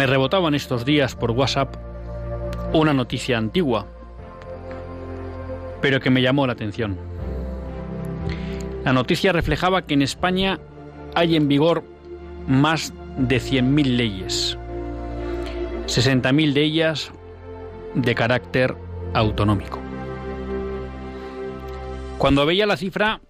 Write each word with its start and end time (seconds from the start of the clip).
Me 0.00 0.06
rebotaban 0.06 0.54
estos 0.54 0.86
días 0.86 1.14
por 1.14 1.32
WhatsApp 1.32 1.76
una 2.72 2.94
noticia 2.94 3.36
antigua, 3.36 3.86
pero 5.82 6.00
que 6.00 6.08
me 6.08 6.22
llamó 6.22 6.46
la 6.46 6.54
atención. 6.54 6.96
La 8.82 8.94
noticia 8.94 9.30
reflejaba 9.32 9.82
que 9.82 9.92
en 9.92 10.00
España 10.00 10.58
hay 11.14 11.36
en 11.36 11.48
vigor 11.48 11.84
más 12.48 12.94
de 13.18 13.42
100.000 13.42 13.84
leyes, 13.96 14.56
60.000 15.84 16.54
de 16.54 16.62
ellas 16.62 17.12
de 17.94 18.14
carácter 18.14 18.74
autonómico. 19.12 19.80
Cuando 22.16 22.46
veía 22.46 22.64
la 22.64 22.78
cifra 22.78 23.20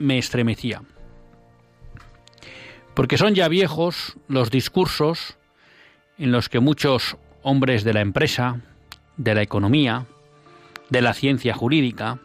me 0.00 0.18
estremecía, 0.18 0.82
porque 2.94 3.16
son 3.16 3.36
ya 3.36 3.46
viejos 3.46 4.16
los 4.26 4.50
discursos 4.50 5.37
en 6.18 6.32
los 6.32 6.48
que 6.48 6.60
muchos 6.60 7.16
hombres 7.42 7.84
de 7.84 7.92
la 7.92 8.00
empresa, 8.00 8.60
de 9.16 9.34
la 9.34 9.42
economía, 9.42 10.06
de 10.90 11.02
la 11.02 11.14
ciencia 11.14 11.54
jurídica, 11.54 12.18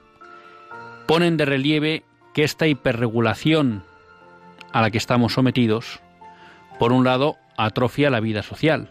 ponen 1.08 1.38
de 1.38 1.46
relieve 1.46 2.04
que 2.34 2.44
esta 2.44 2.68
hiperregulación 2.68 3.84
a 4.72 4.81
la 4.81 4.90
que 4.90 4.98
estamos 4.98 5.34
sometidos, 5.34 6.00
por 6.80 6.92
un 6.92 7.04
lado, 7.04 7.38
atrofia 7.58 8.09
la 8.09 8.20
vida 8.20 8.42
social 8.42 8.90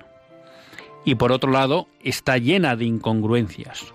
y 1.04 1.16
por 1.16 1.32
otro 1.32 1.50
lado, 1.50 1.88
está 2.00 2.38
llena 2.38 2.76
de 2.76 2.84
incongruencias, 2.84 3.92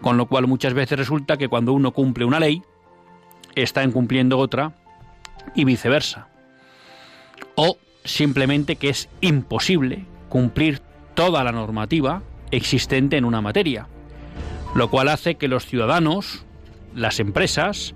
con 0.00 0.16
lo 0.16 0.26
cual 0.26 0.46
muchas 0.46 0.74
veces 0.74 0.98
resulta 0.98 1.36
que 1.36 1.48
cuando 1.48 1.72
uno 1.72 1.92
cumple 1.92 2.24
una 2.24 2.40
ley, 2.40 2.62
está 3.54 3.84
incumpliendo 3.84 4.38
otra 4.38 4.72
y 5.54 5.64
viceversa. 5.64 6.28
O 7.54 7.78
simplemente 8.04 8.76
que 8.76 8.88
es 8.88 9.08
imposible 9.20 10.04
cumplir 10.28 10.80
toda 11.14 11.44
la 11.44 11.52
normativa 11.52 12.22
existente 12.50 13.16
en 13.16 13.24
una 13.24 13.40
materia, 13.40 13.88
lo 14.74 14.88
cual 14.90 15.08
hace 15.08 15.36
que 15.36 15.48
los 15.48 15.66
ciudadanos, 15.66 16.44
las 16.94 17.20
empresas, 17.20 17.94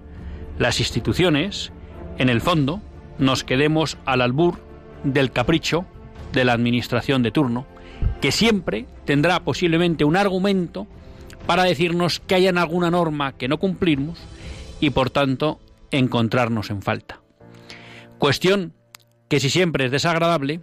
las 0.58 0.80
instituciones, 0.80 1.72
en 2.18 2.28
el 2.28 2.40
fondo, 2.40 2.80
nos 3.18 3.44
quedemos 3.44 3.98
al 4.04 4.20
albur 4.20 4.58
del 5.04 5.32
capricho 5.32 5.84
de 6.32 6.44
la 6.44 6.52
administración 6.52 7.22
de 7.22 7.30
turno, 7.30 7.66
que 8.20 8.32
siempre 8.32 8.86
tendrá 9.04 9.40
posiblemente 9.40 10.04
un 10.04 10.16
argumento 10.16 10.86
para 11.46 11.64
decirnos 11.64 12.20
que 12.20 12.34
hayan 12.34 12.58
alguna 12.58 12.90
norma 12.90 13.32
que 13.32 13.48
no 13.48 13.58
cumplimos 13.58 14.18
y 14.80 14.90
por 14.90 15.10
tanto 15.10 15.60
encontrarnos 15.90 16.70
en 16.70 16.82
falta. 16.82 17.20
Cuestión 18.18 18.74
que 19.28 19.40
si 19.40 19.50
siempre 19.50 19.86
es 19.86 19.90
desagradable, 19.90 20.60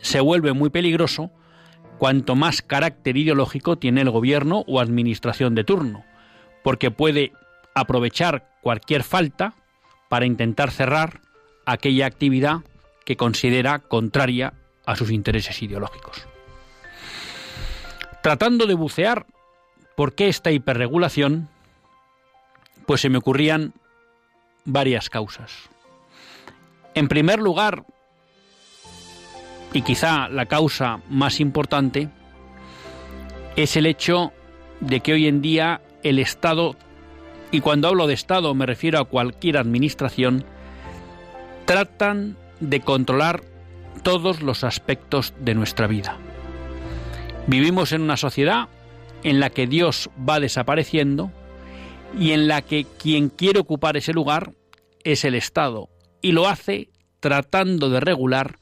se 0.00 0.20
vuelve 0.20 0.52
muy 0.52 0.70
peligroso 0.70 1.30
cuanto 1.98 2.34
más 2.34 2.62
carácter 2.62 3.16
ideológico 3.16 3.76
tiene 3.76 4.02
el 4.02 4.10
gobierno 4.10 4.64
o 4.66 4.80
administración 4.80 5.54
de 5.54 5.64
turno, 5.64 6.04
porque 6.62 6.90
puede 6.90 7.32
aprovechar 7.74 8.50
cualquier 8.62 9.02
falta 9.02 9.54
para 10.08 10.26
intentar 10.26 10.70
cerrar 10.70 11.20
aquella 11.64 12.06
actividad 12.06 12.60
que 13.04 13.16
considera 13.16 13.80
contraria 13.80 14.54
a 14.84 14.96
sus 14.96 15.10
intereses 15.10 15.62
ideológicos. 15.62 16.26
Tratando 18.22 18.66
de 18.66 18.74
bucear 18.74 19.26
por 19.96 20.14
qué 20.14 20.28
esta 20.28 20.50
hiperregulación, 20.50 21.48
pues 22.86 23.00
se 23.00 23.08
me 23.08 23.18
ocurrían 23.18 23.72
varias 24.64 25.08
causas. 25.08 25.52
En 26.94 27.08
primer 27.08 27.40
lugar, 27.40 27.84
y 29.76 29.82
quizá 29.82 30.30
la 30.30 30.46
causa 30.46 31.02
más 31.10 31.38
importante 31.38 32.08
es 33.56 33.76
el 33.76 33.84
hecho 33.84 34.32
de 34.80 35.00
que 35.00 35.12
hoy 35.12 35.26
en 35.26 35.42
día 35.42 35.82
el 36.02 36.18
Estado, 36.18 36.76
y 37.50 37.60
cuando 37.60 37.88
hablo 37.88 38.06
de 38.06 38.14
Estado 38.14 38.54
me 38.54 38.64
refiero 38.64 38.98
a 38.98 39.04
cualquier 39.04 39.58
administración, 39.58 40.46
tratan 41.66 42.38
de 42.60 42.80
controlar 42.80 43.42
todos 44.02 44.40
los 44.40 44.64
aspectos 44.64 45.34
de 45.40 45.54
nuestra 45.54 45.86
vida. 45.86 46.16
Vivimos 47.46 47.92
en 47.92 48.00
una 48.00 48.16
sociedad 48.16 48.68
en 49.24 49.40
la 49.40 49.50
que 49.50 49.66
Dios 49.66 50.08
va 50.26 50.40
desapareciendo 50.40 51.30
y 52.18 52.30
en 52.30 52.48
la 52.48 52.62
que 52.62 52.86
quien 52.98 53.28
quiere 53.28 53.60
ocupar 53.60 53.98
ese 53.98 54.14
lugar 54.14 54.54
es 55.04 55.26
el 55.26 55.34
Estado 55.34 55.90
y 56.22 56.32
lo 56.32 56.48
hace 56.48 56.88
tratando 57.20 57.90
de 57.90 58.00
regular 58.00 58.58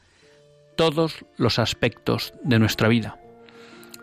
todos 0.77 1.25
los 1.37 1.59
aspectos 1.59 2.33
de 2.43 2.59
nuestra 2.59 2.89
vida. 2.89 3.19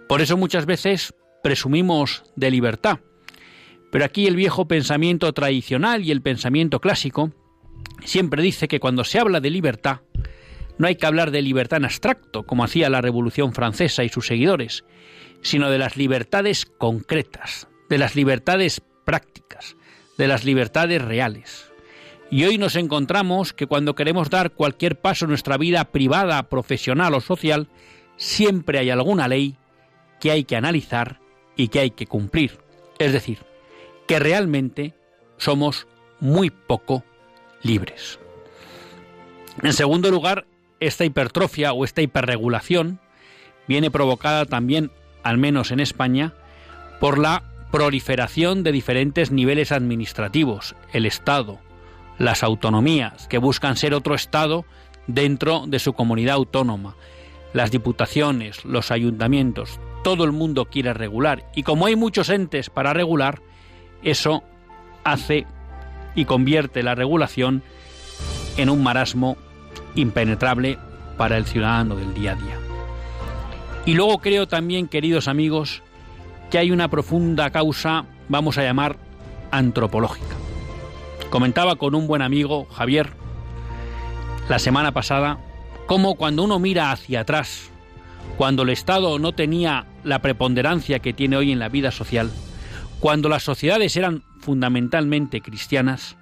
Por 0.08 0.22
eso 0.22 0.38
muchas 0.38 0.66
veces 0.66 1.14
presumimos 1.44 2.24
de 2.36 2.52
libertad, 2.52 3.00
pero 3.92 4.06
aquí 4.06 4.28
el 4.28 4.36
viejo 4.36 4.68
pensamiento 4.68 5.32
tradicional 5.34 6.04
y 6.04 6.12
el 6.12 6.22
pensamiento 6.22 6.80
clásico 6.80 7.32
siempre 8.04 8.42
dice 8.42 8.68
que 8.68 8.80
cuando 8.80 9.04
se 9.04 9.20
habla 9.20 9.40
de 9.40 9.50
libertad, 9.50 10.02
no 10.78 10.88
hay 10.88 10.96
que 10.96 11.06
hablar 11.06 11.32
de 11.32 11.42
libertad 11.42 11.78
en 11.78 11.86
abstracto, 11.86 12.44
como 12.44 12.64
hacía 12.64 12.90
la 12.90 13.02
Revolución 13.02 13.54
Francesa 13.54 14.04
y 14.04 14.10
sus 14.10 14.28
seguidores, 14.28 14.84
sino 15.42 15.70
de 15.70 15.78
las 15.78 15.98
libertades 15.98 16.66
concretas, 16.66 17.68
de 17.90 17.98
las 17.98 18.16
libertades 18.16 18.82
prácticas, 19.06 19.76
de 20.18 20.28
las 20.28 20.46
libertades 20.46 21.02
reales. 21.02 21.71
Y 22.32 22.46
hoy 22.46 22.58
nos 22.58 22.78
encontramos 22.78 23.52
que 23.52 23.68
cuando 23.68 23.94
queremos 23.94 24.30
dar 24.30 24.52
cualquier 24.52 24.98
paso 24.98 25.26
en 25.26 25.30
nuestra 25.30 25.58
vida 25.58 25.84
privada, 25.84 26.42
profesional 26.44 27.14
o 27.14 27.20
social, 27.20 27.68
siempre 28.16 28.80
hay 28.80 28.90
alguna 28.90 29.28
ley 29.28 29.58
que 30.22 30.32
hay 30.32 30.46
que 30.46 30.56
analizar 30.56 31.20
y 31.58 31.68
que 31.68 31.80
hay 31.80 31.92
que 31.92 32.08
cumplir. 32.08 32.58
Es 33.00 33.12
decir, 33.12 33.40
que 34.08 34.18
realmente 34.18 34.94
somos 35.38 35.88
muy 36.22 36.52
poco 36.52 37.04
libres. 37.64 38.18
En 39.62 39.74
segundo 39.74 40.10
lugar, 40.10 40.46
esta 40.80 41.04
hipertrofia 41.04 41.74
o 41.74 41.84
esta 41.84 42.02
hiperregulación 42.02 43.02
viene 43.68 43.92
provocada 43.92 44.46
también, 44.46 44.90
al 45.24 45.38
menos 45.38 45.72
en 45.72 45.82
España, 45.82 46.34
por 47.02 47.18
la 47.18 47.44
proliferación 47.74 48.64
de 48.64 48.72
diferentes 48.72 49.32
niveles 49.32 49.74
administrativos, 49.74 50.76
el 50.94 51.06
Estado, 51.06 51.60
las 52.22 52.44
autonomías, 52.44 53.28
que 53.28 53.40
buscan 53.40 53.76
ser 53.76 53.96
otro 53.96 54.14
Estado 54.14 54.64
dentro 55.08 55.66
de 55.66 55.80
su 55.80 55.94
comunidad 55.94 56.36
autónoma, 56.36 56.96
las 57.52 57.72
diputaciones, 57.72 58.64
los 58.64 58.92
ayuntamientos, 58.92 59.80
todo 60.04 60.24
el 60.24 60.32
mundo 60.32 60.66
quiere 60.66 60.94
regular. 60.94 61.50
Y 61.56 61.64
como 61.64 61.88
hay 61.88 61.96
muchos 61.96 62.30
entes 62.30 62.70
para 62.70 62.94
regular, 62.94 63.42
eso 64.04 64.44
hace 65.04 65.48
y 66.14 66.26
convierte 66.26 66.84
la 66.84 66.94
regulación 66.94 67.64
en 68.58 68.70
un 68.70 68.84
marasmo 68.84 69.36
impenetrable 69.96 70.78
para 71.18 71.38
el 71.38 71.46
ciudadano 71.46 71.96
del 71.96 72.14
día 72.14 72.34
a 72.34 72.36
día. 72.36 72.60
Y 73.88 73.96
luego 73.96 74.20
creo 74.20 74.48
también, 74.48 74.88
queridos 74.88 75.28
amigos, 75.28 75.82
que 76.52 76.60
hay 76.60 76.70
una 76.70 76.88
profunda 76.88 77.50
causa, 77.50 78.06
vamos 78.30 78.60
a 78.60 78.64
llamar, 78.64 78.98
antropológica. 79.50 80.41
Comentaba 81.30 81.76
con 81.76 81.96
un 81.96 82.08
buen 82.08 82.22
amigo, 82.22 82.66
Javier, 82.66 83.12
la 84.50 84.60
semana 84.60 84.92
pasada, 84.92 85.40
cómo 85.86 86.16
cuando 86.16 86.44
uno 86.44 86.60
mira 86.60 86.92
hacia 86.92 87.22
atrás, 87.22 87.72
cuando 88.38 88.64
el 88.64 88.70
Estado 88.70 89.18
no 89.20 89.34
tenía 89.34 89.86
la 90.04 90.20
preponderancia 90.20 91.00
que 91.00 91.14
tiene 91.14 91.38
hoy 91.38 91.52
en 91.52 91.60
la 91.60 91.70
vida 91.70 91.92
social, 91.92 92.30
cuando 93.00 93.30
las 93.30 93.44
sociedades 93.44 93.96
eran 93.96 94.24
fundamentalmente 94.40 95.42
cristianas, 95.42 96.18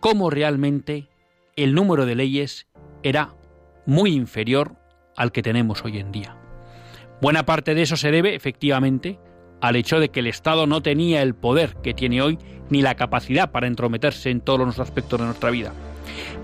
cómo 0.00 0.30
realmente 0.30 1.08
el 1.56 1.74
número 1.74 2.06
de 2.06 2.14
leyes 2.14 2.68
era 3.02 3.34
muy 3.86 4.12
inferior 4.12 4.76
al 5.16 5.32
que 5.32 5.42
tenemos 5.42 5.84
hoy 5.84 5.98
en 5.98 6.12
día. 6.12 6.36
Buena 7.20 7.46
parte 7.46 7.74
de 7.74 7.82
eso 7.82 7.96
se 7.96 8.10
debe, 8.10 8.34
efectivamente, 8.34 9.18
al 9.64 9.76
hecho 9.76 9.98
de 9.98 10.10
que 10.10 10.20
el 10.20 10.26
Estado 10.26 10.66
no 10.66 10.82
tenía 10.82 11.22
el 11.22 11.34
poder 11.34 11.76
que 11.82 11.94
tiene 11.94 12.20
hoy 12.20 12.38
ni 12.68 12.82
la 12.82 12.96
capacidad 12.96 13.50
para 13.50 13.66
entrometerse 13.66 14.28
en 14.28 14.42
todos 14.42 14.60
los 14.60 14.78
aspectos 14.78 15.18
de 15.18 15.24
nuestra 15.24 15.50
vida. 15.50 15.72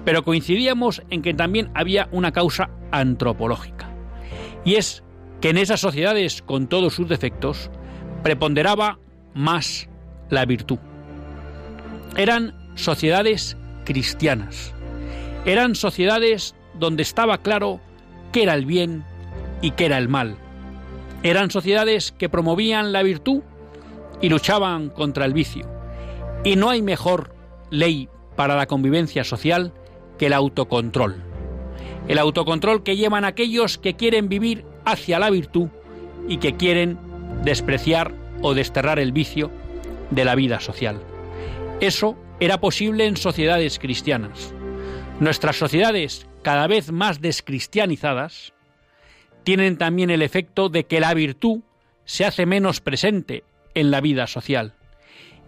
Pero 0.07 0.25
coincidíamos 0.25 1.03
en 1.11 1.21
que 1.21 1.35
también 1.35 1.71
había 1.75 2.09
una 2.13 2.33
causa 2.33 2.71
antropológica. 2.93 3.91
Y 4.65 4.77
es 4.77 5.05
que 5.43 5.51
en 5.51 5.59
esas 5.59 5.81
sociedades, 5.81 6.41
con 6.41 6.67
todos 6.67 6.95
sus 6.95 7.11
defectos, 7.11 7.71
preponderaba 8.23 8.99
más 9.35 9.91
la 10.31 10.47
virtud. 10.47 10.79
Eran 12.17 12.55
sociedades 12.75 13.55
cristianas. 13.85 14.73
Eran 15.45 15.75
sociedades 15.75 16.55
donde 16.79 17.03
estaba 17.03 17.37
claro 17.37 17.81
qué 18.33 18.45
era 18.45 18.55
el 18.55 18.65
bien 18.65 19.05
y 19.61 19.73
qué 19.73 19.85
era 19.87 19.99
el 19.99 20.09
mal. 20.09 20.39
Eran 21.23 21.51
sociedades 21.51 22.13
que 22.13 22.29
promovían 22.29 22.93
la 22.93 23.03
virtud 23.03 23.43
y 24.23 24.29
luchaban 24.29 24.89
contra 24.89 25.27
el 25.27 25.35
vicio. 25.35 25.69
Y 26.45 26.57
no 26.57 26.71
hay 26.71 26.81
mejor 26.81 27.35
ley 27.71 28.09
para 28.37 28.57
la 28.57 28.67
convivencia 28.67 29.25
social 29.25 29.75
que 30.19 30.27
el 30.27 30.33
autocontrol. 30.33 31.23
El 32.09 32.19
autocontrol 32.19 32.83
que 32.83 32.97
llevan 32.97 33.25
aquellos 33.25 33.77
que 33.77 33.95
quieren 33.97 34.29
vivir 34.29 34.65
hacia 34.85 35.19
la 35.19 35.31
virtud 35.31 35.69
y 36.27 36.39
que 36.39 36.57
quieren 36.57 36.99
despreciar 37.45 38.15
o 38.43 38.55
desterrar 38.55 38.99
el 38.99 39.13
vicio 39.13 39.51
de 40.11 40.25
la 40.25 40.35
vida 40.35 40.61
social. 40.61 41.03
Eso 41.81 42.17
era 42.41 42.61
posible 42.61 43.07
en 43.07 43.17
sociedades 43.17 43.79
cristianas. 43.79 44.55
Nuestras 45.21 45.57
sociedades, 45.57 46.27
cada 46.43 46.67
vez 46.67 46.93
más 46.93 47.21
descristianizadas, 47.21 48.55
tienen 49.51 49.79
también 49.79 50.11
el 50.11 50.23
efecto 50.23 50.69
de 50.69 50.85
que 50.85 51.01
la 51.01 51.13
virtud 51.13 51.63
se 52.05 52.25
hace 52.25 52.47
menos 52.47 52.81
presente 52.81 53.43
en 53.75 53.91
la 53.91 54.01
vida 54.01 54.29
social. 54.29 54.75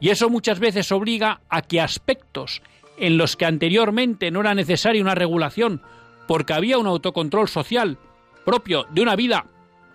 Y 0.00 0.08
eso 0.08 0.28
muchas 0.28 0.58
veces 0.58 0.90
obliga 0.90 1.40
a 1.48 1.62
que 1.62 1.80
aspectos 1.80 2.62
en 2.98 3.16
los 3.16 3.36
que 3.36 3.44
anteriormente 3.44 4.32
no 4.32 4.40
era 4.40 4.56
necesaria 4.56 5.00
una 5.00 5.14
regulación 5.14 5.82
porque 6.26 6.52
había 6.52 6.78
un 6.78 6.88
autocontrol 6.88 7.46
social 7.46 7.96
propio 8.44 8.88
de 8.90 9.02
una 9.02 9.14
vida 9.14 9.46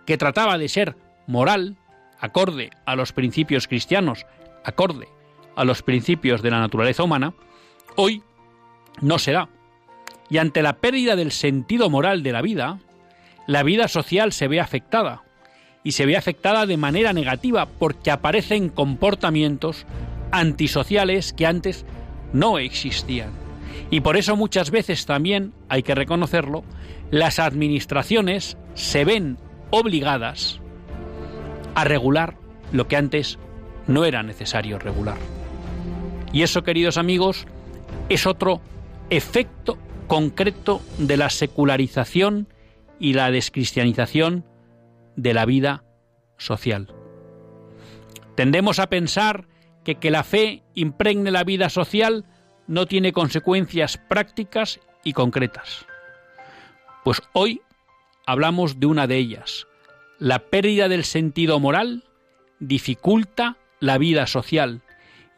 que 0.05 0.17
trataba 0.17 0.57
de 0.57 0.69
ser 0.69 0.95
moral, 1.27 1.75
acorde 2.17 2.69
a 2.85 2.95
los 2.95 3.11
principios 3.11 3.67
cristianos, 3.67 4.25
acorde 4.63 5.09
a 5.57 5.65
los 5.65 5.81
principios 5.81 6.41
de 6.41 6.51
la 6.51 6.61
naturaleza 6.61 7.03
humana, 7.03 7.33
hoy 7.97 8.23
no 9.01 9.19
se 9.19 9.33
da. 9.33 9.49
Y 10.29 10.37
ante 10.37 10.61
la 10.61 10.77
pérdida 10.77 11.17
del 11.17 11.33
sentido 11.33 11.89
moral 11.89 12.23
de 12.23 12.31
la 12.31 12.41
vida, 12.41 12.79
la 13.47 13.63
vida 13.63 13.87
social 13.87 14.31
se 14.33 14.47
ve 14.47 14.59
afectada, 14.59 15.23
y 15.87 15.93
se 15.93 16.05
ve 16.05 16.17
afectada 16.17 16.65
de 16.65 16.75
manera 16.75 17.13
negativa 17.13 17.65
porque 17.65 18.11
aparecen 18.11 18.67
comportamientos 18.67 19.85
antisociales 20.31 21.31
que 21.31 21.45
antes 21.45 21.85
no 22.33 22.59
existían. 22.59 23.31
Y 23.89 24.01
por 24.01 24.17
eso 24.17 24.35
muchas 24.35 24.69
veces 24.69 25.05
también, 25.05 25.53
hay 25.69 25.83
que 25.83 25.95
reconocerlo, 25.95 26.65
las 27.09 27.39
administraciones 27.39 28.57
se 28.73 29.05
ven 29.05 29.37
obligadas 29.69 30.59
a 31.73 31.85
regular 31.85 32.35
lo 32.73 32.89
que 32.89 32.97
antes 32.97 33.39
no 33.87 34.03
era 34.03 34.23
necesario 34.23 34.79
regular. 34.79 35.17
Y 36.33 36.41
eso, 36.41 36.63
queridos 36.63 36.97
amigos, 36.97 37.47
es 38.09 38.25
otro 38.27 38.59
efecto 39.09 39.77
concreto 40.07 40.81
de 40.97 41.15
la 41.15 41.29
secularización 41.29 42.47
y 42.99 43.13
la 43.13 43.31
descristianización 43.31 44.45
de 45.15 45.33
la 45.33 45.45
vida 45.45 45.83
social. 46.37 46.93
Tendemos 48.35 48.79
a 48.79 48.87
pensar 48.87 49.47
que 49.83 49.95
que 49.95 50.11
la 50.11 50.23
fe 50.23 50.63
impregne 50.75 51.31
la 51.31 51.43
vida 51.43 51.69
social 51.69 52.25
no 52.67 52.85
tiene 52.85 53.13
consecuencias 53.13 53.97
prácticas 53.97 54.79
y 55.03 55.13
concretas. 55.13 55.85
Pues 57.03 57.21
hoy 57.33 57.61
hablamos 58.25 58.79
de 58.79 58.87
una 58.87 59.07
de 59.07 59.15
ellas. 59.15 59.65
La 60.19 60.39
pérdida 60.39 60.89
del 60.89 61.05
sentido 61.05 61.59
moral 61.59 62.03
dificulta 62.59 63.57
la 63.79 63.97
vida 63.97 64.27
social 64.27 64.81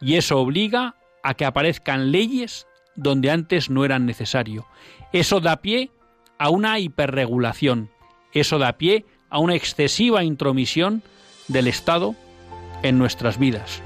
y 0.00 0.16
eso 0.16 0.38
obliga 0.38 0.96
a 1.22 1.34
que 1.34 1.44
aparezcan 1.44 2.10
leyes 2.10 2.66
donde 2.96 3.30
antes 3.30 3.70
no 3.70 3.84
eran 3.84 4.06
necesario. 4.06 4.66
Eso 5.12 5.40
da 5.40 5.60
pie 5.62 5.90
a 6.40 6.48
una 6.48 6.78
hiperregulación. 6.78 7.90
Eso 8.32 8.58
da 8.58 8.72
pie 8.72 9.04
a 9.28 9.38
una 9.38 9.54
excesiva 9.54 10.24
intromisión 10.24 11.02
del 11.48 11.68
Estado 11.68 12.16
en 12.82 12.98
nuestras 12.98 13.38
vidas. 13.38 13.82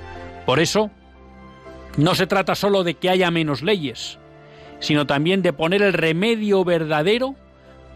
Por 0.47 0.61
eso, 0.61 0.91
no 1.97 2.15
se 2.15 2.29
trata 2.29 2.55
solo 2.55 2.85
de 2.85 2.95
que 2.95 3.11
haya 3.11 3.33
menos 3.33 3.63
leyes, 3.63 4.21
sino 4.79 5.05
también 5.05 5.43
de 5.43 5.53
poner 5.53 5.83
el 5.83 5.93
remedio 5.93 6.65
verdadero 6.65 7.35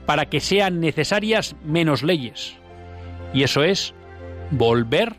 para 0.07 0.27
que 0.27 0.41
sean 0.41 0.81
necesarias 0.81 1.55
menos 1.65 2.03
leyes. 2.03 2.57
Y 3.33 3.45
eso 3.45 3.63
es 3.63 3.95
volver 4.51 5.15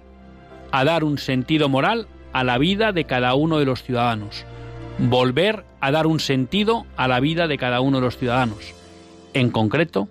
a 0.72 0.84
dar 0.84 1.06
un 1.06 1.18
sentido 1.18 1.70
moral 1.70 2.08
a 2.34 2.44
la 2.44 2.58
vida 2.58 2.92
de 2.92 3.06
cada 3.06 3.36
uno 3.36 3.58
de 3.58 3.66
los 3.66 3.84
ciudadanos. 3.84 4.46
Volver 4.98 5.64
a 5.80 5.92
dar 5.92 6.08
un 6.08 6.20
sentido 6.20 6.86
a 6.98 7.08
la 7.08 7.22
vida 7.22 7.48
de 7.48 7.58
cada 7.58 7.80
uno 7.80 8.00
de 8.00 8.06
los 8.06 8.18
ciudadanos. 8.18 8.79
En 9.40 9.52
concreto, 9.52 10.10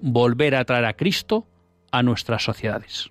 volver 0.00 0.54
a 0.54 0.64
traer 0.64 0.84
a 0.84 0.92
Cristo 0.92 1.44
a 1.90 2.04
nuestras 2.04 2.44
sociedades. 2.44 3.10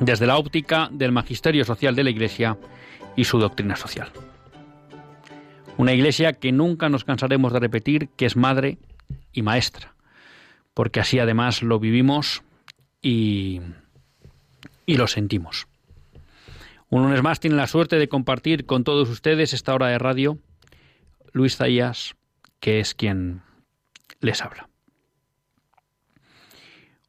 desde 0.00 0.26
la 0.26 0.38
óptica 0.38 0.88
del 0.90 1.12
magisterio 1.12 1.64
social 1.64 1.94
de 1.94 2.04
la 2.04 2.10
Iglesia 2.10 2.58
y 3.16 3.24
su 3.24 3.38
doctrina 3.38 3.76
social. 3.76 4.10
Una 5.76 5.92
Iglesia 5.92 6.32
que 6.34 6.52
nunca 6.52 6.88
nos 6.88 7.04
cansaremos 7.04 7.52
de 7.52 7.60
repetir 7.60 8.08
que 8.16 8.26
es 8.26 8.36
madre 8.36 8.78
y 9.32 9.42
maestra, 9.42 9.94
porque 10.74 11.00
así 11.00 11.18
además 11.18 11.62
lo 11.62 11.78
vivimos 11.78 12.42
y, 13.02 13.60
y 14.86 14.96
lo 14.96 15.06
sentimos. 15.06 15.66
Un 16.88 17.02
lunes 17.04 17.22
más 17.22 17.40
tiene 17.40 17.56
la 17.56 17.66
suerte 17.66 17.96
de 17.96 18.08
compartir 18.08 18.66
con 18.66 18.84
todos 18.84 19.08
ustedes 19.08 19.52
esta 19.52 19.74
hora 19.74 19.86
de 19.86 19.98
radio 19.98 20.38
Luis 21.32 21.56
Zaías, 21.56 22.16
que 22.58 22.80
es 22.80 22.94
quien 22.94 23.42
les 24.20 24.42
habla. 24.42 24.68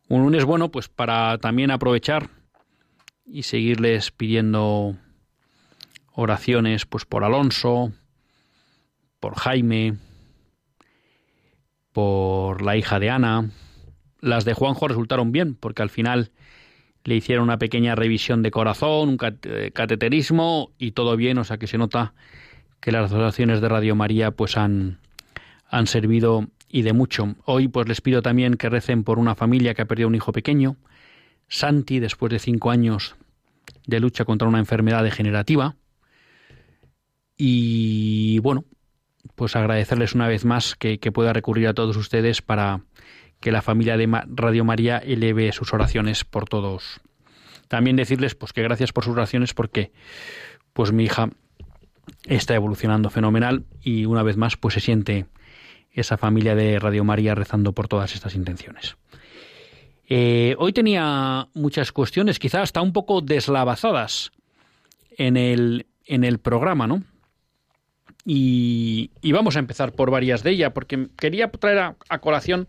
Un 0.08 0.24
lunes 0.24 0.46
bueno, 0.46 0.70
pues 0.70 0.88
para 0.88 1.38
también 1.38 1.72
aprovechar 1.72 2.30
y 3.25 3.44
seguirles 3.44 4.12
pidiendo 4.12 4.96
oraciones 6.13 6.86
pues 6.86 7.06
por 7.06 7.24
Alonso, 7.24 7.92
por 9.20 9.36
Jaime, 9.36 9.98
por 11.92 12.62
la 12.62 12.78
hija 12.78 13.00
de 13.00 13.10
Ana. 13.10 13.50
Las 14.20 14.46
de 14.46 14.54
Juanjo 14.54 14.88
resultaron 14.88 15.32
bien, 15.32 15.56
porque 15.56 15.82
al 15.82 15.90
final 15.90 16.32
le 17.04 17.16
hicieron 17.16 17.46
una 17.46 17.58
pequeña 17.58 17.96
revisión 17.96 18.44
de 18.44 18.51
corazón, 18.51 19.10
un 19.10 19.18
cateterismo 19.18 20.72
y 20.78 20.92
todo 20.92 21.16
bien, 21.18 21.38
o 21.38 21.44
sea 21.44 21.58
que 21.58 21.68
se 21.68 21.78
nota 21.78 22.13
que 22.80 22.92
las 22.92 23.12
oraciones 23.12 23.62
de 23.62 23.70
Radio 23.70 23.96
María 23.96 24.32
pues 24.32 24.58
han, 24.58 25.00
han 25.70 25.88
servido 25.88 26.48
y 26.70 26.84
de 26.84 26.94
mucho. 26.94 27.36
Hoy 27.46 27.68
pues 27.68 27.88
les 27.88 28.01
pido 28.01 28.22
también 28.22 28.56
que 28.56 28.70
recen 28.70 29.04
por 29.04 29.20
una 29.20 29.36
familia 29.36 29.74
que 29.74 29.82
ha 29.82 29.88
perdido 29.88 30.08
un 30.08 30.16
hijo 30.16 30.32
pequeño, 30.32 30.78
Santi, 31.51 32.00
después 32.00 32.31
de 32.31 32.39
cinco 32.39 32.72
años 32.72 33.15
de 33.86 34.00
lucha 34.00 34.24
contra 34.24 34.48
una 34.48 34.60
enfermedad 34.60 35.03
degenerativa. 35.03 35.75
Y 37.38 38.39
bueno, 38.39 38.63
pues 39.36 39.58
agradecerles 39.58 40.15
una 40.15 40.29
vez 40.29 40.46
más 40.46 40.75
que, 40.75 40.98
pueda 41.12 41.34
recurrir 41.34 41.67
a 41.67 41.74
todos 41.74 41.98
ustedes 41.98 42.41
para 42.41 42.81
que 43.41 43.51
la 43.51 43.62
familia 43.62 43.98
de 43.98 44.08
Radio 44.27 44.63
María 44.63 44.98
eleve 44.98 45.51
sus 45.51 45.74
oraciones 45.74 46.24
por 46.24 46.48
todos. 46.48 47.01
También 47.67 47.98
decirles 47.98 48.34
pues 48.34 48.53
que 48.53 48.63
gracias 48.63 48.93
por 48.93 49.03
sus 49.03 49.13
oraciones 49.13 49.53
porque 49.53 49.91
pues 50.72 50.93
mi 50.93 51.03
hija 51.03 51.29
está 52.25 52.55
evolucionando 52.55 53.10
fenomenal 53.10 53.65
y 53.81 54.05
una 54.05 54.24
vez 54.24 54.38
más 54.38 54.55
pues 54.55 54.75
se 54.75 54.79
siente 54.79 55.25
esa 55.91 56.17
familia 56.17 56.55
de 56.55 56.79
Radio 56.79 57.03
María 57.03 57.36
rezando 57.36 57.74
por 57.74 57.89
todas 57.89 58.13
estas 58.13 58.36
intenciones. 58.36 58.96
Eh, 60.13 60.58
hoy 60.60 60.74
tenía 60.74 61.48
muchas 61.53 61.94
cuestiones, 61.94 62.38
quizás 62.38 62.63
hasta 62.63 62.82
un 62.82 62.91
poco 62.91 63.22
deslavazadas 63.22 64.32
en 65.18 65.38
el, 65.38 65.86
en 66.06 66.25
el 66.25 66.38
programa, 66.38 66.86
¿no? 66.86 67.01
Y, 68.25 69.10
vamos 69.32 69.56
a 69.56 69.60
empezar 69.60 69.94
por 69.94 70.12
varias 70.12 70.44
de 70.44 70.51
ellas, 70.51 70.74
porque 70.74 71.08
quería 71.18 71.50
traer 71.50 71.96
a, 72.10 72.20
colación 72.20 72.68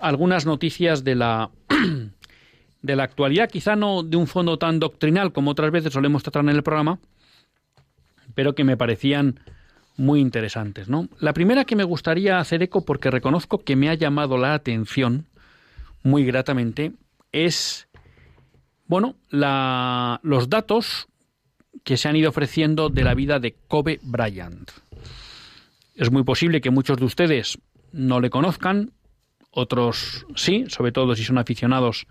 algunas 0.00 0.46
noticias 0.46 1.02
de 1.02 1.16
la, 1.16 1.50
de 2.82 2.94
la 2.96 3.02
actualidad, 3.02 3.50
quizá 3.50 3.74
no 3.74 4.04
de 4.04 4.16
un 4.16 4.28
fondo 4.28 4.56
tan 4.56 4.78
doctrinal 4.78 5.32
como 5.32 5.50
otras 5.50 5.72
veces 5.72 5.92
solemos 5.92 6.22
tratar 6.22 6.44
en 6.44 6.50
el 6.50 6.62
programa, 6.62 7.00
pero 8.36 8.54
que 8.54 8.62
me 8.62 8.76
parecían 8.76 9.40
muy 9.96 10.20
interesantes. 10.20 10.88
¿no? 10.88 11.08
La 11.18 11.32
primera 11.32 11.64
que 11.64 11.74
me 11.74 11.82
gustaría 11.82 12.38
hacer 12.38 12.62
eco, 12.62 12.84
porque 12.84 13.10
reconozco 13.10 13.58
que 13.58 13.74
me 13.74 13.88
ha 13.88 13.94
llamado 13.94 14.38
la 14.38 14.54
atención 14.54 15.26
muy 16.02 16.24
gratamente, 16.24 16.92
es 17.32 17.88
bueno, 18.90 19.14
la, 19.28 20.18
los 20.24 20.50
datos 20.50 21.06
que 21.84 21.96
se 21.96 22.08
han 22.08 22.16
ido 22.16 22.30
ofreciendo 22.30 22.88
de 22.88 23.04
la 23.04 23.14
vida 23.14 23.38
de 23.38 23.54
Kobe 23.68 24.00
Bryant. 24.02 24.68
Es 25.94 26.10
muy 26.10 26.24
posible 26.24 26.60
que 26.60 26.70
muchos 26.70 26.98
de 26.98 27.04
ustedes 27.04 27.58
no 27.92 28.20
le 28.20 28.30
conozcan, 28.30 28.90
otros 29.52 30.26
sí, 30.34 30.64
sobre 30.68 30.90
todo 30.90 31.14
si 31.14 31.22
son 31.22 31.38
aficionados 31.38 32.08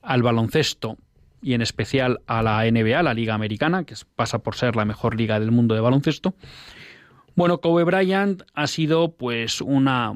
al 0.00 0.22
baloncesto 0.22 0.96
y 1.42 1.54
en 1.54 1.62
especial 1.62 2.20
a 2.26 2.40
la 2.42 2.70
NBA, 2.70 3.02
la 3.02 3.14
Liga 3.14 3.34
Americana, 3.34 3.82
que 3.82 3.96
pasa 4.14 4.38
por 4.38 4.54
ser 4.54 4.76
la 4.76 4.84
mejor 4.84 5.16
liga 5.16 5.40
del 5.40 5.50
mundo 5.50 5.74
de 5.74 5.80
baloncesto. 5.80 6.34
Bueno, 7.34 7.60
Kobe 7.60 7.82
Bryant 7.82 8.42
ha 8.54 8.68
sido 8.68 9.16
pues 9.16 9.60
una, 9.60 10.12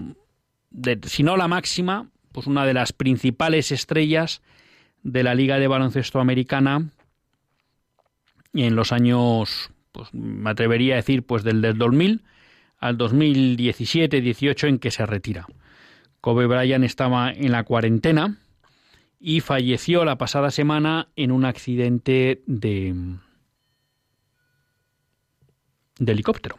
si 1.02 1.24
no 1.24 1.36
la 1.36 1.48
máxima, 1.48 2.10
pues 2.36 2.46
una 2.46 2.66
de 2.66 2.74
las 2.74 2.92
principales 2.92 3.72
estrellas 3.72 4.42
de 5.02 5.22
la 5.22 5.34
Liga 5.34 5.58
de 5.58 5.68
Baloncesto 5.68 6.20
Americana 6.20 6.90
en 8.52 8.76
los 8.76 8.92
años, 8.92 9.70
pues 9.90 10.12
me 10.12 10.50
atrevería 10.50 10.92
a 10.92 10.96
decir, 10.96 11.22
pues 11.22 11.44
del, 11.44 11.62
del 11.62 11.78
2000 11.78 12.24
al 12.76 12.98
2017-18 12.98 14.68
en 14.68 14.78
que 14.78 14.90
se 14.90 15.06
retira. 15.06 15.46
Kobe 16.20 16.44
Bryant 16.44 16.84
estaba 16.84 17.32
en 17.32 17.52
la 17.52 17.64
cuarentena, 17.64 18.36
y 19.18 19.40
falleció 19.40 20.04
la 20.04 20.18
pasada 20.18 20.50
semana 20.50 21.08
en 21.16 21.32
un 21.32 21.46
accidente 21.46 22.42
de, 22.44 22.94
de 25.98 26.12
helicóptero. 26.12 26.56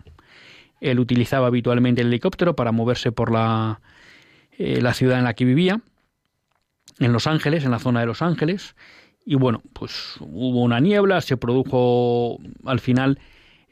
Él 0.82 1.00
utilizaba 1.00 1.46
habitualmente 1.46 2.02
el 2.02 2.08
helicóptero 2.08 2.56
para 2.56 2.72
moverse 2.72 3.12
por 3.12 3.32
la, 3.32 3.80
eh, 4.58 4.82
la 4.82 4.94
ciudad 4.94 5.18
en 5.18 5.24
la 5.24 5.34
que 5.34 5.46
vivía, 5.46 5.82
en 7.00 7.14
Los 7.14 7.28
Ángeles, 7.28 7.64
en 7.64 7.72
la 7.72 7.80
zona 7.80 8.00
de 8.00 8.06
Los 8.08 8.22
Ángeles, 8.22 8.76
y 9.26 9.36
bueno, 9.36 9.62
pues 9.74 10.16
hubo 10.20 10.64
una 10.64 10.80
niebla, 10.80 11.22
se 11.22 11.38
produjo 11.38 12.40
al 12.66 12.80
final, 12.80 13.20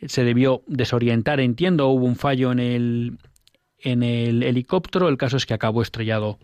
se 0.05 0.23
debió 0.23 0.63
desorientar, 0.67 1.39
entiendo, 1.39 1.87
hubo 1.87 2.05
un 2.05 2.17
fallo 2.17 2.51
en 2.51 2.59
el, 2.59 3.17
en 3.79 4.03
el 4.03 4.43
helicóptero, 4.43 5.07
el 5.07 5.17
caso 5.17 5.37
es 5.37 5.45
que 5.45 5.53
acabó 5.53 5.81
estrellado 5.81 6.39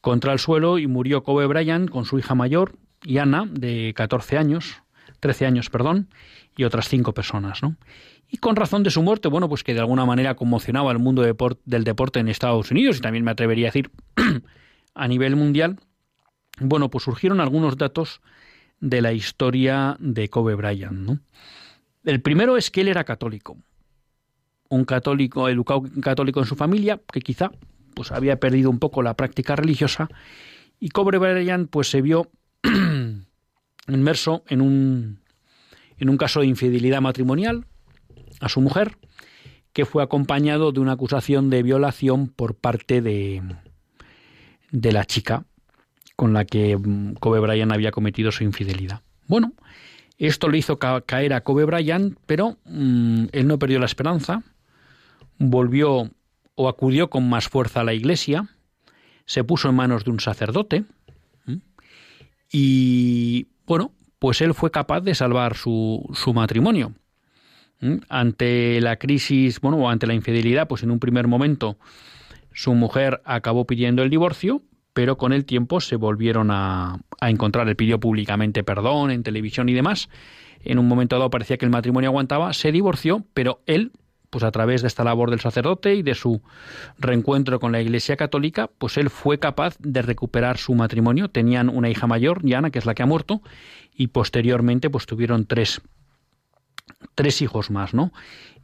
contra 0.00 0.32
el 0.32 0.38
suelo 0.38 0.78
y 0.78 0.86
murió 0.86 1.22
Kobe 1.22 1.46
Bryant 1.46 1.90
con 1.90 2.04
su 2.04 2.18
hija 2.18 2.34
mayor, 2.34 2.76
Yana, 3.02 3.46
de 3.50 3.92
14 3.94 4.38
años, 4.38 4.82
13 5.20 5.46
años, 5.46 5.70
perdón, 5.70 6.08
y 6.56 6.64
otras 6.64 6.88
cinco 6.88 7.14
personas, 7.14 7.62
¿no? 7.62 7.76
Y 8.30 8.38
con 8.38 8.56
razón 8.56 8.82
de 8.82 8.90
su 8.90 9.02
muerte, 9.02 9.28
bueno, 9.28 9.48
pues 9.48 9.62
que 9.62 9.74
de 9.74 9.80
alguna 9.80 10.06
manera 10.06 10.34
conmocionaba 10.36 10.90
al 10.90 10.98
mundo 10.98 11.22
del 11.22 11.84
deporte 11.84 12.20
en 12.20 12.28
Estados 12.28 12.70
Unidos 12.70 12.98
y 12.98 13.00
también 13.00 13.24
me 13.24 13.30
atrevería 13.30 13.66
a 13.66 13.70
decir 13.70 13.90
a 14.94 15.08
nivel 15.08 15.36
mundial, 15.36 15.78
bueno, 16.58 16.90
pues 16.90 17.04
surgieron 17.04 17.40
algunos 17.40 17.76
datos 17.76 18.20
de 18.80 19.02
la 19.02 19.12
historia 19.12 19.96
de 20.00 20.28
Kobe 20.28 20.54
Bryant, 20.54 20.98
¿no? 20.98 21.20
El 22.04 22.20
primero 22.20 22.56
es 22.56 22.70
que 22.70 22.80
él 22.80 22.88
era 22.88 23.04
católico, 23.04 23.56
un 24.68 24.84
católico, 24.84 25.48
educado 25.48 25.84
católico 26.00 26.40
en 26.40 26.46
su 26.46 26.56
familia, 26.56 27.00
que 27.12 27.20
quizá 27.20 27.52
pues 27.94 28.10
había 28.10 28.40
perdido 28.40 28.70
un 28.70 28.78
poco 28.78 29.02
la 29.02 29.14
práctica 29.14 29.54
religiosa 29.54 30.08
y 30.80 30.88
Kobe 30.88 31.18
Bryant 31.18 31.70
pues 31.70 31.90
se 31.90 32.00
vio 32.02 32.30
inmerso 33.88 34.42
en 34.48 34.60
un 34.62 35.21
en 36.02 36.10
un 36.10 36.16
caso 36.16 36.40
de 36.40 36.46
infidelidad 36.46 37.00
matrimonial 37.00 37.64
a 38.40 38.48
su 38.48 38.60
mujer 38.60 38.98
que 39.72 39.84
fue 39.84 40.02
acompañado 40.02 40.72
de 40.72 40.80
una 40.80 40.92
acusación 40.92 41.48
de 41.48 41.62
violación 41.62 42.26
por 42.26 42.56
parte 42.56 43.00
de 43.00 43.40
de 44.72 44.90
la 44.90 45.04
chica 45.04 45.44
con 46.16 46.32
la 46.32 46.44
que 46.44 46.76
Kobe 47.20 47.38
Bryant 47.38 47.70
había 47.70 47.92
cometido 47.92 48.32
su 48.32 48.42
infidelidad. 48.42 49.02
Bueno, 49.28 49.52
esto 50.18 50.48
le 50.48 50.58
hizo 50.58 50.80
caer 50.80 51.34
a 51.34 51.42
Kobe 51.42 51.66
Bryant, 51.66 52.18
pero 52.26 52.58
mm, 52.64 53.26
él 53.30 53.46
no 53.46 53.60
perdió 53.60 53.78
la 53.78 53.86
esperanza, 53.86 54.42
volvió 55.38 56.10
o 56.56 56.68
acudió 56.68 57.10
con 57.10 57.28
más 57.28 57.48
fuerza 57.48 57.80
a 57.80 57.84
la 57.84 57.94
iglesia, 57.94 58.48
se 59.24 59.44
puso 59.44 59.68
en 59.68 59.76
manos 59.76 60.04
de 60.04 60.10
un 60.10 60.18
sacerdote 60.18 60.84
y, 62.50 63.46
bueno, 63.66 63.92
pues 64.22 64.40
él 64.40 64.54
fue 64.54 64.70
capaz 64.70 65.00
de 65.00 65.16
salvar 65.16 65.56
su, 65.56 66.08
su 66.14 66.32
matrimonio. 66.32 66.92
Ante 68.08 68.80
la 68.80 68.94
crisis, 68.94 69.60
bueno, 69.60 69.78
o 69.78 69.88
ante 69.88 70.06
la 70.06 70.14
infidelidad, 70.14 70.68
pues 70.68 70.84
en 70.84 70.92
un 70.92 71.00
primer 71.00 71.26
momento 71.26 71.76
su 72.52 72.72
mujer 72.74 73.20
acabó 73.24 73.66
pidiendo 73.66 74.04
el 74.04 74.10
divorcio, 74.10 74.62
pero 74.92 75.18
con 75.18 75.32
el 75.32 75.44
tiempo 75.44 75.80
se 75.80 75.96
volvieron 75.96 76.52
a, 76.52 77.00
a 77.20 77.30
encontrar. 77.30 77.68
Él 77.68 77.74
pidió 77.74 77.98
públicamente 77.98 78.62
perdón 78.62 79.10
en 79.10 79.24
televisión 79.24 79.68
y 79.68 79.72
demás. 79.72 80.08
En 80.60 80.78
un 80.78 80.86
momento 80.86 81.16
dado 81.16 81.28
parecía 81.28 81.56
que 81.56 81.64
el 81.64 81.72
matrimonio 81.72 82.10
aguantaba, 82.10 82.52
se 82.52 82.70
divorció, 82.70 83.26
pero 83.34 83.60
él 83.66 83.90
pues 84.32 84.44
a 84.44 84.50
través 84.50 84.80
de 84.80 84.88
esta 84.88 85.04
labor 85.04 85.28
del 85.28 85.40
sacerdote 85.40 85.94
y 85.94 86.02
de 86.02 86.14
su 86.14 86.40
reencuentro 86.98 87.60
con 87.60 87.70
la 87.70 87.82
Iglesia 87.82 88.16
Católica, 88.16 88.70
pues 88.78 88.96
él 88.96 89.10
fue 89.10 89.38
capaz 89.38 89.76
de 89.78 90.00
recuperar 90.00 90.56
su 90.56 90.74
matrimonio. 90.74 91.28
Tenían 91.28 91.68
una 91.68 91.90
hija 91.90 92.06
mayor, 92.06 92.42
Yana, 92.42 92.70
que 92.70 92.78
es 92.78 92.86
la 92.86 92.94
que 92.94 93.02
ha 93.02 93.06
muerto, 93.06 93.42
y 93.94 94.06
posteriormente 94.06 94.88
pues 94.88 95.04
tuvieron 95.04 95.44
tres 95.44 95.82
tres 97.14 97.42
hijos 97.42 97.70
más, 97.70 97.92
¿no? 97.92 98.10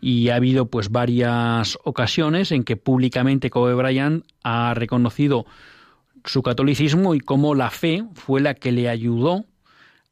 Y 0.01 0.31
ha 0.31 0.37
habido 0.37 0.71
pues 0.71 0.89
varias 0.89 1.79
ocasiones 1.85 2.51
en 2.51 2.65
que 2.65 2.79
públicamente 2.79 3.51
Kobe 3.51 3.75
Bryant 3.75 4.25
ha 4.43 4.73
reconocido 4.73 5.45
su 6.25 6.43
catolicismo 6.43 7.15
y 7.15 7.21
cómo 7.21 7.55
la 7.55 7.69
fe 7.69 8.05
fue 8.15 8.41
la 8.41 8.55
que 8.55 8.73
le 8.73 8.89
ayudó 8.89 9.45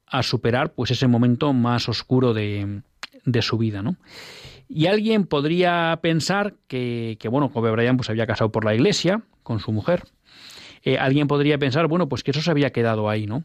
a 0.06 0.22
superar 0.22 0.74
pues 0.74 0.90
ese 0.90 1.06
momento 1.06 1.54
más 1.54 1.88
oscuro 1.88 2.34
de, 2.34 2.82
de 3.24 3.42
su 3.42 3.56
vida, 3.56 3.80
¿no? 3.80 3.96
Y 4.68 4.86
alguien 4.86 5.26
podría 5.26 5.98
pensar 6.02 6.54
que, 6.66 7.16
que, 7.20 7.28
bueno, 7.28 7.50
Kobe 7.50 7.70
Bryant 7.70 7.98
pues 7.98 8.10
había 8.10 8.26
casado 8.26 8.50
por 8.50 8.64
la 8.64 8.74
iglesia 8.74 9.22
con 9.42 9.60
su 9.60 9.72
mujer. 9.72 10.04
Eh, 10.82 10.98
alguien 10.98 11.26
podría 11.26 11.58
pensar, 11.58 11.88
bueno, 11.88 12.08
pues 12.08 12.22
que 12.22 12.30
eso 12.30 12.40
se 12.40 12.50
había 12.50 12.70
quedado 12.70 13.08
ahí, 13.08 13.26
¿no? 13.26 13.44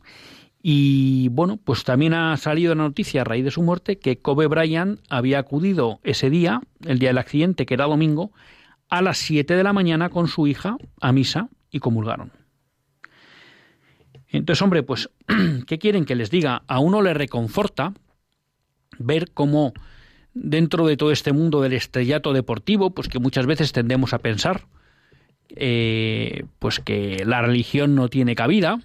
Y 0.61 1.29
bueno, 1.29 1.57
pues 1.57 1.83
también 1.83 2.13
ha 2.13 2.37
salido 2.37 2.75
la 2.75 2.83
noticia 2.83 3.21
a 3.21 3.23
raíz 3.23 3.43
de 3.43 3.51
su 3.51 3.63
muerte 3.63 3.97
que 3.97 4.19
Kobe 4.19 4.45
Bryant 4.45 4.99
había 5.09 5.39
acudido 5.39 5.99
ese 6.03 6.29
día, 6.29 6.61
el 6.85 6.99
día 6.99 7.09
del 7.09 7.17
accidente, 7.17 7.65
que 7.65 7.73
era 7.73 7.85
domingo, 7.85 8.31
a 8.89 9.01
las 9.01 9.17
7 9.17 9.55
de 9.55 9.63
la 9.63 9.73
mañana 9.73 10.09
con 10.09 10.27
su 10.27 10.45
hija 10.45 10.77
a 10.99 11.11
misa 11.11 11.49
y 11.71 11.79
comulgaron. 11.79 12.31
Entonces, 14.27 14.61
hombre, 14.61 14.83
pues, 14.83 15.09
¿qué 15.65 15.79
quieren 15.79 16.05
que 16.05 16.15
les 16.15 16.29
diga? 16.29 16.63
A 16.67 16.79
uno 16.79 17.01
le 17.01 17.13
reconforta 17.13 17.93
ver 18.99 19.31
cómo 19.33 19.73
dentro 20.33 20.87
de 20.87 20.97
todo 20.97 21.11
este 21.11 21.33
mundo 21.33 21.61
del 21.61 21.73
estrellato 21.73 22.33
deportivo, 22.33 22.91
pues 22.91 23.07
que 23.07 23.19
muchas 23.19 23.45
veces 23.45 23.71
tendemos 23.71 24.13
a 24.13 24.19
pensar, 24.19 24.65
eh, 25.49 26.45
pues 26.59 26.79
que 26.79 27.23
la 27.25 27.41
religión 27.41 27.95
no 27.95 28.07
tiene 28.07 28.35
cabida, 28.35 28.79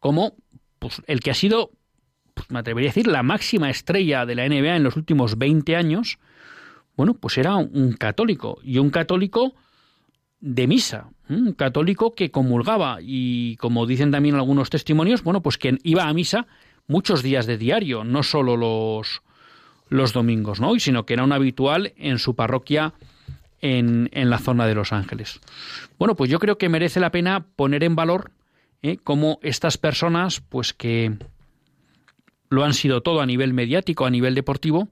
como 0.00 0.34
pues, 0.78 1.02
el 1.06 1.20
que 1.20 1.30
ha 1.30 1.34
sido, 1.34 1.70
pues, 2.34 2.50
me 2.50 2.58
atrevería 2.58 2.90
a 2.90 2.92
decir, 2.92 3.06
la 3.06 3.22
máxima 3.22 3.70
estrella 3.70 4.26
de 4.26 4.34
la 4.34 4.48
NBA 4.48 4.76
en 4.76 4.82
los 4.82 4.96
últimos 4.96 5.38
20 5.38 5.76
años, 5.76 6.18
bueno, 6.96 7.14
pues 7.14 7.38
era 7.38 7.54
un 7.56 7.92
católico, 7.92 8.58
y 8.62 8.78
un 8.78 8.90
católico 8.90 9.54
de 10.40 10.66
misa, 10.66 11.10
un 11.28 11.52
católico 11.52 12.14
que 12.14 12.30
comulgaba, 12.30 12.98
y 13.00 13.56
como 13.56 13.86
dicen 13.86 14.10
también 14.10 14.34
algunos 14.34 14.70
testimonios, 14.70 15.22
bueno, 15.22 15.42
pues 15.42 15.58
que 15.58 15.78
iba 15.84 16.08
a 16.08 16.12
misa 16.12 16.46
muchos 16.88 17.22
días 17.22 17.46
de 17.46 17.58
diario, 17.58 18.02
no 18.02 18.22
solo 18.24 18.56
los, 18.56 19.22
los 19.88 20.12
domingos, 20.12 20.60
¿no? 20.60 20.74
Y 20.74 20.80
sino 20.80 21.06
que 21.06 21.14
era 21.14 21.24
un 21.24 21.32
habitual 21.32 21.92
en 21.96 22.18
su 22.18 22.34
parroquia 22.34 22.94
en, 23.60 24.08
en, 24.12 24.30
la 24.30 24.38
zona 24.38 24.66
de 24.66 24.74
Los 24.74 24.92
Ángeles. 24.92 25.40
Bueno, 25.98 26.14
pues 26.14 26.30
yo 26.30 26.38
creo 26.38 26.58
que 26.58 26.68
merece 26.68 27.00
la 27.00 27.10
pena 27.10 27.46
poner 27.56 27.82
en 27.84 27.96
valor 27.96 28.30
¿eh? 28.82 28.98
cómo 29.02 29.38
estas 29.42 29.78
personas, 29.78 30.40
pues 30.40 30.72
que 30.72 31.16
lo 32.50 32.64
han 32.64 32.74
sido 32.74 33.02
todo 33.02 33.20
a 33.20 33.26
nivel 33.26 33.52
mediático, 33.52 34.06
a 34.06 34.10
nivel 34.10 34.34
deportivo, 34.34 34.88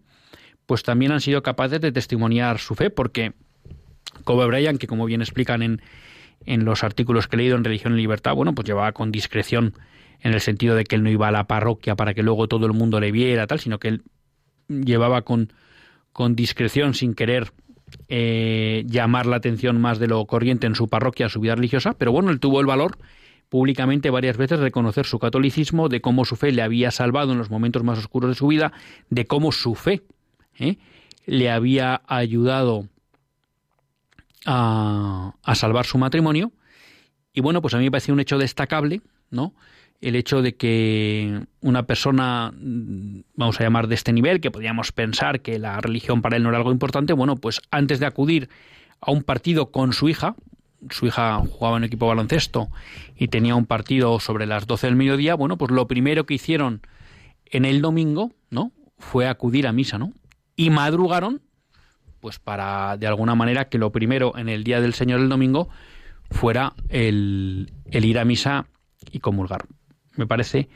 pues 0.67 0.83
también 0.83 1.13
han 1.13 1.21
sido 1.21 1.43
capaces 1.43 1.81
de 1.81 1.93
testimoniar 1.93 2.59
su 2.59 2.75
fe, 2.75 2.91
porque 2.91 3.33
Kobe 4.25 4.47
Bryant, 4.47 4.81
que 4.81 4.87
como 4.87 5.07
bien 5.07 5.21
explican 5.21 5.63
en, 5.63 5.83
en 6.45 6.65
los 6.65 6.83
artículos 6.85 7.29
que 7.29 7.37
he 7.37 7.39
leído 7.39 7.57
en 7.57 7.65
Religión 7.65 7.95
y 7.95 7.97
Libertad, 7.97 8.35
bueno, 8.35 8.55
pues 8.55 8.67
llevaba 8.67 8.93
con 8.93 9.13
discreción 9.13 9.75
en 10.21 10.33
el 10.33 10.41
sentido 10.41 10.75
de 10.75 10.85
que 10.85 10.97
él 10.97 11.03
no 11.03 11.11
iba 11.11 11.29
a 11.29 11.31
la 11.31 11.47
parroquia 11.47 11.95
para 11.95 12.15
que 12.15 12.23
luego 12.23 12.49
todo 12.49 12.67
el 12.67 12.73
mundo 12.73 13.01
le 13.01 13.13
viera, 13.13 13.47
tal, 13.47 13.61
sino 13.61 13.79
que 13.79 13.89
él 13.89 14.03
llevaba 14.69 15.23
con, 15.23 15.53
con 16.13 16.35
discreción, 16.35 16.95
sin 16.95 17.15
querer 17.15 17.53
eh, 18.09 18.85
llamar 18.87 19.27
la 19.27 19.37
atención 19.37 19.81
más 19.81 19.99
de 19.99 20.09
lo 20.09 20.25
corriente 20.27 20.67
en 20.67 20.75
su 20.75 20.89
parroquia, 20.89 21.29
su 21.29 21.41
vida 21.41 21.55
religiosa, 21.55 21.95
pero 21.95 22.13
bueno, 22.13 22.31
él 22.31 22.41
tuvo 22.41 22.61
el 22.61 22.67
valor 22.67 22.99
públicamente 23.49 24.11
varias 24.11 24.37
veces 24.37 24.59
reconocer 24.59 25.07
su 25.07 25.19
catolicismo, 25.19 25.89
de 25.89 26.01
cómo 26.01 26.25
su 26.25 26.37
fe 26.37 26.53
le 26.53 26.63
había 26.63 26.91
salvado 26.91 27.33
en 27.33 27.39
los 27.39 27.51
momentos 27.51 27.85
más 27.85 27.99
oscuros 27.99 28.31
de 28.31 28.35
su 28.35 28.49
vida, 28.49 28.73
de 29.09 29.27
cómo 29.27 29.53
su 29.53 29.75
fe 29.75 30.03
¿eh? 30.59 30.79
le 31.27 31.51
había 31.51 32.03
ayudado 32.07 32.89
a, 34.45 35.35
a, 35.43 35.55
salvar 35.55 35.87
su 35.87 35.99
matrimonio. 35.99 36.53
Y 37.33 37.41
bueno, 37.41 37.63
pues 37.63 37.75
a 37.75 37.79
mí 37.79 37.85
me 37.85 37.91
parece 37.91 38.13
un 38.13 38.21
hecho 38.21 38.39
destacable, 38.39 39.01
¿no? 39.31 39.55
El 40.01 40.15
hecho 40.15 40.43
de 40.43 40.57
que 40.57 41.47
una 41.61 41.85
persona, 41.85 42.53
vamos 42.55 43.61
a 43.61 43.65
llamar 43.65 43.89
de 43.89 43.95
este 43.95 44.13
nivel, 44.13 44.41
que 44.41 44.51
podríamos 44.51 44.93
pensar 44.93 45.41
que 45.41 45.59
la 45.59 45.81
religión 45.81 46.23
para 46.23 46.37
él 46.37 46.43
no 46.43 46.51
era 46.51 46.59
algo 46.59 46.73
importante, 46.73 47.13
bueno, 47.13 47.37
pues 47.37 47.61
antes 47.71 47.99
de 47.99 48.07
acudir 48.07 48.49
a 49.01 49.11
un 49.11 49.23
partido 49.23 49.71
con 49.71 49.93
su 49.93 50.09
hija, 50.09 50.37
su 50.91 51.07
hija 51.07 51.39
jugaba 51.39 51.77
en 51.77 51.85
equipo 51.85 52.07
baloncesto 52.07 52.69
y 53.17 53.29
tenía 53.29 53.55
un 53.55 53.67
partido 53.67 54.21
sobre 54.21 54.47
las 54.47 54.67
12 54.67 54.87
del 54.87 54.97
mediodía, 54.97 55.35
bueno, 55.35 55.57
pues 55.57 55.71
lo 55.71 55.87
primero 55.87 56.27
que 56.27 56.35
hicieron 56.35 56.83
en 57.47 57.65
el 57.65 57.81
domingo, 57.81 58.33
¿no? 58.51 58.73
Fue 58.99 59.29
acudir 59.29 59.67
a 59.67 59.73
misa, 59.73 59.99
¿no? 59.99 60.13
Y 60.57 60.71
madrugaron, 60.71 61.43
pues 62.21 62.39
para 62.39 62.97
de 62.97 63.07
alguna 63.07 63.35
manera 63.35 63.69
que 63.69 63.79
lo 63.79 63.93
primero 63.93 64.37
en 64.37 64.49
el 64.49 64.65
día 64.65 64.81
del 64.81 64.95
Señor 64.95 65.21
el 65.21 65.29
domingo 65.29 65.69
fuera 66.31 66.75
el, 66.89 67.73
el 67.91 68.05
ir 68.05 68.19
a 68.19 68.25
misa 68.25 68.67
y 69.11 69.21
comulgar. 69.21 69.67
Me 70.17 70.27
parece 70.27 70.69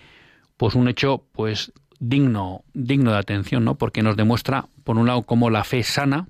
pues 0.57 0.75
un 0.75 0.89
hecho 0.89 1.25
pues 1.33 1.73
digno 1.99 2.65
digno 2.75 3.13
de 3.13 3.19
atención, 3.19 3.65
¿no? 3.65 3.77
Porque 3.77 4.03
nos 4.03 4.17
demuestra 4.17 4.67
por 4.85 4.99
un 4.99 5.07
lado 5.07 5.23
cómo 5.23 5.51
la 5.51 5.65
fe 5.65 5.83
sana, 5.83 6.29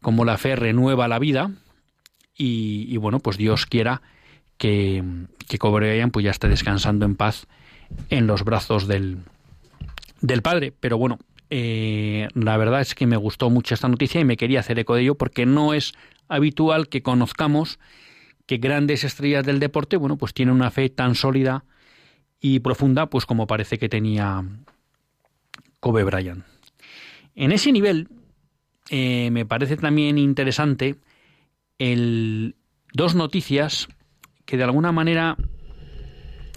cómo 0.00 0.24
la 0.24 0.38
fe 0.38 0.56
renueva 0.56 1.08
la 1.08 1.18
vida 1.18 1.50
y, 2.36 2.96
bueno, 2.96 3.20
pues 3.20 3.36
Dios 3.36 3.66
quiera 3.66 4.02
que, 4.58 5.04
que 5.48 5.58
Kobe 5.58 6.06
pues 6.08 6.24
ya 6.24 6.30
esté 6.32 6.48
descansando 6.48 7.06
en 7.06 7.14
paz 7.14 7.46
en 8.10 8.26
los 8.26 8.44
brazos 8.44 8.88
del, 8.88 9.18
del 10.20 10.42
Padre. 10.42 10.72
Pero 10.78 10.98
bueno, 10.98 11.18
eh, 11.50 12.28
la 12.34 12.56
verdad 12.56 12.80
es 12.80 12.94
que 12.94 13.06
me 13.06 13.16
gustó 13.16 13.50
mucho 13.50 13.74
esta 13.74 13.88
noticia 13.88 14.20
y 14.20 14.24
me 14.24 14.36
quería 14.36 14.60
hacer 14.60 14.78
eco 14.78 14.96
de 14.96 15.02
ello 15.02 15.14
porque 15.14 15.46
no 15.46 15.74
es 15.74 15.94
habitual 16.28 16.88
que 16.88 17.02
conozcamos 17.02 17.78
que 18.46 18.58
grandes 18.58 19.04
estrellas 19.04 19.44
del 19.44 19.60
deporte, 19.60 19.96
bueno, 19.96 20.16
pues 20.16 20.34
tienen 20.34 20.54
una 20.54 20.70
fe 20.70 20.88
tan 20.90 21.14
sólida 21.14 21.64
y 22.40 22.60
profunda, 22.60 23.06
pues 23.06 23.26
como 23.26 23.46
parece 23.46 23.78
que 23.78 23.88
tenía 23.88 24.44
Kobe 25.80 26.04
Bryant. 26.04 26.44
En 27.34 27.52
ese 27.52 27.72
nivel, 27.72 28.08
eh, 28.90 29.30
me 29.30 29.46
parece 29.46 29.76
también 29.76 30.18
interesante 30.18 30.96
el, 31.78 32.56
dos 32.92 33.14
noticias 33.14 33.88
que 34.44 34.56
de 34.56 34.64
alguna 34.64 34.92
manera 34.92 35.36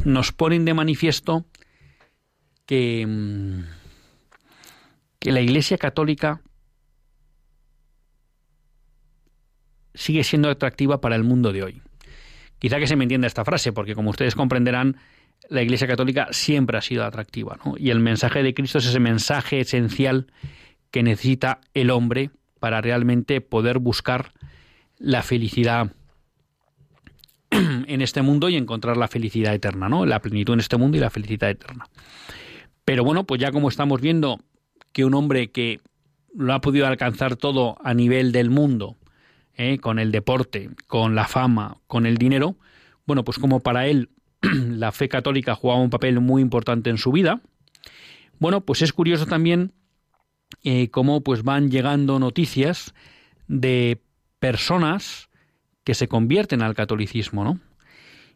nos 0.03 0.31
ponen 0.31 0.65
de 0.65 0.73
manifiesto 0.73 1.45
que, 2.65 3.05
mm, 3.07 3.63
que 5.19 5.31
la 5.31 5.41
Iglesia 5.41 5.77
Católica 5.77 6.41
sigue 9.97 10.23
siendo 10.23 10.49
atractiva 10.49 11.01
para 11.01 11.15
el 11.15 11.23
mundo 11.23 11.51
de 11.51 11.63
hoy. 11.63 11.81
Quizá 12.59 12.79
que 12.79 12.87
se 12.87 12.95
me 12.95 13.03
entienda 13.03 13.27
esta 13.27 13.43
frase, 13.43 13.73
porque 13.73 13.95
como 13.95 14.11
ustedes 14.11 14.35
comprenderán, 14.35 14.97
la 15.49 15.61
Iglesia 15.61 15.87
Católica 15.87 16.27
siempre 16.31 16.77
ha 16.77 16.81
sido 16.81 17.03
atractiva, 17.03 17.57
y 17.77 17.89
el 17.89 17.99
mensaje 17.99 18.43
de 18.43 18.53
Cristo 18.53 18.77
es 18.77 18.85
ese 18.85 18.99
mensaje 18.99 19.59
esencial 19.59 20.27
que 20.91 21.03
necesita 21.03 21.59
el 21.73 21.89
hombre 21.89 22.31
para 22.59 22.81
realmente 22.81 23.41
poder 23.41 23.79
buscar 23.79 24.31
la 24.97 25.21
felicidad 25.21 25.91
en 27.51 28.01
este 28.01 28.21
mundo 28.21 28.49
y 28.49 28.55
encontrar 28.55 28.97
la 28.97 29.07
felicidad 29.07 29.53
eterna, 29.53 29.89
¿no? 29.89 30.05
La 30.05 30.21
plenitud 30.21 30.53
en 30.53 30.59
este 30.59 30.77
mundo 30.77 30.97
y 30.97 30.99
la 30.99 31.09
felicidad 31.09 31.49
eterna. 31.49 31.87
Pero 32.83 33.03
bueno, 33.03 33.25
pues 33.25 33.39
ya 33.39 33.51
como 33.51 33.69
estamos 33.69 34.01
viendo 34.01 34.39
que 34.91 35.05
un 35.05 35.13
hombre 35.13 35.51
que 35.51 35.79
lo 36.35 36.53
ha 36.53 36.61
podido 36.61 36.87
alcanzar 36.87 37.35
todo 37.35 37.77
a 37.83 37.93
nivel 37.93 38.31
del 38.31 38.49
mundo, 38.49 38.96
¿eh? 39.57 39.79
con 39.79 39.99
el 39.99 40.11
deporte, 40.11 40.69
con 40.87 41.15
la 41.15 41.27
fama, 41.27 41.77
con 41.87 42.05
el 42.05 42.17
dinero, 42.17 42.55
bueno, 43.05 43.23
pues 43.23 43.39
como 43.39 43.59
para 43.59 43.87
él 43.87 44.09
la 44.41 44.91
fe 44.91 45.09
católica 45.09 45.55
jugaba 45.55 45.81
un 45.81 45.89
papel 45.89 46.19
muy 46.19 46.41
importante 46.41 46.89
en 46.89 46.97
su 46.97 47.11
vida, 47.11 47.41
bueno, 48.39 48.61
pues 48.61 48.81
es 48.81 48.93
curioso 48.93 49.25
también 49.25 49.73
eh, 50.63 50.89
cómo 50.89 51.21
pues 51.21 51.43
van 51.43 51.71
llegando 51.71 52.19
noticias 52.19 52.93
de 53.47 54.01
personas 54.39 55.29
que 55.83 55.95
se 55.95 56.07
convierten 56.07 56.61
al 56.61 56.75
catolicismo, 56.75 57.43
¿no? 57.43 57.59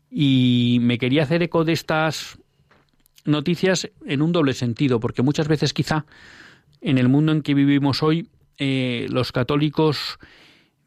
Y 0.10 0.80
me 0.82 0.98
quería 0.98 1.24
hacer 1.24 1.44
eco 1.44 1.64
de 1.64 1.74
estas 1.74 2.40
noticias 3.26 3.90
en 4.06 4.22
un 4.22 4.32
doble 4.32 4.54
sentido, 4.54 5.00
porque 5.00 5.22
muchas 5.22 5.48
veces 5.48 5.74
quizá 5.74 6.06
en 6.82 6.98
el 6.98 7.08
mundo 7.08 7.32
en 7.32 7.42
que 7.42 7.54
vivimos 7.54 8.04
hoy, 8.04 8.30
eh, 8.58 9.08
los 9.10 9.32
católicos 9.32 10.18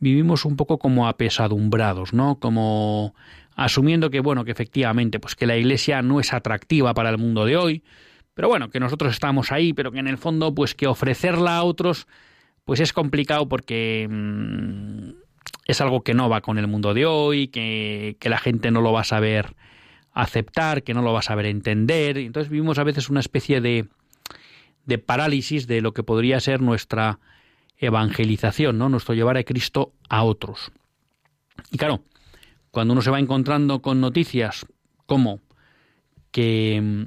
vivimos 0.05 0.45
un 0.45 0.57
poco 0.57 0.79
como 0.79 1.09
apesadumbrados, 1.09 2.13
¿no? 2.13 2.39
Como 2.39 3.15
asumiendo 3.57 4.11
que, 4.11 4.21
bueno, 4.21 4.45
que 4.45 4.53
efectivamente, 4.53 5.19
pues 5.19 5.35
que 5.35 5.47
la 5.47 5.57
iglesia 5.57 6.03
no 6.03 6.21
es 6.21 6.33
atractiva 6.33 6.95
para 6.95 7.11
el 7.11 7.19
mundo 7.19 7.45
de 7.45 7.57
hoy, 7.57 7.83
pero 8.35 8.49
bueno, 8.49 8.71
que 8.71 8.81
nosotros 8.81 9.13
estamos 9.13 9.51
ahí, 9.51 9.73
pero 9.73 9.91
que 9.93 9.99
en 9.99 10.09
el 10.09 10.19
fondo, 10.19 10.55
pues 10.55 10.75
que 10.75 10.87
ofrecerla 10.87 11.57
a 11.57 11.65
otros 11.65 12.07
pues 12.65 12.81
es 12.81 12.93
complicado 12.93 13.49
porque 13.49 14.09
mm, 14.11 15.11
es 15.67 15.81
algo 15.81 16.03
que 16.03 16.15
no 16.15 16.29
va 16.29 16.41
con 16.41 16.59
el 16.59 16.67
mundo 16.67 16.95
de 16.95 17.07
hoy, 17.07 17.49
que, 17.49 18.17
la 18.23 18.39
gente 18.39 18.71
no 18.71 18.81
lo 18.81 18.93
va 18.93 19.03
a 19.03 19.05
saber 19.05 19.55
aceptar, 20.13 20.83
que 20.83 20.95
no 20.95 21.03
lo 21.03 21.13
va 21.13 21.19
a 21.19 21.23
saber 21.23 21.47
entender. 21.47 22.19
Entonces 22.19 22.51
vivimos 22.51 22.79
a 22.79 22.85
veces 22.85 23.11
una 23.11 23.21
especie 23.21 23.61
de, 23.61 23.89
de 24.87 24.99
parálisis 24.99 25.67
de 25.67 25.81
lo 25.81 25.93
que 25.93 26.03
podría 26.03 26.41
ser 26.41 26.61
nuestra 26.61 27.19
evangelización, 27.77 28.79
¿no? 28.79 28.89
Nuestro 28.89 29.15
llevar 29.15 29.37
a 29.37 29.45
Cristo 29.45 29.93
a 30.09 30.23
otros. 30.25 30.73
Y 31.71 31.79
claro, 31.79 32.03
cuando 32.71 32.93
uno 32.93 33.03
se 33.03 33.11
va 33.11 33.19
encontrando 33.19 33.83
con 33.83 34.01
noticias 34.01 34.67
como 35.07 35.41
que 36.31 36.81
mm, 36.83 37.03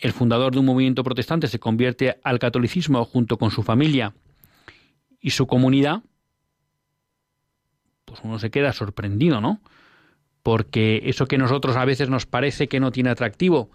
el 0.00 0.12
fundador 0.12 0.52
de 0.52 0.58
un 0.58 0.66
movimiento 0.66 1.04
protestante 1.04 1.46
se 1.46 1.58
convierte 1.58 2.18
al 2.22 2.38
catolicismo 2.38 3.04
junto 3.04 3.38
con 3.38 3.50
su 3.50 3.62
familia 3.62 4.14
y 5.20 5.30
su 5.30 5.46
comunidad, 5.46 6.02
pues 8.04 8.20
uno 8.22 8.38
se 8.38 8.50
queda 8.50 8.72
sorprendido, 8.72 9.40
¿no? 9.40 9.60
Porque 10.42 11.02
eso 11.04 11.26
que 11.26 11.38
nosotros 11.38 11.76
a 11.76 11.84
veces 11.84 12.10
nos 12.10 12.26
parece 12.26 12.68
que 12.68 12.80
no 12.80 12.92
tiene 12.92 13.10
atractivo, 13.10 13.70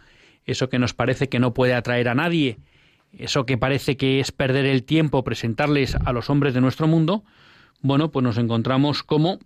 eso 0.45 0.69
que 0.69 0.77
nos 0.77 0.93
parece 0.93 1.29
que 1.29 1.39
no 1.39 1.53
puede 1.53 1.73
atraer 1.73 2.09
a 2.09 2.15
nadie, 2.15 2.59
eso 3.11 3.45
que 3.45 3.57
parece 3.57 3.97
que 3.97 4.19
es 4.19 4.31
perder 4.31 4.65
el 4.65 4.83
tiempo 4.83 5.23
presentarles 5.23 5.95
a 5.95 6.13
los 6.13 6.29
hombres 6.29 6.53
de 6.53 6.61
nuestro 6.61 6.87
mundo, 6.87 7.23
bueno, 7.81 8.11
pues 8.11 8.23
nos 8.23 8.37
encontramos 8.37 9.03
como 9.03 9.39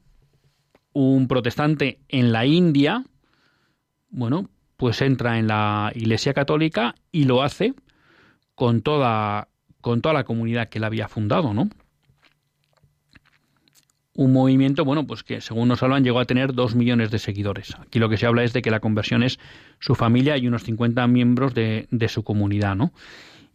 un 0.94 1.28
protestante 1.28 2.00
en 2.08 2.32
la 2.32 2.46
India, 2.46 3.04
bueno, 4.10 4.50
pues 4.78 5.02
entra 5.02 5.40
en 5.40 5.48
la 5.48 5.92
Iglesia 5.96 6.34
Católica 6.34 6.96
y 7.12 7.26
lo 7.26 7.42
hace 7.42 7.74
con 8.56 8.82
toda, 8.82 9.48
con 9.82 10.02
toda 10.02 10.14
la 10.14 10.24
comunidad 10.24 10.70
que 10.70 10.78
él 10.78 10.84
había 10.84 11.08
fundado, 11.08 11.54
¿no? 11.54 11.70
Un 14.16 14.32
movimiento, 14.32 14.86
bueno, 14.86 15.08
pues 15.08 15.24
que 15.24 15.42
según 15.42 15.70
nos 15.70 15.82
hablan 15.82 16.04
llegó 16.04 16.20
a 16.20 16.26
tener 16.26 16.54
dos 16.54 16.76
millones 16.76 17.10
de 17.10 17.18
seguidores. 17.18 17.74
Aquí 17.80 17.98
lo 17.98 18.10
que 18.10 18.18
se 18.18 18.28
habla 18.28 18.44
es 18.44 18.54
de 18.54 18.62
que 18.62 18.70
la 18.70 18.80
conversión 18.80 19.24
es 19.24 19.40
su 19.80 19.96
familia 19.96 20.38
y 20.38 20.48
unos 20.48 20.64
50 20.64 21.08
miembros 21.08 21.56
de, 21.56 21.88
de 21.90 22.10
su 22.10 22.24
comunidad, 22.24 22.76
¿no? 22.76 22.94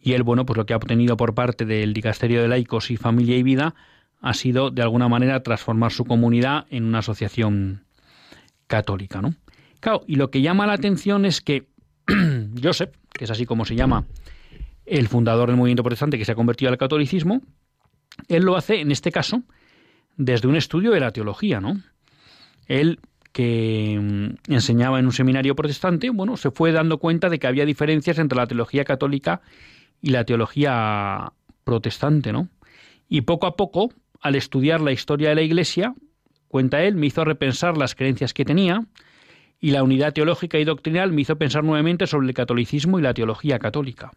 Y 0.01 0.13
él, 0.13 0.23
bueno, 0.23 0.45
pues 0.45 0.57
lo 0.57 0.65
que 0.65 0.73
ha 0.73 0.77
obtenido 0.77 1.17
por 1.17 1.33
parte 1.33 1.65
del 1.65 1.93
Dicasterio 1.93 2.41
de 2.41 2.47
Laicos 2.47 2.91
y 2.91 2.97
Familia 2.97 3.37
y 3.37 3.43
Vida 3.43 3.75
ha 4.21 4.33
sido 4.33 4.69
de 4.71 4.81
alguna 4.81 5.07
manera 5.07 5.43
transformar 5.43 5.91
su 5.91 6.05
comunidad 6.05 6.65
en 6.69 6.85
una 6.85 6.99
asociación 6.99 7.85
católica, 8.67 9.21
¿no? 9.21 9.33
Claro, 9.79 10.03
y 10.07 10.15
lo 10.15 10.29
que 10.29 10.41
llama 10.41 10.67
la 10.67 10.73
atención 10.73 11.25
es 11.25 11.41
que 11.41 11.67
Joseph, 12.63 12.91
que 13.13 13.25
es 13.25 13.31
así 13.31 13.45
como 13.45 13.65
se 13.65 13.75
llama 13.75 14.05
el 14.85 15.07
fundador 15.07 15.49
del 15.49 15.57
movimiento 15.57 15.83
protestante 15.83 16.17
que 16.17 16.25
se 16.25 16.31
ha 16.31 16.35
convertido 16.35 16.71
al 16.71 16.77
catolicismo, 16.77 17.41
él 18.27 18.43
lo 18.43 18.57
hace, 18.57 18.81
en 18.81 18.91
este 18.91 19.11
caso, 19.11 19.43
desde 20.17 20.47
un 20.47 20.55
estudio 20.55 20.91
de 20.91 20.99
la 20.99 21.11
teología, 21.11 21.61
¿no? 21.61 21.81
Él, 22.67 22.99
que 23.31 23.97
mm, 24.01 24.51
enseñaba 24.51 24.99
en 24.99 25.05
un 25.05 25.13
seminario 25.13 25.55
protestante, 25.55 26.09
bueno, 26.09 26.35
se 26.35 26.51
fue 26.51 26.71
dando 26.71 26.97
cuenta 26.97 27.29
de 27.29 27.39
que 27.39 27.47
había 27.47 27.65
diferencias 27.65 28.19
entre 28.19 28.37
la 28.37 28.47
teología 28.47 28.83
católica 28.83 29.41
y 29.41 29.78
la 30.01 30.23
teología 30.23 31.33
protestante, 31.63 32.31
¿no? 32.31 32.49
Y 33.07 33.21
poco 33.21 33.47
a 33.47 33.55
poco, 33.55 33.93
al 34.21 34.35
estudiar 34.35 34.81
la 34.81 34.91
historia 34.91 35.29
de 35.29 35.35
la 35.35 35.41
Iglesia, 35.41 35.93
cuenta 36.47 36.83
él, 36.83 36.95
me 36.95 37.07
hizo 37.07 37.25
repensar 37.25 37.77
las 37.77 37.95
creencias 37.95 38.33
que 38.33 38.45
tenía 38.45 38.85
y 39.59 39.71
la 39.71 39.83
unidad 39.83 40.13
teológica 40.13 40.57
y 40.57 40.63
doctrinal 40.63 41.11
me 41.11 41.21
hizo 41.21 41.37
pensar 41.37 41.63
nuevamente 41.63 42.07
sobre 42.07 42.27
el 42.27 42.33
catolicismo 42.33 42.99
y 42.99 43.01
la 43.01 43.13
teología 43.13 43.59
católica. 43.59 44.11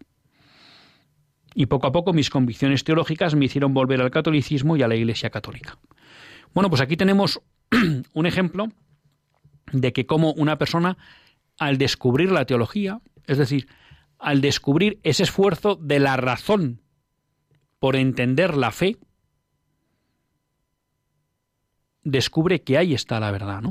Y 1.55 1.67
poco 1.67 1.87
a 1.87 1.93
poco 1.93 2.13
mis 2.13 2.31
convicciones 2.31 2.85
teológicas 2.85 3.35
me 3.35 3.47
hicieron 3.47 3.75
volver 3.75 4.01
al 4.01 4.11
catolicismo 4.11 4.77
y 4.77 4.83
a 4.83 4.89
la 4.89 4.95
Iglesia 4.95 5.31
católica. 5.31 5.79
Bueno, 6.55 6.71
pues 6.71 6.81
aquí 6.81 6.97
tenemos 6.97 7.41
un 8.13 8.27
ejemplo 8.27 8.69
de 9.73 9.93
que 9.93 10.07
como 10.07 10.33
una 10.33 10.59
persona, 10.59 10.97
al 11.59 11.79
descubrir 11.79 12.31
la 12.31 12.45
teología, 12.45 13.01
es 13.27 13.39
decir, 13.39 13.69
al 14.23 14.41
descubrir 14.41 15.01
ese 15.03 15.25
esfuerzo 15.25 15.75
de 15.75 15.99
la 15.99 16.17
razón 16.17 16.81
por 17.81 17.97
entender 17.97 18.57
la 18.57 18.71
fe, 18.71 18.97
descubre 22.05 22.63
que 22.63 22.79
ahí 22.79 22.95
está 22.95 23.19
la 23.19 23.33
verdad, 23.33 23.61
¿no? 23.61 23.71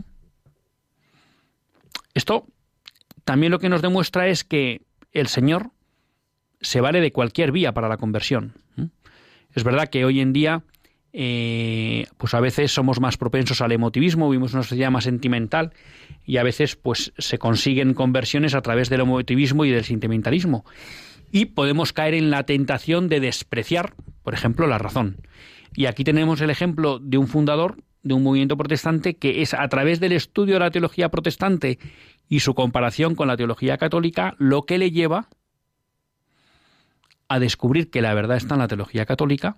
Esto 2.14 2.48
también 3.24 3.52
lo 3.52 3.60
que 3.60 3.70
nos 3.70 3.82
demuestra 3.82 4.28
es 4.28 4.44
que 4.44 4.82
el 5.14 5.28
Señor 5.28 5.72
se 6.60 6.82
vale 6.82 7.00
de 7.00 7.14
cualquier 7.14 7.54
vía 7.54 7.74
para 7.74 7.88
la 7.88 7.98
conversión. 7.98 8.54
Es 9.54 9.64
verdad 9.64 9.88
que 9.88 10.04
hoy 10.04 10.20
en 10.20 10.34
día, 10.34 10.64
eh, 11.14 12.06
pues 12.18 12.34
a 12.34 12.40
veces 12.40 12.72
somos 12.72 13.00
más 13.00 13.18
propensos 13.18 13.62
al 13.62 13.72
emotivismo, 13.72 14.30
vivimos 14.30 14.54
una 14.54 14.64
sociedad 14.64 14.92
más 14.92 15.04
sentimental 15.04 15.74
y 16.26 16.38
a 16.38 16.44
veces 16.44 16.76
pues 16.76 17.14
se 17.18 17.38
consiguen 17.38 17.94
conversiones 17.94 18.56
a 18.56 18.62
través 18.62 18.90
del 18.90 19.02
emotivismo 19.02 19.66
y 19.66 19.72
del 19.72 19.84
sentimentalismo 19.84 20.64
y 21.32 21.46
podemos 21.46 21.94
caer 21.94 22.14
en 22.14 22.30
la 22.30 22.44
tentación 22.44 23.08
de 23.10 23.20
despreciar, 23.20 23.94
por 24.24 24.34
ejemplo, 24.34 24.68
la 24.68 24.78
razón. 24.78 25.18
Y 25.74 25.86
aquí 25.86 26.04
tenemos 26.04 26.42
el 26.42 26.50
ejemplo 26.50 27.00
de 27.00 27.18
un 27.18 27.28
fundador 27.28 27.78
de 28.04 28.14
un 28.14 28.24
movimiento 28.24 28.58
protestante 28.58 29.16
que 29.16 29.42
es 29.42 29.54
a 29.54 29.68
través 29.70 30.00
del 30.00 30.12
estudio 30.12 30.56
de 30.56 30.60
la 30.62 30.72
teología 30.72 31.10
protestante 31.10 31.80
y 32.28 32.40
su 32.40 32.54
comparación 32.56 33.16
con 33.16 33.28
la 33.28 33.38
teología 33.38 33.78
católica 33.78 34.36
lo 34.38 34.64
que 34.64 34.78
le 34.78 34.92
lleva 34.92 35.30
a 37.28 37.40
descubrir 37.40 37.90
que 37.90 38.02
la 38.02 38.14
verdad 38.14 38.38
está 38.38 38.56
en 38.56 38.62
la 38.62 38.68
teología 38.68 39.06
católica 39.06 39.56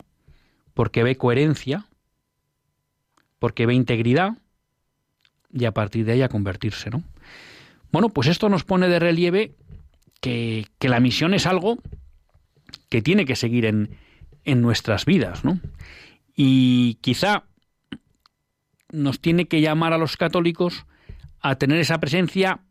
porque 0.74 1.04
ve 1.04 1.18
coherencia, 1.18 1.86
porque 3.40 3.66
ve 3.66 3.74
integridad 3.74 4.38
y 5.52 5.66
a 5.66 5.72
partir 5.72 6.06
de 6.06 6.14
ahí 6.14 6.22
a 6.22 6.30
convertirse, 6.30 6.90
¿no? 6.90 7.04
Bueno, 7.92 8.10
pues 8.10 8.28
esto 8.28 8.50
nos 8.50 8.64
pone 8.64 8.88
de 8.88 9.00
relieve 9.00 9.56
que, 10.20 10.66
la 10.82 11.00
misión 11.00 11.34
es 11.34 11.46
algo 11.46 11.78
que 12.90 13.02
tiene 13.02 13.26
que 13.26 13.36
seguir 13.36 13.66
en, 13.66 13.98
en 14.46 14.62
nuestras 14.62 15.06
vidas, 15.06 15.46
¿no? 15.46 15.60
Y 16.36 16.96
quizá 17.02 17.44
nos 18.92 19.20
tiene 19.20 19.48
que 19.48 19.62
llamar 19.62 19.94
a 19.94 19.98
los 19.98 20.18
católicos 20.18 20.86
a 21.40 21.56
tener 21.56 21.80
esa 21.80 22.00
presencia 22.00 22.62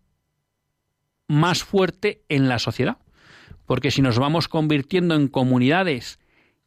más 1.29 1.63
fuerte 1.63 2.23
en 2.29 2.49
la 2.49 2.59
sociedad. 2.59 2.99
Porque 3.67 3.91
si 3.91 4.03
nos 4.03 4.19
vamos 4.19 4.49
convirtiendo 4.49 5.15
en 5.15 5.29
comunidades 5.29 6.19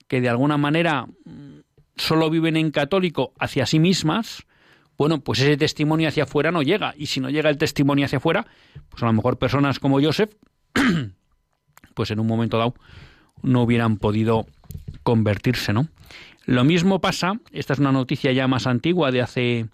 que 0.08 0.22
de 0.22 0.30
alguna 0.30 0.58
manera 0.58 1.06
mm, 1.06 1.60
solo 1.96 2.30
viven 2.30 2.58
en 2.58 2.72
católico 2.72 3.34
hacia 3.40 3.66
sí 3.66 3.80
mismas, 3.80 4.46
bueno, 4.98 5.20
pues 5.22 5.40
ese 5.40 5.58
testimonio 5.58 6.08
hacia 6.08 6.24
afuera 6.24 6.52
no 6.52 6.62
llega. 6.62 6.94
Y 6.98 7.08
si 7.08 7.20
no 7.20 7.30
llega 7.30 7.50
el 7.50 7.58
testimonio 7.58 8.06
hacia 8.06 8.18
afuera, 8.18 8.48
pues 8.90 9.04
a 9.04 9.08
lo 9.08 9.14
mejor 9.14 9.38
personas 9.38 9.80
como 9.80 10.02
Joseph 10.02 10.32
pues 11.94 12.12
en 12.12 12.20
un 12.20 12.28
momento 12.28 12.58
dado 12.58 12.76
no 13.42 13.64
hubieran 13.64 13.98
podido 13.98 14.46
convertirse, 15.04 15.74
¿no? 15.74 15.88
Lo 16.46 16.64
mismo 16.64 17.02
pasa, 17.02 17.40
esta 17.52 17.74
es 17.74 17.80
una 17.80 17.92
noticia 17.92 18.32
ya 18.32 18.48
más 18.48 18.68
antigua 18.68 19.12
de 19.12 19.22
hace 19.22 19.68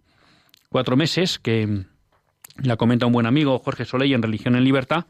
cuatro 0.70 0.96
meses, 0.96 1.38
que 1.38 1.86
la 2.64 2.78
comenta 2.78 3.06
un 3.06 3.14
buen 3.14 3.26
amigo, 3.26 3.60
Jorge 3.60 3.86
Soleil, 3.86 4.14
en 4.14 4.22
Religión 4.22 4.56
en 4.56 4.64
Libertad. 4.64 5.06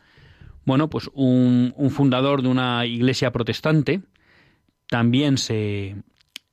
Bueno, 0.66 0.90
pues 0.90 1.10
un, 1.14 1.74
fundador 1.92 2.42
de 2.42 2.48
una 2.48 2.86
iglesia 2.86 3.32
protestante 3.32 4.02
también 4.92 5.38
se, 5.38 5.96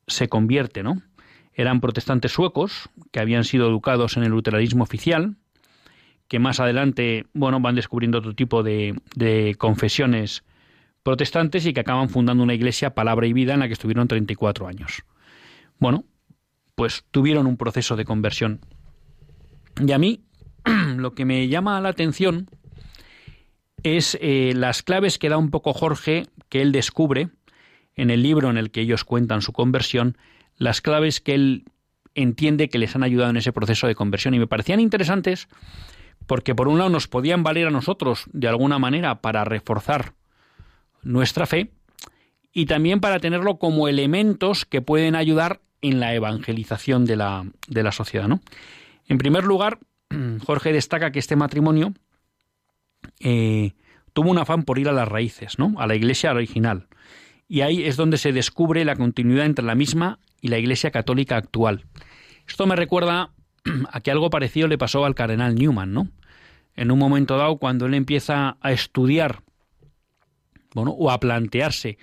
se 0.06 0.28
convierte, 0.28 0.84
¿no? 0.84 1.02
Eran 1.54 1.80
protestantes 1.80 2.30
suecos 2.30 2.88
que 3.10 3.18
habían 3.18 3.42
sido 3.42 3.66
educados 3.66 4.16
en 4.16 4.22
el 4.22 4.30
luteranismo 4.30 4.84
oficial, 4.84 5.34
que 6.28 6.38
más 6.38 6.60
adelante, 6.60 7.26
bueno, 7.34 7.58
van 7.58 7.74
descubriendo 7.74 8.18
otro 8.18 8.36
tipo 8.36 8.62
de, 8.62 8.94
de 9.16 9.56
confesiones 9.58 10.44
protestantes 11.02 11.66
y 11.66 11.72
que 11.72 11.80
acaban 11.80 12.10
fundando 12.10 12.44
una 12.44 12.54
iglesia, 12.54 12.94
Palabra 12.94 13.26
y 13.26 13.32
Vida, 13.32 13.54
en 13.54 13.60
la 13.60 13.66
que 13.66 13.72
estuvieron 13.72 14.06
34 14.06 14.68
años. 14.68 15.02
Bueno, 15.80 16.04
pues 16.76 17.06
tuvieron 17.10 17.48
un 17.48 17.56
proceso 17.56 17.96
de 17.96 18.04
conversión. 18.04 18.60
Y 19.84 19.90
a 19.90 19.98
mí 19.98 20.22
lo 20.96 21.12
que 21.16 21.24
me 21.24 21.48
llama 21.48 21.80
la 21.80 21.88
atención 21.88 22.46
es 23.82 24.16
eh, 24.20 24.52
las 24.54 24.84
claves 24.84 25.18
que 25.18 25.28
da 25.28 25.38
un 25.38 25.50
poco 25.50 25.72
Jorge, 25.72 26.28
que 26.48 26.62
él 26.62 26.70
descubre 26.70 27.30
en 27.98 28.10
el 28.10 28.22
libro 28.22 28.48
en 28.48 28.56
el 28.56 28.70
que 28.70 28.80
ellos 28.80 29.04
cuentan 29.04 29.42
su 29.42 29.52
conversión, 29.52 30.16
las 30.56 30.80
claves 30.80 31.20
que 31.20 31.34
él 31.34 31.64
entiende 32.14 32.68
que 32.68 32.78
les 32.78 32.96
han 32.96 33.02
ayudado 33.02 33.30
en 33.30 33.36
ese 33.36 33.52
proceso 33.52 33.86
de 33.86 33.94
conversión. 33.94 34.34
Y 34.34 34.38
me 34.38 34.46
parecían 34.46 34.80
interesantes 34.80 35.48
porque 36.26 36.54
por 36.54 36.68
un 36.68 36.78
lado 36.78 36.90
nos 36.90 37.08
podían 37.08 37.42
valer 37.42 37.66
a 37.66 37.70
nosotros 37.70 38.24
de 38.32 38.48
alguna 38.48 38.78
manera 38.78 39.20
para 39.20 39.44
reforzar 39.44 40.14
nuestra 41.02 41.46
fe 41.46 41.72
y 42.52 42.66
también 42.66 43.00
para 43.00 43.18
tenerlo 43.18 43.58
como 43.58 43.88
elementos 43.88 44.64
que 44.64 44.80
pueden 44.80 45.16
ayudar 45.16 45.60
en 45.80 46.00
la 46.00 46.14
evangelización 46.14 47.04
de 47.04 47.16
la, 47.16 47.46
de 47.66 47.82
la 47.82 47.92
sociedad. 47.92 48.28
¿no? 48.28 48.40
En 49.06 49.18
primer 49.18 49.44
lugar, 49.44 49.80
Jorge 50.46 50.72
destaca 50.72 51.10
que 51.10 51.18
este 51.18 51.34
matrimonio 51.34 51.94
eh, 53.18 53.72
tuvo 54.12 54.30
un 54.30 54.38
afán 54.38 54.62
por 54.62 54.78
ir 54.78 54.88
a 54.88 54.92
las 54.92 55.08
raíces, 55.08 55.58
¿no? 55.58 55.74
a 55.78 55.86
la 55.86 55.96
iglesia 55.96 56.30
original. 56.30 56.86
Y 57.48 57.62
ahí 57.62 57.84
es 57.84 57.96
donde 57.96 58.18
se 58.18 58.32
descubre 58.32 58.84
la 58.84 58.94
continuidad 58.94 59.46
entre 59.46 59.64
la 59.64 59.74
misma 59.74 60.18
y 60.40 60.48
la 60.48 60.58
iglesia 60.58 60.90
católica 60.90 61.36
actual. 61.36 61.86
Esto 62.46 62.66
me 62.66 62.76
recuerda 62.76 63.30
a 63.90 64.00
que 64.00 64.10
algo 64.10 64.30
parecido 64.30 64.68
le 64.68 64.78
pasó 64.78 65.04
al 65.04 65.14
cardenal 65.14 65.54
Newman, 65.54 65.92
¿no? 65.92 66.08
En 66.76 66.90
un 66.90 66.98
momento 66.98 67.36
dado, 67.36 67.56
cuando 67.56 67.86
él 67.86 67.94
empieza 67.94 68.56
a 68.60 68.72
estudiar 68.72 69.42
bueno, 70.74 70.92
o 70.92 71.10
a 71.10 71.18
plantearse 71.18 71.98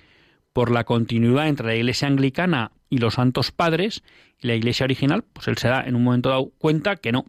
por 0.52 0.70
la 0.70 0.84
continuidad 0.84 1.48
entre 1.48 1.66
la 1.66 1.74
Iglesia 1.76 2.08
anglicana 2.08 2.72
y 2.90 2.98
los 2.98 3.14
santos 3.14 3.52
padres 3.52 4.02
y 4.40 4.46
la 4.46 4.54
Iglesia 4.54 4.84
original, 4.84 5.24
pues 5.32 5.48
él 5.48 5.56
se 5.56 5.68
da 5.68 5.82
en 5.82 5.94
un 5.94 6.04
momento 6.04 6.28
dado 6.28 6.50
cuenta 6.58 6.96
que 6.96 7.12
no, 7.12 7.24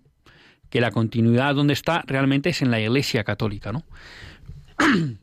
que 0.70 0.82
la 0.82 0.92
continuidad 0.92 1.56
donde 1.56 1.74
está 1.74 2.04
realmente 2.06 2.50
es 2.50 2.62
en 2.62 2.72
la 2.72 2.80
Iglesia 2.80 3.24
católica, 3.24 3.72
¿no? 3.72 3.84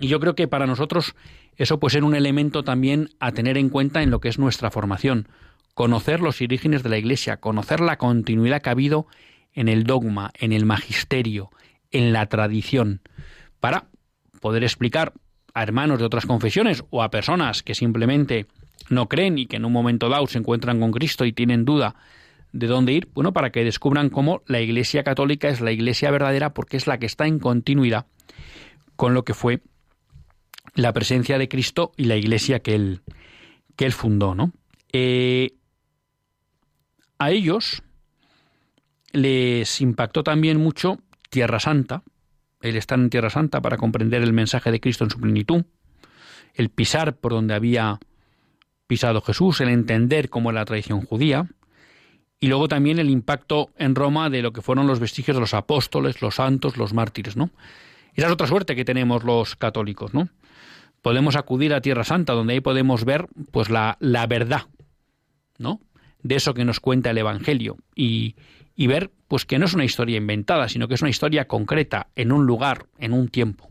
y 0.00 0.08
yo 0.08 0.20
creo 0.20 0.34
que 0.34 0.48
para 0.48 0.66
nosotros 0.66 1.14
eso 1.56 1.80
puede 1.80 1.92
ser 1.92 2.04
un 2.04 2.14
elemento 2.14 2.62
también 2.62 3.10
a 3.20 3.32
tener 3.32 3.56
en 3.56 3.68
cuenta 3.68 4.02
en 4.02 4.10
lo 4.10 4.20
que 4.20 4.28
es 4.28 4.38
nuestra 4.38 4.70
formación, 4.70 5.28
conocer 5.74 6.20
los 6.20 6.40
orígenes 6.40 6.82
de 6.82 6.88
la 6.88 6.98
Iglesia, 6.98 7.38
conocer 7.38 7.80
la 7.80 7.98
continuidad 7.98 8.62
que 8.62 8.70
ha 8.70 8.72
habido 8.72 9.06
en 9.52 9.68
el 9.68 9.84
dogma, 9.84 10.30
en 10.34 10.52
el 10.52 10.66
magisterio, 10.66 11.50
en 11.90 12.12
la 12.12 12.26
tradición, 12.26 13.00
para 13.60 13.88
poder 14.40 14.64
explicar 14.64 15.12
a 15.54 15.62
hermanos 15.62 15.98
de 15.98 16.04
otras 16.04 16.26
confesiones 16.26 16.84
o 16.90 17.02
a 17.02 17.10
personas 17.10 17.62
que 17.62 17.74
simplemente 17.74 18.46
no 18.90 19.08
creen 19.08 19.38
y 19.38 19.46
que 19.46 19.56
en 19.56 19.64
un 19.64 19.72
momento 19.72 20.08
dado 20.08 20.26
se 20.26 20.38
encuentran 20.38 20.78
con 20.80 20.92
Cristo 20.92 21.24
y 21.24 21.32
tienen 21.32 21.64
duda 21.64 21.96
de 22.52 22.66
dónde 22.66 22.92
ir, 22.92 23.08
bueno, 23.12 23.32
para 23.32 23.50
que 23.50 23.64
descubran 23.64 24.10
cómo 24.10 24.42
la 24.46 24.60
Iglesia 24.60 25.02
católica 25.02 25.48
es 25.48 25.60
la 25.60 25.72
Iglesia 25.72 26.10
verdadera 26.10 26.54
porque 26.54 26.76
es 26.76 26.86
la 26.86 26.98
que 26.98 27.06
está 27.06 27.26
en 27.26 27.38
continuidad 27.38 28.06
con 28.96 29.14
lo 29.14 29.24
que 29.24 29.34
fue 29.34 29.60
la 30.76 30.92
presencia 30.92 31.38
de 31.38 31.48
Cristo 31.48 31.92
y 31.96 32.04
la 32.04 32.16
Iglesia 32.16 32.60
que 32.60 32.74
él, 32.74 33.00
que 33.74 33.86
él 33.86 33.92
fundó, 33.92 34.34
¿no? 34.34 34.52
Eh, 34.92 35.54
a 37.18 37.30
ellos 37.30 37.82
les 39.12 39.80
impactó 39.80 40.22
también 40.22 40.58
mucho 40.58 40.98
Tierra 41.30 41.58
Santa, 41.58 42.02
el 42.60 42.76
estar 42.76 42.98
en 42.98 43.10
Tierra 43.10 43.30
Santa 43.30 43.60
para 43.62 43.78
comprender 43.78 44.22
el 44.22 44.34
mensaje 44.34 44.70
de 44.70 44.80
Cristo 44.80 45.04
en 45.04 45.10
su 45.10 45.18
plenitud, 45.18 45.64
el 46.54 46.68
pisar 46.68 47.16
por 47.16 47.32
donde 47.32 47.54
había 47.54 47.98
pisado 48.86 49.22
Jesús, 49.22 49.60
el 49.62 49.70
entender 49.70 50.28
cómo 50.28 50.50
era 50.50 50.60
la 50.60 50.66
tradición 50.66 51.00
judía, 51.00 51.48
y 52.38 52.48
luego 52.48 52.68
también 52.68 52.98
el 52.98 53.08
impacto 53.08 53.70
en 53.78 53.94
Roma 53.94 54.28
de 54.28 54.42
lo 54.42 54.52
que 54.52 54.60
fueron 54.60 54.86
los 54.86 55.00
vestigios 55.00 55.36
de 55.36 55.40
los 55.40 55.54
apóstoles, 55.54 56.20
los 56.20 56.34
santos, 56.34 56.76
los 56.76 56.92
mártires, 56.92 57.34
¿no? 57.34 57.50
Esa 58.14 58.26
es 58.26 58.32
otra 58.32 58.46
suerte 58.46 58.76
que 58.76 58.84
tenemos 58.84 59.24
los 59.24 59.56
católicos, 59.56 60.12
¿no? 60.12 60.28
Podemos 61.06 61.36
acudir 61.36 61.72
a 61.72 61.80
Tierra 61.80 62.02
Santa, 62.02 62.32
donde 62.32 62.54
ahí 62.54 62.60
podemos 62.60 63.04
ver, 63.04 63.28
pues, 63.52 63.70
la, 63.70 63.96
la 64.00 64.26
verdad, 64.26 64.62
¿no? 65.56 65.80
De 66.24 66.34
eso 66.34 66.52
que 66.52 66.64
nos 66.64 66.80
cuenta 66.80 67.10
el 67.10 67.18
Evangelio 67.18 67.76
y, 67.94 68.34
y 68.74 68.88
ver, 68.88 69.12
pues, 69.28 69.44
que 69.44 69.60
no 69.60 69.66
es 69.66 69.74
una 69.74 69.84
historia 69.84 70.16
inventada, 70.16 70.68
sino 70.68 70.88
que 70.88 70.94
es 70.94 71.02
una 71.02 71.10
historia 71.10 71.46
concreta, 71.46 72.08
en 72.16 72.32
un 72.32 72.44
lugar, 72.44 72.86
en 72.98 73.12
un 73.12 73.28
tiempo. 73.28 73.70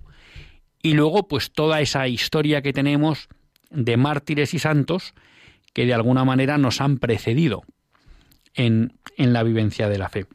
Y 0.81 0.93
luego, 0.93 1.27
pues, 1.27 1.51
toda 1.51 1.81
esa 1.81 2.07
historia 2.07 2.61
que 2.61 2.71
tenemos 2.71 3.27
de 3.69 3.97
mártires 3.97 4.53
y 4.53 4.59
santos 4.59 5.13
que 5.73 5.85
de 5.85 5.93
alguna 5.93 6.23
manera 6.23 6.57
nos 6.57 6.79
han 6.79 6.99
precedido 6.99 7.63
en, 8.53 8.93
en 9.17 9.33
la 9.33 9.43
vivencia 9.43 9.89
de 9.89 9.97
la 9.97 10.07
fe. 10.07 10.25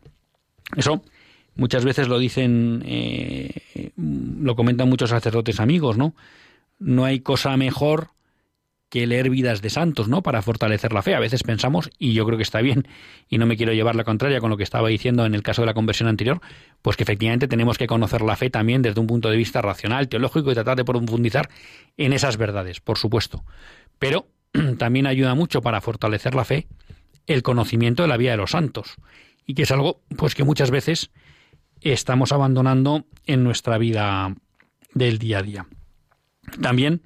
Eso 0.76 1.02
muchas 1.54 1.82
veces 1.82 2.08
lo 2.08 2.18
dicen, 2.18 2.82
eh, 2.84 3.92
lo 3.96 4.54
comentan 4.54 4.90
muchos 4.90 5.08
sacerdotes 5.08 5.60
amigos, 5.60 5.96
¿no? 5.96 6.14
No 6.80 7.04
hay 7.04 7.20
cosa 7.20 7.56
mejor 7.56 8.08
que 8.90 9.06
leer 9.06 9.30
vidas 9.30 9.62
de 9.62 9.70
santos, 9.70 10.08
¿no? 10.08 10.22
Para 10.22 10.42
fortalecer 10.42 10.92
la 10.92 11.02
fe. 11.02 11.14
A 11.14 11.20
veces 11.20 11.44
pensamos, 11.44 11.90
y 11.96 12.12
yo 12.12 12.26
creo 12.26 12.36
que 12.36 12.42
está 12.42 12.60
bien, 12.60 12.88
y 13.28 13.38
no 13.38 13.46
me 13.46 13.56
quiero 13.56 13.72
llevar 13.72 13.94
la 13.94 14.02
contraria 14.02 14.40
con 14.40 14.50
lo 14.50 14.56
que 14.56 14.64
estaba 14.64 14.88
diciendo 14.88 15.24
en 15.24 15.34
el 15.34 15.42
caso 15.42 15.62
de 15.62 15.66
la 15.66 15.74
conversión 15.74 16.08
anterior, 16.08 16.40
pues 16.82 16.96
que 16.96 17.04
efectivamente 17.04 17.46
tenemos 17.46 17.78
que 17.78 17.86
conocer 17.86 18.20
la 18.22 18.34
fe 18.36 18.50
también 18.50 18.82
desde 18.82 19.00
un 19.00 19.06
punto 19.06 19.30
de 19.30 19.36
vista 19.36 19.62
racional, 19.62 20.08
teológico 20.08 20.50
y 20.50 20.54
tratar 20.54 20.76
de 20.76 20.84
profundizar 20.84 21.48
en 21.96 22.12
esas 22.12 22.36
verdades, 22.36 22.80
por 22.80 22.98
supuesto. 22.98 23.44
Pero 24.00 24.26
también 24.78 25.06
ayuda 25.06 25.36
mucho 25.36 25.62
para 25.62 25.80
fortalecer 25.80 26.34
la 26.34 26.44
fe 26.44 26.66
el 27.26 27.44
conocimiento 27.44 28.02
de 28.02 28.08
la 28.08 28.16
vida 28.16 28.32
de 28.32 28.38
los 28.38 28.50
santos, 28.50 28.96
y 29.46 29.54
que 29.54 29.62
es 29.62 29.70
algo, 29.70 30.00
pues 30.16 30.34
que 30.34 30.42
muchas 30.42 30.72
veces 30.72 31.12
estamos 31.80 32.32
abandonando 32.32 33.04
en 33.24 33.44
nuestra 33.44 33.78
vida 33.78 34.34
del 34.94 35.18
día 35.18 35.38
a 35.38 35.42
día. 35.42 35.66
También 36.60 37.02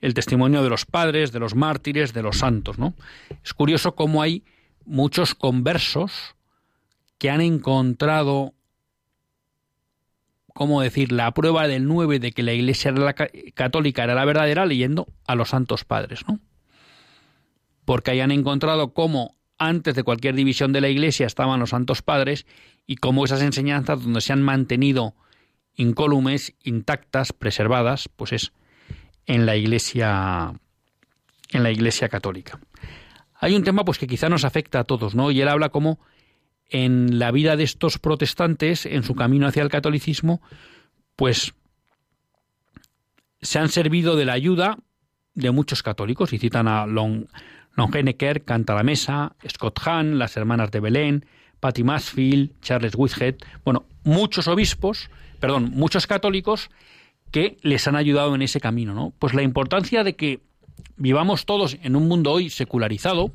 el 0.00 0.14
testimonio 0.14 0.62
de 0.62 0.70
los 0.70 0.84
padres, 0.86 1.32
de 1.32 1.40
los 1.40 1.54
mártires, 1.54 2.12
de 2.12 2.22
los 2.22 2.38
santos, 2.38 2.78
¿no? 2.78 2.94
Es 3.42 3.54
curioso 3.54 3.94
cómo 3.94 4.22
hay 4.22 4.44
muchos 4.84 5.34
conversos 5.34 6.34
que 7.18 7.30
han 7.30 7.40
encontrado 7.40 8.54
¿cómo 10.54 10.80
decir?, 10.80 11.12
la 11.12 11.34
prueba 11.34 11.68
del 11.68 11.86
9 11.86 12.20
de 12.20 12.32
que 12.32 12.42
la 12.42 12.52
Iglesia 12.52 12.94
católica 13.54 14.04
era 14.04 14.14
la 14.14 14.24
verdadera 14.24 14.64
leyendo 14.64 15.08
a 15.26 15.34
los 15.34 15.50
santos 15.50 15.84
padres, 15.84 16.20
¿no? 16.26 16.38
Porque 17.84 18.12
hayan 18.12 18.30
encontrado 18.30 18.94
cómo 18.94 19.36
antes 19.58 19.94
de 19.94 20.04
cualquier 20.04 20.34
división 20.34 20.72
de 20.72 20.80
la 20.80 20.88
Iglesia 20.88 21.26
estaban 21.26 21.60
los 21.60 21.70
santos 21.70 22.02
padres 22.02 22.46
y 22.86 22.96
cómo 22.96 23.24
esas 23.24 23.42
enseñanzas 23.42 24.02
donde 24.02 24.20
se 24.20 24.32
han 24.32 24.42
mantenido 24.42 25.14
incólumes, 25.74 26.54
intactas, 26.62 27.32
preservadas, 27.32 28.08
pues 28.14 28.32
es 28.32 28.52
en 29.26 29.46
la 29.46 29.56
Iglesia 29.56 30.54
en 31.50 31.62
la 31.62 31.70
Iglesia 31.70 32.08
católica. 32.08 32.58
Hay 33.34 33.54
un 33.54 33.62
tema 33.62 33.84
pues 33.84 33.98
que 33.98 34.06
quizá 34.06 34.28
nos 34.28 34.44
afecta 34.44 34.80
a 34.80 34.84
todos, 34.84 35.14
¿no? 35.14 35.30
Y 35.30 35.40
él 35.40 35.48
habla 35.48 35.68
como 35.68 36.00
en 36.68 37.18
la 37.18 37.30
vida 37.30 37.56
de 37.56 37.64
estos 37.64 37.98
protestantes, 37.98 38.86
en 38.86 39.02
su 39.02 39.14
camino 39.14 39.46
hacia 39.46 39.62
el 39.62 39.68
catolicismo, 39.68 40.40
pues 41.14 41.54
se 43.40 43.58
han 43.58 43.68
servido 43.68 44.16
de 44.16 44.24
la 44.24 44.32
ayuda 44.32 44.78
de 45.34 45.50
muchos 45.50 45.82
católicos, 45.82 46.32
y 46.32 46.38
citan 46.38 46.68
a 46.68 46.86
Long, 46.86 47.26
Longenecker, 47.76 48.44
Canta 48.44 48.74
la 48.74 48.82
Mesa, 48.82 49.36
Scott 49.48 49.80
Hahn, 49.84 50.18
las 50.18 50.36
hermanas 50.36 50.70
de 50.70 50.80
Belén, 50.80 51.26
Patty 51.60 51.82
Masfield, 51.82 52.60
Charles 52.60 52.94
Whitehead, 52.96 53.36
bueno, 53.64 53.84
muchos 54.04 54.48
obispos, 54.48 55.10
perdón, 55.40 55.70
muchos 55.74 56.06
católicos 56.06 56.70
que 57.34 57.56
les 57.62 57.88
han 57.88 57.96
ayudado 57.96 58.36
en 58.36 58.42
ese 58.42 58.60
camino, 58.60 58.94
¿no? 58.94 59.12
Pues 59.18 59.34
la 59.34 59.42
importancia 59.42 60.04
de 60.04 60.14
que 60.14 60.38
vivamos 60.94 61.46
todos 61.46 61.76
en 61.82 61.96
un 61.96 62.06
mundo 62.06 62.30
hoy 62.30 62.48
secularizado, 62.48 63.32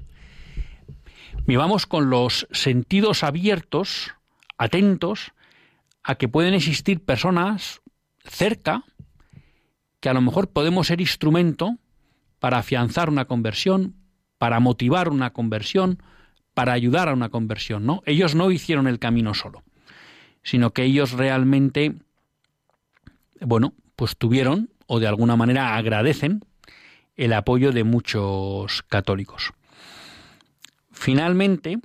vivamos 1.46 1.86
con 1.86 2.10
los 2.10 2.48
sentidos 2.54 3.26
abiertos, 3.26 4.14
atentos 4.58 5.34
a 6.02 6.16
que 6.16 6.30
pueden 6.30 6.54
existir 6.54 7.04
personas 7.04 7.82
cerca 8.24 8.86
que 10.00 10.08
a 10.08 10.14
lo 10.14 10.22
mejor 10.22 10.48
podemos 10.48 10.88
ser 10.88 11.02
instrumento 11.02 11.76
para 12.40 12.60
afianzar 12.60 13.10
una 13.10 13.26
conversión, 13.26 13.96
para 14.38 14.62
motivar 14.62 15.10
una 15.10 15.34
conversión, 15.34 16.02
para 16.54 16.72
ayudar 16.72 17.10
a 17.10 17.14
una 17.14 17.28
conversión, 17.28 17.86
¿no? 17.86 18.02
Ellos 18.06 18.34
no 18.34 18.50
hicieron 18.50 18.88
el 18.88 18.98
camino 18.98 19.34
solo, 19.34 19.62
sino 20.42 20.72
que 20.72 20.84
ellos 20.84 21.12
realmente 21.12 21.98
bueno, 23.42 23.74
pues 24.00 24.16
tuvieron 24.16 24.70
o 24.88 25.02
de 25.02 25.08
alguna 25.08 25.36
manera 25.36 25.76
agradecen 25.76 26.40
el 27.18 27.34
apoyo 27.34 27.74
de 27.74 27.84
muchos 27.84 28.82
católicos. 28.84 29.52
Finalmente, 30.94 31.80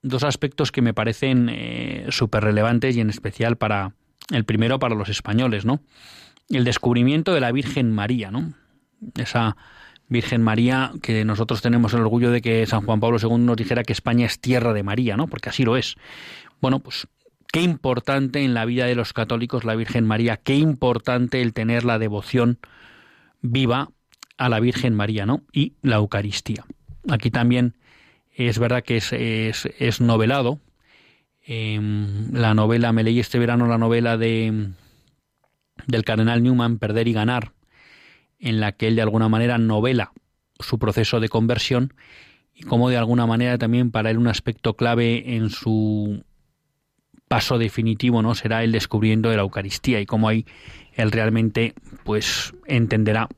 dos 0.00 0.22
aspectos 0.22 0.70
que 0.70 0.82
me 0.82 0.94
parecen 0.94 1.48
eh, 1.50 2.06
súper 2.10 2.44
relevantes 2.44 2.96
y 2.96 3.00
en 3.00 3.10
especial 3.10 3.56
para 3.56 3.96
el 4.30 4.44
primero 4.44 4.78
para 4.78 4.94
los 4.94 5.08
españoles, 5.08 5.64
¿no? 5.64 5.80
El 6.48 6.62
descubrimiento 6.62 7.34
de 7.34 7.40
la 7.40 7.50
Virgen 7.50 7.90
María, 7.90 8.30
¿no? 8.30 8.54
Esa 9.16 9.56
Virgen 10.06 10.44
María 10.44 10.92
que 11.02 11.24
nosotros 11.24 11.60
tenemos 11.60 11.92
el 11.92 12.02
orgullo 12.02 12.30
de 12.30 12.40
que 12.40 12.64
San 12.66 12.82
Juan 12.82 13.00
Pablo 13.00 13.18
II 13.20 13.36
nos 13.38 13.56
dijera 13.56 13.82
que 13.82 13.92
España 13.92 14.26
es 14.26 14.38
tierra 14.38 14.72
de 14.74 14.84
María, 14.84 15.16
¿no? 15.16 15.26
Porque 15.26 15.48
así 15.48 15.64
lo 15.64 15.76
es. 15.76 15.96
Bueno, 16.60 16.78
pues 16.78 17.08
Qué 17.52 17.62
importante 17.62 18.44
en 18.44 18.54
la 18.54 18.64
vida 18.64 18.86
de 18.86 18.94
los 18.94 19.12
católicos 19.12 19.64
la 19.64 19.74
Virgen 19.74 20.04
María, 20.06 20.36
qué 20.36 20.56
importante 20.56 21.40
el 21.40 21.54
tener 21.54 21.84
la 21.84 21.98
devoción 21.98 22.58
viva 23.40 23.90
a 24.36 24.48
la 24.48 24.60
Virgen 24.60 24.94
María, 24.94 25.24
¿no? 25.24 25.42
Y 25.52 25.74
la 25.82 25.96
Eucaristía. 25.96 26.64
Aquí 27.08 27.30
también 27.30 27.74
es 28.34 28.58
verdad 28.58 28.84
que 28.84 28.98
es, 28.98 29.12
es, 29.12 30.00
novelado. 30.00 30.60
Em, 31.44 32.32
la 32.32 32.54
novela, 32.54 32.92
me 32.92 33.02
leí 33.02 33.18
este 33.18 33.38
verano 33.38 33.66
la 33.66 33.78
novela 33.78 34.18
de 34.18 34.68
del 35.86 36.04
cardenal 36.04 36.42
Newman, 36.42 36.78
Perder 36.78 37.08
y 37.08 37.12
Ganar, 37.12 37.52
en 38.38 38.60
la 38.60 38.72
que 38.72 38.88
él 38.88 38.96
de 38.96 39.02
alguna 39.02 39.28
manera 39.28 39.58
novela 39.58 40.12
su 40.60 40.78
proceso 40.78 41.20
de 41.20 41.28
conversión 41.28 41.94
y 42.54 42.62
cómo 42.62 42.90
de 42.90 42.96
alguna 42.96 43.26
manera 43.26 43.58
también 43.58 43.90
para 43.90 44.10
él 44.10 44.18
un 44.18 44.26
aspecto 44.26 44.74
clave 44.74 45.36
en 45.36 45.50
su 45.50 46.24
paso 47.28 47.58
definitivo 47.58 48.22
no 48.22 48.34
será 48.34 48.64
el 48.64 48.72
descubriendo 48.72 49.30
de 49.30 49.36
la 49.36 49.42
Eucaristía 49.42 50.00
y 50.00 50.06
cómo 50.06 50.28
ahí 50.28 50.46
él 50.94 51.12
realmente 51.12 51.74
pues 52.04 52.54
entenderá 52.66 53.28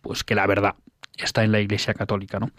pues 0.00 0.24
que 0.24 0.34
la 0.34 0.46
verdad 0.46 0.74
está 1.16 1.44
en 1.44 1.52
la 1.52 1.60
Iglesia 1.60 1.94
Católica, 1.94 2.40
¿no? 2.40 2.50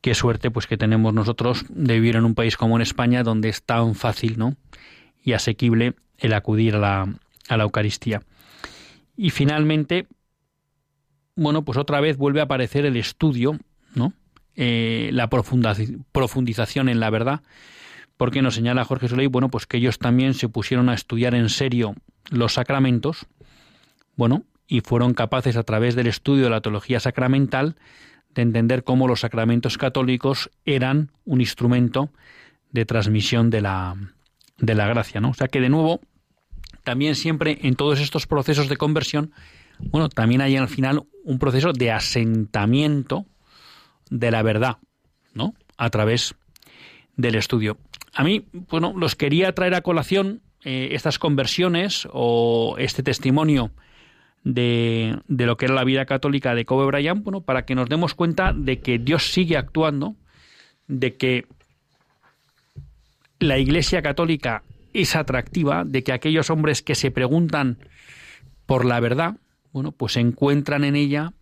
Qué 0.00 0.14
suerte 0.14 0.50
pues 0.50 0.66
que 0.66 0.76
tenemos 0.76 1.14
nosotros 1.14 1.64
de 1.70 1.94
vivir 1.94 2.16
en 2.16 2.24
un 2.24 2.34
país 2.34 2.56
como 2.56 2.76
en 2.76 2.82
España 2.82 3.22
donde 3.22 3.48
es 3.48 3.62
tan 3.62 3.94
fácil, 3.94 4.38
¿no? 4.38 4.54
y 5.24 5.32
asequible 5.32 5.94
el 6.18 6.34
acudir 6.34 6.76
a 6.76 6.78
la, 6.78 7.14
a 7.48 7.56
la 7.56 7.64
Eucaristía. 7.64 8.22
Y 9.16 9.30
finalmente, 9.30 10.06
bueno, 11.34 11.64
pues 11.64 11.78
otra 11.78 12.00
vez 12.00 12.18
vuelve 12.18 12.40
a 12.40 12.44
aparecer 12.44 12.84
el 12.84 12.96
estudio, 12.96 13.58
¿no? 13.94 14.12
Eh, 14.54 15.10
la 15.12 15.28
profundización 15.28 16.88
en 16.88 17.00
la 17.00 17.10
verdad, 17.10 17.40
porque 18.16 18.42
nos 18.42 18.54
señala 18.54 18.84
Jorge 18.84 19.08
Soleil, 19.08 19.28
bueno, 19.28 19.50
pues 19.50 19.66
que 19.66 19.78
ellos 19.78 19.98
también 19.98 20.34
se 20.34 20.48
pusieron 20.48 20.88
a 20.88 20.94
estudiar 20.94 21.34
en 21.34 21.48
serio 21.48 21.94
los 22.30 22.54
sacramentos, 22.54 23.26
bueno, 24.16 24.44
y 24.66 24.80
fueron 24.80 25.14
capaces 25.14 25.56
a 25.56 25.62
través 25.62 25.94
del 25.94 26.06
estudio 26.06 26.44
de 26.44 26.50
la 26.50 26.60
teología 26.60 27.00
sacramental 27.00 27.76
de 28.34 28.42
entender 28.42 28.84
cómo 28.84 29.08
los 29.08 29.20
sacramentos 29.20 29.78
católicos 29.78 30.50
eran 30.64 31.10
un 31.24 31.40
instrumento 31.40 32.10
de 32.70 32.84
transmisión 32.84 33.50
de 33.50 33.60
la, 33.60 33.94
de 34.58 34.74
la 34.74 34.88
gracia, 34.88 35.20
¿no? 35.20 35.30
O 35.30 35.34
sea 35.34 35.48
que 35.48 35.60
de 35.60 35.68
nuevo, 35.68 36.00
también 36.82 37.14
siempre 37.14 37.58
en 37.62 37.76
todos 37.76 38.00
estos 38.00 38.26
procesos 38.26 38.68
de 38.68 38.76
conversión, 38.76 39.32
bueno, 39.78 40.08
también 40.08 40.40
hay 40.40 40.56
al 40.56 40.68
final 40.68 41.04
un 41.24 41.38
proceso 41.38 41.72
de 41.72 41.92
asentamiento 41.92 43.26
de 44.10 44.30
la 44.30 44.42
verdad, 44.42 44.78
¿no? 45.34 45.54
A 45.76 45.90
través 45.90 46.34
del 47.16 47.34
estudio. 47.36 47.78
A 48.14 48.22
mí, 48.22 48.46
bueno, 48.52 48.94
los 48.96 49.16
quería 49.16 49.52
traer 49.54 49.74
a 49.74 49.82
colación 49.82 50.40
eh, 50.64 50.90
estas 50.92 51.18
conversiones 51.18 52.08
o 52.12 52.76
este 52.78 53.02
testimonio 53.02 53.72
de, 54.44 55.18
de, 55.26 55.46
lo 55.46 55.56
que 55.56 55.66
era 55.66 55.74
la 55.74 55.84
vida 55.84 56.04
católica 56.06 56.54
de 56.54 56.64
Kobe 56.64 56.86
Bryant, 56.86 57.24
bueno, 57.24 57.40
para 57.40 57.64
que 57.64 57.74
nos 57.74 57.88
demos 57.88 58.14
cuenta 58.14 58.52
de 58.52 58.80
que 58.80 58.98
Dios 58.98 59.32
sigue 59.32 59.56
actuando, 59.56 60.14
de 60.86 61.16
que 61.16 61.46
la 63.40 63.58
Iglesia 63.58 64.00
Católica 64.02 64.62
es 64.92 65.16
atractiva, 65.16 65.84
de 65.84 66.04
que 66.04 66.12
aquellos 66.12 66.50
hombres 66.50 66.82
que 66.82 66.94
se 66.94 67.10
preguntan 67.10 67.78
por 68.66 68.84
la 68.84 69.00
verdad, 69.00 69.36
bueno, 69.72 69.92
pues 69.92 70.16
encuentran 70.16 70.84
en 70.84 70.94
ella 70.94 71.32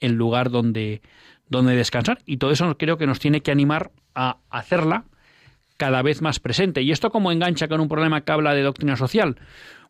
el 0.00 0.12
lugar 0.12 0.50
donde, 0.50 1.02
donde 1.48 1.76
descansar. 1.76 2.18
Y 2.24 2.38
todo 2.38 2.50
eso 2.50 2.76
creo 2.78 2.96
que 2.96 3.06
nos 3.06 3.20
tiene 3.20 3.42
que 3.42 3.50
animar 3.50 3.92
a 4.14 4.38
hacerla 4.50 5.04
cada 5.76 6.02
vez 6.02 6.22
más 6.22 6.40
presente. 6.40 6.82
¿Y 6.82 6.92
esto 6.92 7.10
cómo 7.10 7.32
engancha 7.32 7.68
con 7.68 7.80
un 7.80 7.88
problema 7.88 8.22
que 8.22 8.32
habla 8.32 8.54
de 8.54 8.62
doctrina 8.62 8.96
social? 8.96 9.36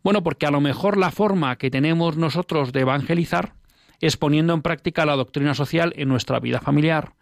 Bueno, 0.03 0.23
porque 0.23 0.47
a 0.47 0.51
lo 0.51 0.61
mejor 0.61 0.97
la 0.97 1.11
forma 1.11 1.57
que 1.57 1.71
tenemos 1.71 2.17
nosotros 2.17 2.73
de 2.73 2.81
evangelizar 2.81 3.55
es 4.01 4.17
poniendo 4.17 4.53
en 4.53 4.63
práctica 4.63 5.07
la 5.07 5.17
doctrina 5.17 5.55
social 5.55 5.93
en 5.97 6.09
nuestra 6.09 6.41
vida 6.41 6.61
familiar, 6.61 7.15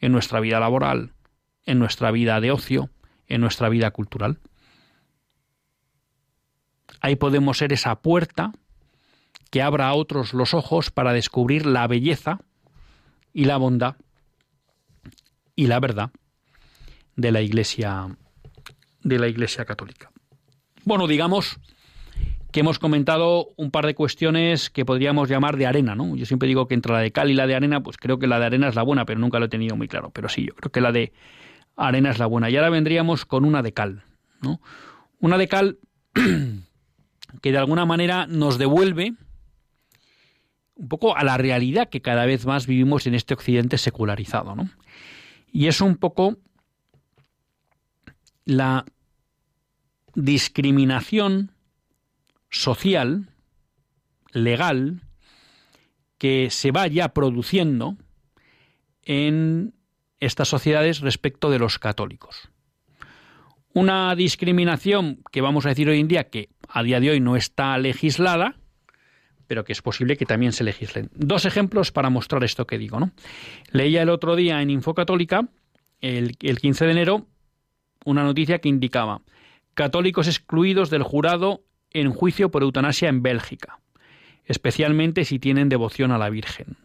en 0.00 0.12
nuestra 0.12 0.40
vida 0.40 0.60
laboral, 0.60 1.12
en 1.64 1.78
nuestra 1.78 2.10
vida 2.10 2.40
de 2.40 2.50
ocio, 2.50 2.90
en 3.26 3.40
nuestra 3.40 3.68
vida 3.68 3.90
cultural. 3.90 4.38
Ahí 7.00 7.16
podemos 7.16 7.58
ser 7.58 7.72
esa 7.72 7.96
puerta 7.96 8.52
que 9.50 9.62
abra 9.62 9.88
a 9.88 9.94
otros 9.94 10.34
los 10.34 10.54
ojos 10.54 10.90
para 10.90 11.12
descubrir 11.12 11.66
la 11.66 11.86
belleza 11.86 12.40
y 13.32 13.44
la 13.44 13.56
bondad 13.56 13.96
y 15.54 15.68
la 15.68 15.80
verdad 15.80 16.10
de 17.16 17.32
la 17.32 17.40
Iglesia 17.40 18.16
de 19.02 19.18
la 19.18 19.28
Iglesia 19.28 19.64
Católica. 19.64 20.10
Bueno, 20.84 21.06
digamos 21.06 21.58
que 22.52 22.60
hemos 22.60 22.78
comentado 22.78 23.48
un 23.56 23.70
par 23.70 23.86
de 23.86 23.94
cuestiones 23.94 24.70
que 24.70 24.84
podríamos 24.84 25.28
llamar 25.28 25.56
de 25.56 25.66
arena, 25.66 25.94
¿no? 25.94 26.16
Yo 26.16 26.26
siempre 26.26 26.48
digo 26.48 26.66
que 26.66 26.74
entre 26.74 26.92
la 26.92 27.00
de 27.00 27.12
cal 27.12 27.30
y 27.30 27.34
la 27.34 27.46
de 27.46 27.54
arena, 27.54 27.82
pues 27.82 27.96
creo 27.96 28.18
que 28.18 28.26
la 28.26 28.40
de 28.40 28.46
arena 28.46 28.68
es 28.68 28.74
la 28.74 28.82
buena, 28.82 29.04
pero 29.04 29.20
nunca 29.20 29.38
lo 29.38 29.46
he 29.46 29.48
tenido 29.48 29.76
muy 29.76 29.88
claro. 29.88 30.10
Pero 30.10 30.28
sí, 30.28 30.46
yo 30.46 30.54
creo 30.54 30.72
que 30.72 30.80
la 30.80 30.90
de 30.90 31.12
arena 31.76 32.10
es 32.10 32.18
la 32.18 32.26
buena. 32.26 32.50
Y 32.50 32.56
ahora 32.56 32.70
vendríamos 32.70 33.26
con 33.26 33.44
una 33.44 33.62
de 33.62 33.72
cal, 33.72 34.04
¿no? 34.40 34.60
Una 35.20 35.38
de 35.38 35.48
cal 35.48 35.78
que 37.42 37.52
de 37.52 37.58
alguna 37.58 37.84
manera 37.84 38.26
nos 38.26 38.58
devuelve 38.58 39.14
un 40.74 40.88
poco 40.88 41.16
a 41.16 41.24
la 41.24 41.36
realidad 41.38 41.88
que 41.88 42.02
cada 42.02 42.26
vez 42.26 42.46
más 42.46 42.66
vivimos 42.66 43.06
en 43.06 43.14
este 43.14 43.34
occidente 43.34 43.78
secularizado, 43.78 44.54
¿no? 44.54 44.68
Y 45.52 45.68
es 45.68 45.80
un 45.80 45.96
poco 45.96 46.38
la 48.46 48.86
discriminación 50.14 51.52
social, 52.48 53.28
legal, 54.32 55.02
que 56.16 56.48
se 56.50 56.70
vaya 56.70 57.10
produciendo 57.10 57.96
en 59.02 59.74
estas 60.20 60.48
sociedades 60.48 61.00
respecto 61.00 61.50
de 61.50 61.58
los 61.58 61.78
católicos. 61.78 62.48
Una 63.74 64.14
discriminación 64.14 65.22
que 65.30 65.42
vamos 65.42 65.66
a 65.66 65.70
decir 65.70 65.88
hoy 65.90 66.00
en 66.00 66.08
día 66.08 66.30
que 66.30 66.48
a 66.68 66.82
día 66.82 66.98
de 67.00 67.10
hoy 67.10 67.20
no 67.20 67.36
está 67.36 67.76
legislada, 67.76 68.56
pero 69.46 69.64
que 69.64 69.72
es 69.72 69.82
posible 69.82 70.16
que 70.16 70.24
también 70.24 70.52
se 70.52 70.64
legislen. 70.64 71.10
Dos 71.14 71.44
ejemplos 71.44 71.92
para 71.92 72.08
mostrar 72.08 72.42
esto 72.42 72.66
que 72.66 72.78
digo. 72.78 72.98
¿no? 72.98 73.12
Leía 73.70 74.02
el 74.02 74.08
otro 74.08 74.34
día 74.34 74.62
en 74.62 74.70
Infocatólica, 74.70 75.48
el, 76.00 76.36
el 76.40 76.58
15 76.58 76.86
de 76.86 76.92
enero, 76.92 77.26
una 78.06 78.24
noticia 78.24 78.60
que 78.60 78.70
indicaba 78.70 79.20
católicos 79.74 80.26
excluidos 80.26 80.88
del 80.88 81.02
jurado 81.02 81.62
en 81.90 82.10
juicio 82.10 82.50
por 82.50 82.62
eutanasia 82.62 83.10
en 83.10 83.22
Bélgica, 83.22 83.80
especialmente 84.44 85.26
si 85.26 85.38
tienen 85.38 85.68
devoción 85.68 86.12
a 86.12 86.18
la 86.18 86.30
Virgen. 86.30 86.78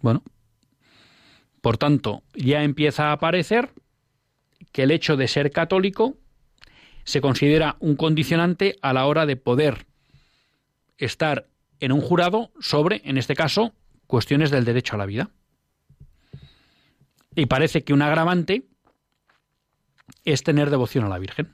Bueno, 0.00 0.22
por 1.60 1.76
tanto, 1.76 2.22
ya 2.34 2.62
empieza 2.62 3.08
a 3.08 3.12
aparecer 3.12 3.70
que 4.72 4.84
el 4.84 4.90
hecho 4.90 5.16
de 5.16 5.28
ser 5.28 5.50
católico 5.50 6.16
se 7.04 7.20
considera 7.20 7.76
un 7.80 7.96
condicionante 7.96 8.76
a 8.82 8.92
la 8.92 9.06
hora 9.06 9.26
de 9.26 9.36
poder 9.36 9.86
estar 10.98 11.48
en 11.80 11.92
un 11.92 12.00
jurado 12.00 12.50
sobre, 12.60 13.02
en 13.04 13.18
este 13.18 13.34
caso, 13.34 13.74
cuestiones 14.06 14.50
del 14.50 14.64
derecho 14.64 14.94
a 14.94 14.98
la 14.98 15.06
vida. 15.06 15.30
Y 17.34 17.46
parece 17.46 17.82
que 17.84 17.92
un 17.92 18.02
agravante 18.02 18.68
es 20.24 20.42
tener 20.42 20.70
devoción 20.70 21.04
a 21.04 21.08
la 21.08 21.18
Virgen. 21.18 21.52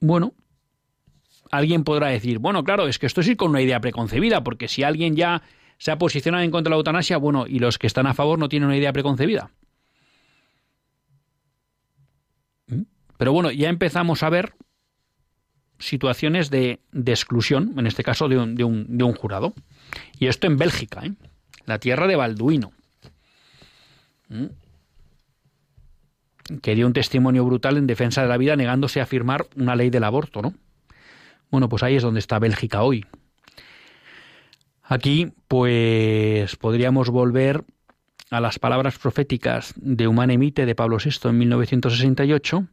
Bueno, 0.00 0.34
alguien 1.50 1.84
podrá 1.84 2.08
decir, 2.08 2.38
bueno, 2.38 2.62
claro, 2.62 2.88
es 2.88 2.98
que 2.98 3.06
esto 3.06 3.22
es 3.22 3.28
ir 3.28 3.36
con 3.36 3.50
una 3.50 3.62
idea 3.62 3.80
preconcebida, 3.80 4.44
porque 4.44 4.68
si 4.68 4.82
alguien 4.82 5.16
ya 5.16 5.42
se 5.78 5.90
ha 5.90 5.98
posicionado 5.98 6.44
en 6.44 6.50
contra 6.50 6.68
de 6.68 6.74
la 6.74 6.76
eutanasia, 6.76 7.16
bueno, 7.16 7.46
y 7.46 7.58
los 7.58 7.78
que 7.78 7.86
están 7.86 8.06
a 8.06 8.14
favor 8.14 8.38
no 8.38 8.48
tienen 8.48 8.66
una 8.66 8.76
idea 8.76 8.92
preconcebida. 8.92 9.50
¿Mm? 12.66 12.82
Pero 13.16 13.32
bueno, 13.32 13.50
ya 13.50 13.70
empezamos 13.70 14.22
a 14.22 14.30
ver 14.30 14.54
situaciones 15.78 16.50
de, 16.50 16.80
exclusión, 17.06 17.74
en 17.76 17.86
este 17.86 18.02
caso 18.02 18.28
de 18.28 18.38
un, 18.38 18.54
de, 18.54 18.64
un, 18.64 18.96
de 18.96 19.04
un, 19.04 19.12
jurado. 19.14 19.54
Y 20.18 20.26
esto 20.26 20.46
en 20.46 20.56
Bélgica, 20.56 21.04
¿eh? 21.04 21.12
la 21.66 21.78
tierra 21.78 22.06
de 22.06 22.16
Balduino. 22.16 22.72
¿Mm? 24.28 24.46
que 26.62 26.74
dio 26.74 26.86
un 26.86 26.92
testimonio 26.92 27.44
brutal 27.44 27.76
en 27.76 27.86
defensa 27.86 28.22
de 28.22 28.28
la 28.28 28.36
vida 28.36 28.56
negándose 28.56 29.00
a 29.00 29.06
firmar 29.06 29.46
una 29.56 29.76
ley 29.76 29.90
del 29.90 30.04
aborto, 30.04 30.42
¿no? 30.42 30.54
Bueno, 31.50 31.68
pues 31.68 31.82
ahí 31.82 31.96
es 31.96 32.02
donde 32.02 32.20
está 32.20 32.38
Bélgica 32.38 32.82
hoy. 32.82 33.06
Aquí, 34.82 35.32
pues 35.48 36.56
podríamos 36.56 37.08
volver 37.08 37.64
a 38.30 38.40
las 38.40 38.58
palabras 38.58 38.98
proféticas 38.98 39.72
de 39.76 40.06
Humane 40.06 40.36
Mite 40.36 40.66
de 40.66 40.74
Pablo 40.74 40.98
VI 41.02 41.28
en 41.28 41.38
1968 41.38 42.66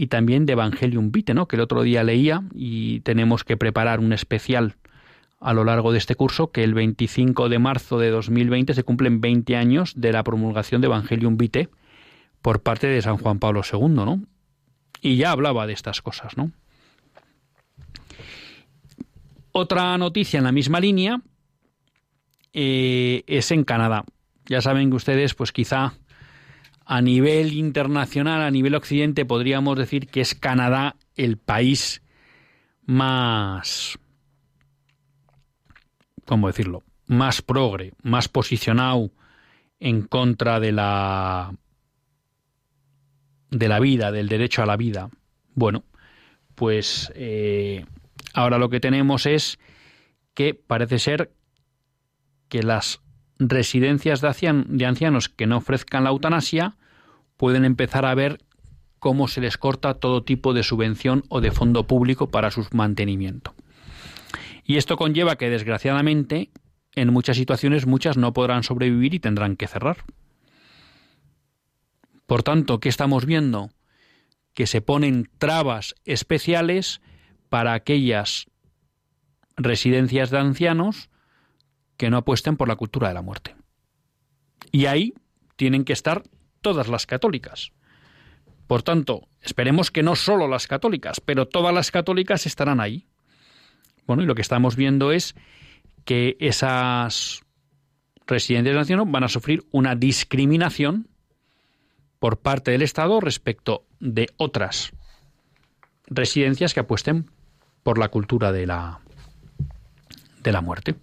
y 0.00 0.06
también 0.06 0.46
de 0.46 0.52
Evangelium 0.52 1.10
Vitae, 1.10 1.34
¿no? 1.34 1.48
que 1.48 1.56
el 1.56 1.62
otro 1.62 1.82
día 1.82 2.04
leía 2.04 2.44
y 2.54 3.00
tenemos 3.00 3.42
que 3.42 3.56
preparar 3.56 3.98
un 3.98 4.12
especial 4.12 4.76
a 5.40 5.52
lo 5.52 5.64
largo 5.64 5.90
de 5.90 5.98
este 5.98 6.14
curso, 6.14 6.52
que 6.52 6.62
el 6.62 6.72
25 6.72 7.48
de 7.48 7.58
marzo 7.58 7.98
de 7.98 8.10
2020 8.10 8.74
se 8.74 8.84
cumplen 8.84 9.20
20 9.20 9.56
años 9.56 9.94
de 9.96 10.12
la 10.12 10.22
promulgación 10.22 10.80
de 10.80 10.86
Evangelium 10.86 11.36
Vitae, 11.36 11.68
por 12.42 12.62
parte 12.62 12.86
de 12.86 13.02
San 13.02 13.16
Juan 13.16 13.40
Pablo 13.40 13.62
II, 13.68 13.88
¿no? 13.88 14.22
Y 15.00 15.16
ya 15.16 15.32
hablaba 15.32 15.66
de 15.66 15.72
estas 15.72 16.00
cosas, 16.00 16.36
¿no? 16.36 16.52
Otra 19.50 19.98
noticia 19.98 20.38
en 20.38 20.44
la 20.44 20.52
misma 20.52 20.78
línea 20.78 21.20
eh, 22.52 23.24
es 23.26 23.50
en 23.50 23.64
Canadá. 23.64 24.04
Ya 24.46 24.60
saben 24.60 24.90
que 24.90 24.96
ustedes, 24.96 25.34
pues 25.34 25.50
quizá 25.50 25.94
a 26.90 27.02
nivel 27.02 27.52
internacional, 27.52 28.40
a 28.40 28.50
nivel 28.50 28.74
occidente, 28.74 29.26
podríamos 29.26 29.76
decir 29.76 30.08
que 30.08 30.22
es 30.22 30.34
Canadá 30.34 30.96
el 31.16 31.36
país 31.36 32.00
más, 32.86 33.98
¿cómo 36.24 36.46
decirlo? 36.46 36.82
Más 37.06 37.42
progre, 37.42 37.92
más 38.02 38.28
posicionado 38.28 39.10
en 39.80 40.00
contra 40.00 40.60
de 40.60 40.72
la 40.72 41.52
de 43.50 43.68
la 43.68 43.80
vida, 43.80 44.10
del 44.10 44.28
derecho 44.30 44.62
a 44.62 44.66
la 44.66 44.78
vida. 44.78 45.10
Bueno, 45.54 45.84
pues 46.54 47.12
eh, 47.14 47.84
ahora 48.32 48.56
lo 48.56 48.70
que 48.70 48.80
tenemos 48.80 49.26
es 49.26 49.58
que 50.32 50.54
parece 50.54 50.98
ser 50.98 51.32
que 52.48 52.62
las 52.62 53.02
residencias 53.38 54.20
de, 54.20 54.86
ancianos 54.86 55.28
que 55.28 55.46
no 55.46 55.58
ofrezcan 55.58 56.04
la 56.04 56.10
eutanasia 56.10 56.76
pueden 57.36 57.64
empezar 57.64 58.04
a 58.04 58.14
ver 58.14 58.38
cómo 58.98 59.28
se 59.28 59.40
les 59.40 59.56
corta 59.56 59.94
todo 59.94 60.24
tipo 60.24 60.52
de 60.54 60.64
subvención 60.64 61.22
o 61.28 61.40
de 61.40 61.52
fondo 61.52 61.86
público 61.86 62.30
para 62.30 62.50
su 62.50 62.66
mantenimiento. 62.72 63.54
Y 64.64 64.76
esto 64.76 64.96
conlleva 64.96 65.36
que, 65.36 65.48
desgraciadamente, 65.48 66.50
en 66.94 67.12
muchas 67.12 67.36
situaciones 67.36 67.86
muchas 67.86 68.16
no 68.16 68.32
podrán 68.32 68.64
sobrevivir 68.64 69.14
y 69.14 69.20
tendrán 69.20 69.56
que 69.56 69.68
cerrar. 69.68 69.98
Por 72.26 72.42
tanto, 72.42 72.80
¿qué 72.80 72.88
estamos 72.88 73.24
viendo? 73.24 73.70
Que 74.52 74.66
se 74.66 74.80
ponen 74.80 75.30
trabas 75.38 75.94
especiales 76.04 77.00
para 77.48 77.72
aquellas 77.72 78.46
residencias 79.56 80.30
de 80.30 80.38
ancianos 80.38 81.08
que 81.98 82.08
no 82.08 82.16
apuesten 82.16 82.56
por 82.56 82.68
la 82.68 82.76
cultura 82.76 83.08
de 83.08 83.14
la 83.14 83.22
muerte. 83.22 83.54
Y 84.72 84.86
ahí 84.86 85.12
tienen 85.56 85.84
que 85.84 85.92
estar 85.92 86.22
todas 86.62 86.88
las 86.88 87.04
católicas. 87.04 87.72
Por 88.66 88.82
tanto, 88.82 89.28
esperemos 89.42 89.90
que 89.90 90.02
no 90.02 90.16
solo 90.16 90.48
las 90.48 90.66
católicas, 90.66 91.20
pero 91.20 91.46
todas 91.46 91.74
las 91.74 91.90
católicas 91.90 92.46
estarán 92.46 92.80
ahí. 92.80 93.06
Bueno, 94.06 94.22
y 94.22 94.26
lo 94.26 94.34
que 94.34 94.42
estamos 94.42 94.76
viendo 94.76 95.12
es 95.12 95.34
que 96.04 96.36
esas 96.40 97.42
residencias 98.26 98.74
de 98.74 98.80
ancianos 98.80 99.10
van 99.10 99.24
a 99.24 99.28
sufrir 99.28 99.64
una 99.70 99.94
discriminación 99.94 101.08
por 102.18 102.38
parte 102.38 102.70
del 102.70 102.82
Estado 102.82 103.20
respecto 103.20 103.84
de 104.00 104.28
otras 104.36 104.92
residencias 106.06 106.74
que 106.74 106.80
apuesten 106.80 107.30
por 107.82 107.98
la 107.98 108.08
cultura 108.08 108.52
de 108.52 108.66
la, 108.66 109.00
de 110.42 110.52
la 110.52 110.60
muerte. 110.60 110.94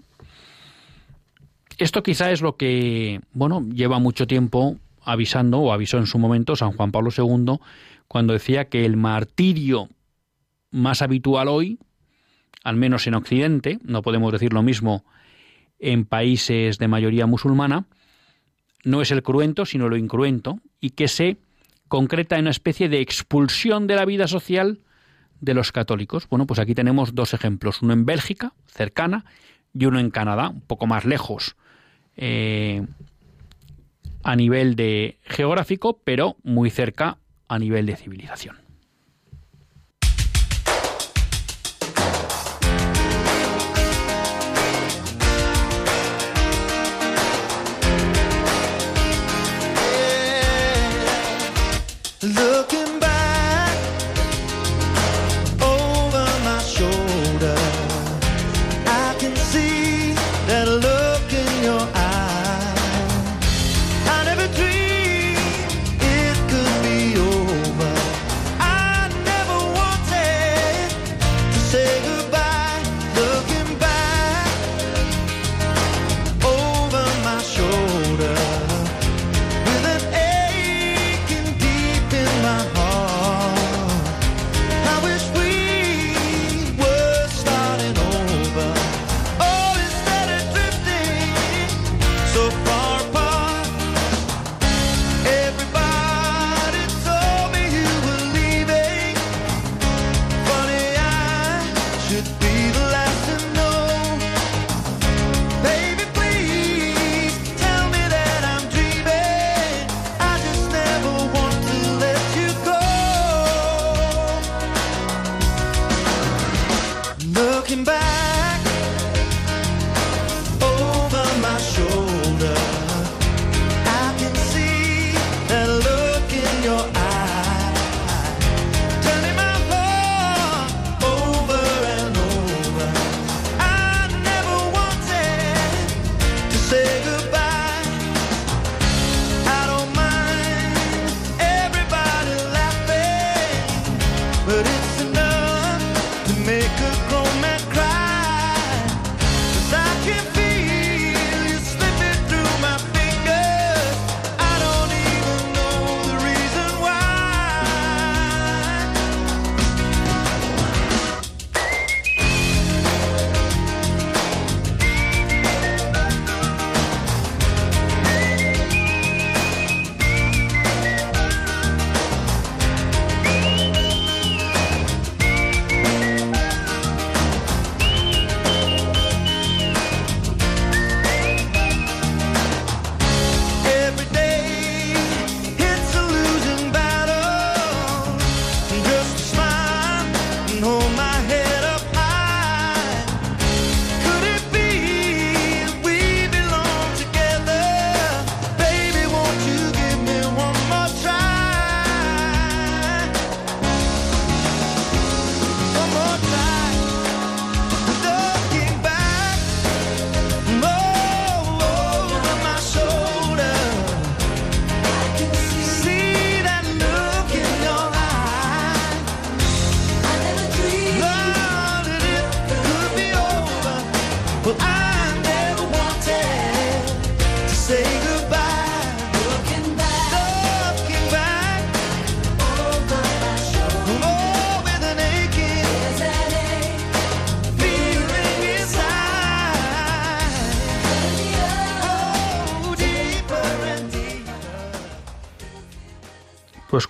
Esto 1.77 2.03
quizá 2.03 2.31
es 2.31 2.41
lo 2.41 2.55
que, 2.55 3.19
bueno, 3.33 3.67
lleva 3.73 3.99
mucho 3.99 4.27
tiempo 4.27 4.77
avisando, 5.03 5.59
o 5.59 5.73
avisó 5.73 5.97
en 5.97 6.07
su 6.07 6.17
momento 6.17 6.55
San 6.55 6.71
Juan 6.71 6.91
Pablo 6.91 7.11
II, 7.15 7.57
cuando 8.07 8.33
decía 8.33 8.69
que 8.69 8.85
el 8.85 8.95
martirio 8.95 9.89
más 10.71 11.01
habitual 11.01 11.47
hoy, 11.49 11.77
al 12.63 12.77
menos 12.77 13.07
en 13.07 13.15
Occidente, 13.15 13.79
no 13.83 14.01
podemos 14.01 14.31
decir 14.31 14.53
lo 14.53 14.63
mismo 14.63 15.03
en 15.79 16.05
países 16.05 16.77
de 16.77 16.87
mayoría 16.87 17.25
musulmana, 17.25 17.85
no 18.85 19.01
es 19.01 19.11
el 19.11 19.21
cruento, 19.21 19.65
sino 19.65 19.89
lo 19.89 19.97
incruento, 19.97 20.59
y 20.79 20.91
que 20.91 21.07
se 21.09 21.37
concreta 21.89 22.37
en 22.37 22.43
una 22.43 22.51
especie 22.51 22.87
de 22.87 23.01
expulsión 23.01 23.85
de 23.85 23.95
la 23.95 24.05
vida 24.05 24.27
social 24.27 24.79
de 25.41 25.53
los 25.53 25.71
católicos. 25.73 26.27
Bueno, 26.29 26.47
pues 26.47 26.59
aquí 26.59 26.73
tenemos 26.73 27.15
dos 27.15 27.33
ejemplos, 27.33 27.81
uno 27.81 27.93
en 27.93 28.05
Bélgica, 28.05 28.53
cercana, 28.67 29.25
y 29.73 29.85
uno 29.85 29.99
en 29.99 30.09
Canadá, 30.09 30.49
un 30.49 30.61
poco 30.61 30.87
más 30.87 31.03
lejos 31.03 31.57
eh, 32.17 32.85
a 34.23 34.35
nivel 34.35 34.75
de 34.75 35.19
geográfico, 35.23 35.99
pero 36.03 36.35
muy 36.43 36.69
cerca 36.69 37.17
a 37.47 37.59
nivel 37.59 37.85
de 37.85 37.95
civilización. 37.95 38.57
Eh, 52.21 52.94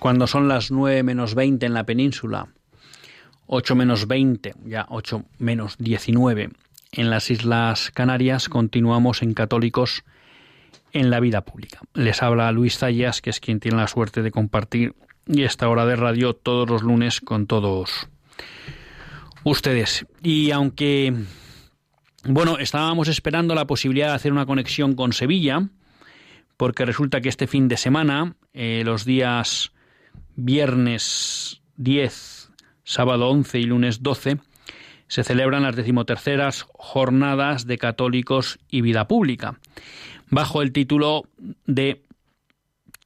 cuando 0.05 0.27
son 0.27 0.47
las 0.47 0.69
9 0.69 1.01
menos 1.01 1.33
20 1.33 1.65
en 1.65 1.73
la 1.73 1.83
península, 1.83 2.49
8 3.47 3.75
menos 3.75 4.07
20, 4.07 4.53
ya 4.65 4.85
8 4.87 5.25
menos 5.39 5.77
19 5.79 6.51
en 6.91 7.09
las 7.09 7.31
Islas 7.31 7.89
Canarias, 7.89 8.47
continuamos 8.47 9.23
en 9.23 9.33
Católicos 9.33 10.03
en 10.91 11.09
la 11.09 11.19
vida 11.19 11.41
pública. 11.41 11.79
Les 11.95 12.21
habla 12.21 12.51
Luis 12.51 12.77
Zayas, 12.77 13.23
que 13.23 13.31
es 13.31 13.39
quien 13.39 13.59
tiene 13.59 13.77
la 13.77 13.87
suerte 13.87 14.21
de 14.21 14.29
compartir 14.29 14.93
esta 15.25 15.67
hora 15.69 15.87
de 15.87 15.95
radio 15.95 16.35
todos 16.35 16.69
los 16.69 16.83
lunes 16.83 17.19
con 17.19 17.47
todos 17.47 18.07
ustedes. 19.43 20.05
Y 20.21 20.51
aunque, 20.51 21.15
bueno, 22.25 22.59
estábamos 22.59 23.07
esperando 23.07 23.55
la 23.55 23.65
posibilidad 23.65 24.09
de 24.09 24.13
hacer 24.13 24.31
una 24.31 24.45
conexión 24.45 24.93
con 24.93 25.13
Sevilla, 25.13 25.67
porque 26.57 26.85
resulta 26.85 27.21
que 27.21 27.29
este 27.29 27.47
fin 27.47 27.67
de 27.67 27.77
semana, 27.77 28.35
eh, 28.53 28.83
los 28.85 29.03
días 29.03 29.71
viernes 30.35 31.61
10, 31.77 32.51
sábado 32.83 33.29
11 33.29 33.59
y 33.59 33.63
lunes 33.63 34.03
12, 34.03 34.37
se 35.07 35.23
celebran 35.23 35.63
las 35.63 35.75
decimoterceras 35.75 36.65
jornadas 36.73 37.67
de 37.67 37.77
católicos 37.77 38.59
y 38.69 38.81
vida 38.81 39.07
pública, 39.07 39.59
bajo 40.29 40.61
el 40.61 40.71
título 40.71 41.23
de 41.65 42.01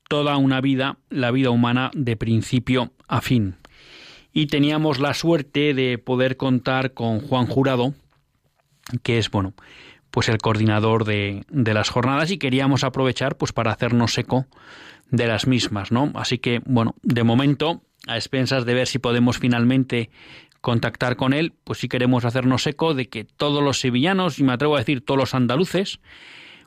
Toda 0.08 0.38
una 0.38 0.60
vida, 0.60 0.98
la 1.10 1.30
vida 1.30 1.52
humana 1.52 1.92
de 1.94 2.18
principio 2.18 2.92
a 3.08 3.22
fin. 3.22 3.58
Y 4.34 4.48
teníamos 4.48 5.00
la 5.00 5.14
suerte 5.14 5.76
de 5.76 6.00
poder 6.00 6.36
contar 6.36 6.94
con 6.94 7.20
Juan 7.20 7.46
Jurado, 7.46 7.94
que 9.04 9.20
es, 9.20 9.30
bueno, 9.30 9.54
pues 10.10 10.30
el 10.30 10.40
coordinador 10.40 11.06
de, 11.06 11.44
de 11.50 11.74
las 11.76 11.90
jornadas 11.90 12.32
y 12.32 12.40
queríamos 12.40 12.84
aprovechar 12.84 13.38
pues 13.38 13.54
para 13.54 13.72
hacernos 13.72 14.18
eco 14.18 14.48
de 15.12 15.28
las 15.28 15.48
mismas, 15.48 15.92
¿no? 15.92 16.12
Así 16.16 16.38
que, 16.38 16.62
bueno, 16.66 16.96
de 17.02 17.24
momento, 17.24 17.82
a 18.08 18.16
expensas 18.16 18.66
de 18.66 18.74
ver 18.74 18.88
si 18.88 19.00
podemos 19.00 19.40
finalmente 19.40 20.10
contactar 20.62 21.16
con 21.16 21.34
él, 21.34 21.54
pues 21.64 21.80
sí 21.80 21.88
queremos 21.88 22.26
hacernos 22.26 22.68
eco 22.68 22.94
de 22.94 23.08
que 23.08 23.24
todos 23.24 23.64
los 23.64 23.80
sevillanos, 23.80 24.40
y 24.40 24.44
me 24.44 24.54
atrevo 24.54 24.76
a 24.76 24.80
decir 24.80 25.02
todos 25.02 25.18
los 25.18 25.34
andaluces, 25.34 26.00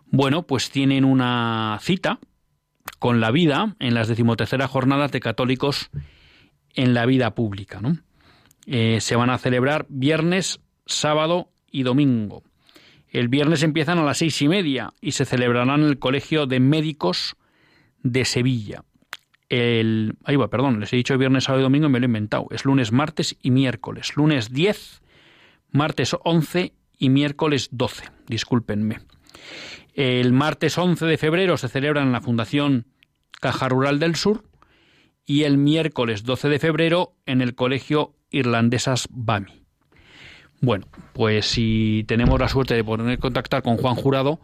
bueno, 0.06 0.46
pues 0.46 0.70
tienen 0.70 1.04
una 1.04 1.78
cita 1.80 2.18
con 2.98 3.20
la 3.20 3.30
vida 3.30 3.76
en 3.78 3.94
las 3.94 4.08
decimoterceras 4.08 4.70
jornadas 4.70 5.12
de 5.12 5.20
católicos 5.20 5.90
en 6.74 6.94
la 6.94 7.06
vida 7.06 7.34
pública, 7.34 7.80
¿no? 7.80 7.98
Eh, 8.66 9.00
se 9.00 9.16
van 9.16 9.30
a 9.30 9.38
celebrar 9.38 9.86
viernes, 9.88 10.60
sábado 10.86 11.50
y 11.70 11.82
domingo. 11.82 12.44
El 13.08 13.28
viernes 13.28 13.62
empiezan 13.62 13.98
a 13.98 14.04
las 14.04 14.18
seis 14.18 14.40
y 14.40 14.48
media 14.48 14.94
y 15.00 15.12
se 15.12 15.24
celebrarán 15.24 15.80
en 15.80 15.86
el 15.86 15.98
Colegio 15.98 16.46
de 16.46 16.60
Médicos 16.60 17.36
de 18.02 18.24
Sevilla 18.24 18.84
el... 19.52 20.14
Ahí 20.24 20.36
va, 20.36 20.48
perdón, 20.48 20.80
les 20.80 20.92
he 20.94 20.96
dicho 20.96 21.16
viernes, 21.18 21.44
sábado 21.44 21.60
y 21.60 21.64
domingo 21.64 21.86
y 21.86 21.90
me 21.90 22.00
lo 22.00 22.04
he 22.04 22.06
inventado. 22.06 22.46
Es 22.50 22.64
lunes, 22.64 22.90
martes 22.90 23.36
y 23.42 23.50
miércoles. 23.50 24.16
Lunes 24.16 24.50
10, 24.50 25.02
martes 25.70 26.16
11 26.24 26.72
y 26.98 27.10
miércoles 27.10 27.68
12. 27.70 28.06
Discúlpenme. 28.28 29.00
El 29.92 30.32
martes 30.32 30.78
11 30.78 31.04
de 31.04 31.18
febrero 31.18 31.58
se 31.58 31.68
celebra 31.68 32.02
en 32.02 32.12
la 32.12 32.22
Fundación 32.22 32.86
Caja 33.42 33.68
Rural 33.68 33.98
del 33.98 34.16
Sur 34.16 34.44
y 35.26 35.42
el 35.42 35.58
miércoles 35.58 36.24
12 36.24 36.48
de 36.48 36.58
febrero 36.58 37.14
en 37.26 37.42
el 37.42 37.54
Colegio 37.54 38.14
Irlandesas 38.30 39.06
BAMI. 39.10 39.64
Bueno, 40.62 40.86
pues 41.12 41.44
si 41.44 42.04
tenemos 42.08 42.40
la 42.40 42.48
suerte 42.48 42.74
de 42.74 42.84
poder 42.84 43.18
contactar 43.18 43.62
con 43.62 43.76
Juan 43.76 43.96
Jurado, 43.96 44.40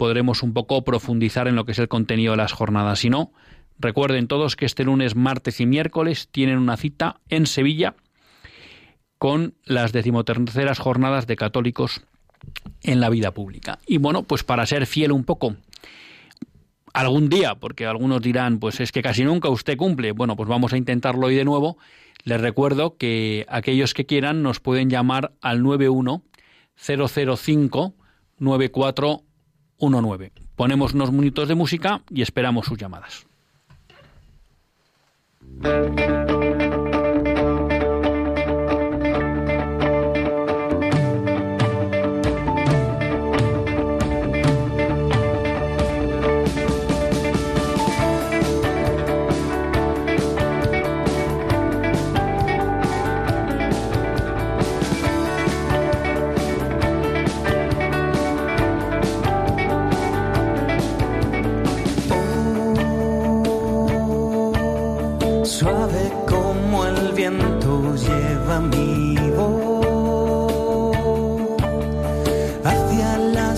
podremos 0.00 0.42
un 0.42 0.54
poco 0.54 0.82
profundizar 0.82 1.46
en 1.46 1.56
lo 1.56 1.66
que 1.66 1.72
es 1.72 1.78
el 1.78 1.88
contenido 1.88 2.30
de 2.30 2.38
las 2.38 2.52
jornadas. 2.52 3.00
Si 3.00 3.10
no, 3.10 3.32
Recuerden 3.80 4.28
todos 4.28 4.56
que 4.56 4.66
este 4.66 4.84
lunes, 4.84 5.16
martes 5.16 5.58
y 5.58 5.64
miércoles 5.64 6.28
tienen 6.30 6.58
una 6.58 6.76
cita 6.76 7.20
en 7.30 7.46
Sevilla 7.46 7.94
con 9.16 9.54
las 9.64 9.92
decimoterceras 9.92 10.78
jornadas 10.78 11.26
de 11.26 11.36
católicos 11.36 12.02
en 12.82 13.00
la 13.00 13.08
vida 13.08 13.32
pública. 13.32 13.78
Y 13.86 13.96
bueno, 13.96 14.22
pues 14.24 14.44
para 14.44 14.66
ser 14.66 14.86
fiel 14.86 15.12
un 15.12 15.24
poco 15.24 15.56
algún 16.92 17.30
día, 17.30 17.54
porque 17.54 17.86
algunos 17.86 18.20
dirán, 18.20 18.58
pues 18.58 18.80
es 18.80 18.92
que 18.92 19.00
casi 19.00 19.24
nunca 19.24 19.48
usted 19.48 19.78
cumple, 19.78 20.12
bueno, 20.12 20.36
pues 20.36 20.48
vamos 20.48 20.74
a 20.74 20.76
intentarlo 20.76 21.28
hoy 21.28 21.36
de 21.36 21.46
nuevo. 21.46 21.78
Les 22.24 22.40
recuerdo 22.40 22.98
que 22.98 23.46
aquellos 23.48 23.94
que 23.94 24.04
quieran 24.04 24.42
nos 24.42 24.60
pueden 24.60 24.90
llamar 24.90 25.32
al 25.40 25.62
91 25.62 26.22
005 26.76 27.94
9419. 29.80 30.32
Ponemos 30.56 30.94
unos 30.94 31.12
minutos 31.12 31.48
de 31.48 31.54
música 31.54 32.02
y 32.10 32.22
esperamos 32.22 32.66
sus 32.66 32.78
llamadas. 32.78 33.26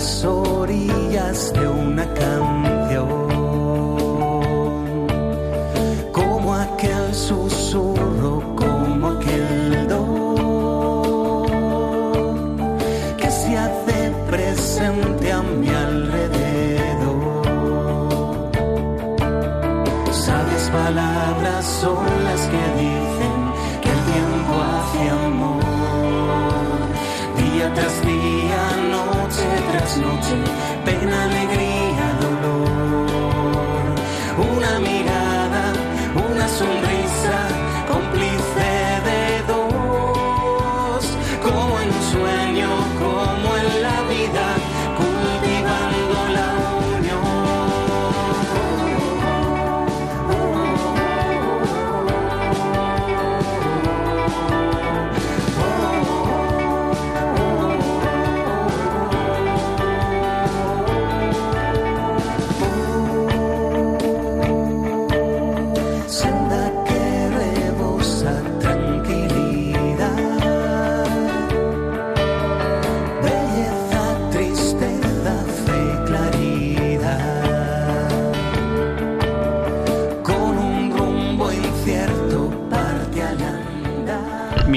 Música 0.03 0.33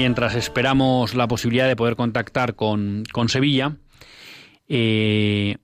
mientras 0.07 0.35
esperamos 0.35 1.15
la 1.15 1.27
posibilidad 1.27 1.67
de 1.67 1.75
poder 1.75 1.97
contactar 1.97 2.55
con, 2.55 3.03
Sevilla, 3.27 3.75
eh, 4.69 5.57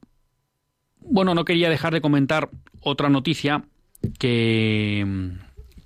bueno, 0.99 1.33
no 1.33 1.45
quería 1.45 1.69
dejar 1.69 1.93
de 1.93 2.01
comentar 2.01 2.49
otra 2.81 3.07
noticia 3.07 3.63
que, 4.19 5.31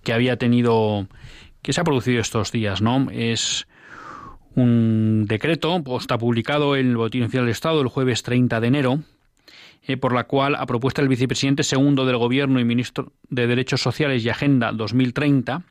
que 0.03 0.11
había 0.11 0.37
tenido, 0.37 1.05
que 1.61 1.71
se 1.71 1.81
ha 1.81 1.83
producido 1.83 2.19
estos 2.19 2.51
días, 2.51 2.81
¿no? 2.81 3.11
Es 3.11 3.67
un 4.55 5.25
decreto, 5.27 5.83
pues, 5.83 6.01
está 6.01 6.17
publicado 6.17 6.75
en 6.75 6.87
el 6.87 6.97
Boletín 6.97 7.25
Oficial 7.25 7.43
del 7.43 7.51
Estado 7.51 7.79
el 7.81 7.89
jueves 7.89 8.23
30 8.23 8.59
de 8.59 8.67
enero, 8.67 8.99
eh, 9.83 9.97
por 9.97 10.15
la 10.15 10.23
cual, 10.23 10.55
a 10.55 10.65
propuesta 10.65 11.03
del 11.03 11.09
vicepresidente 11.09 11.61
segundo 11.61 12.07
del 12.07 12.17
Gobierno 12.17 12.59
y 12.59 12.65
ministro 12.65 13.13
de 13.29 13.45
Derechos 13.45 13.81
Sociales 13.81 14.25
y 14.25 14.29
Agenda 14.29 14.71
2030, 14.71 15.61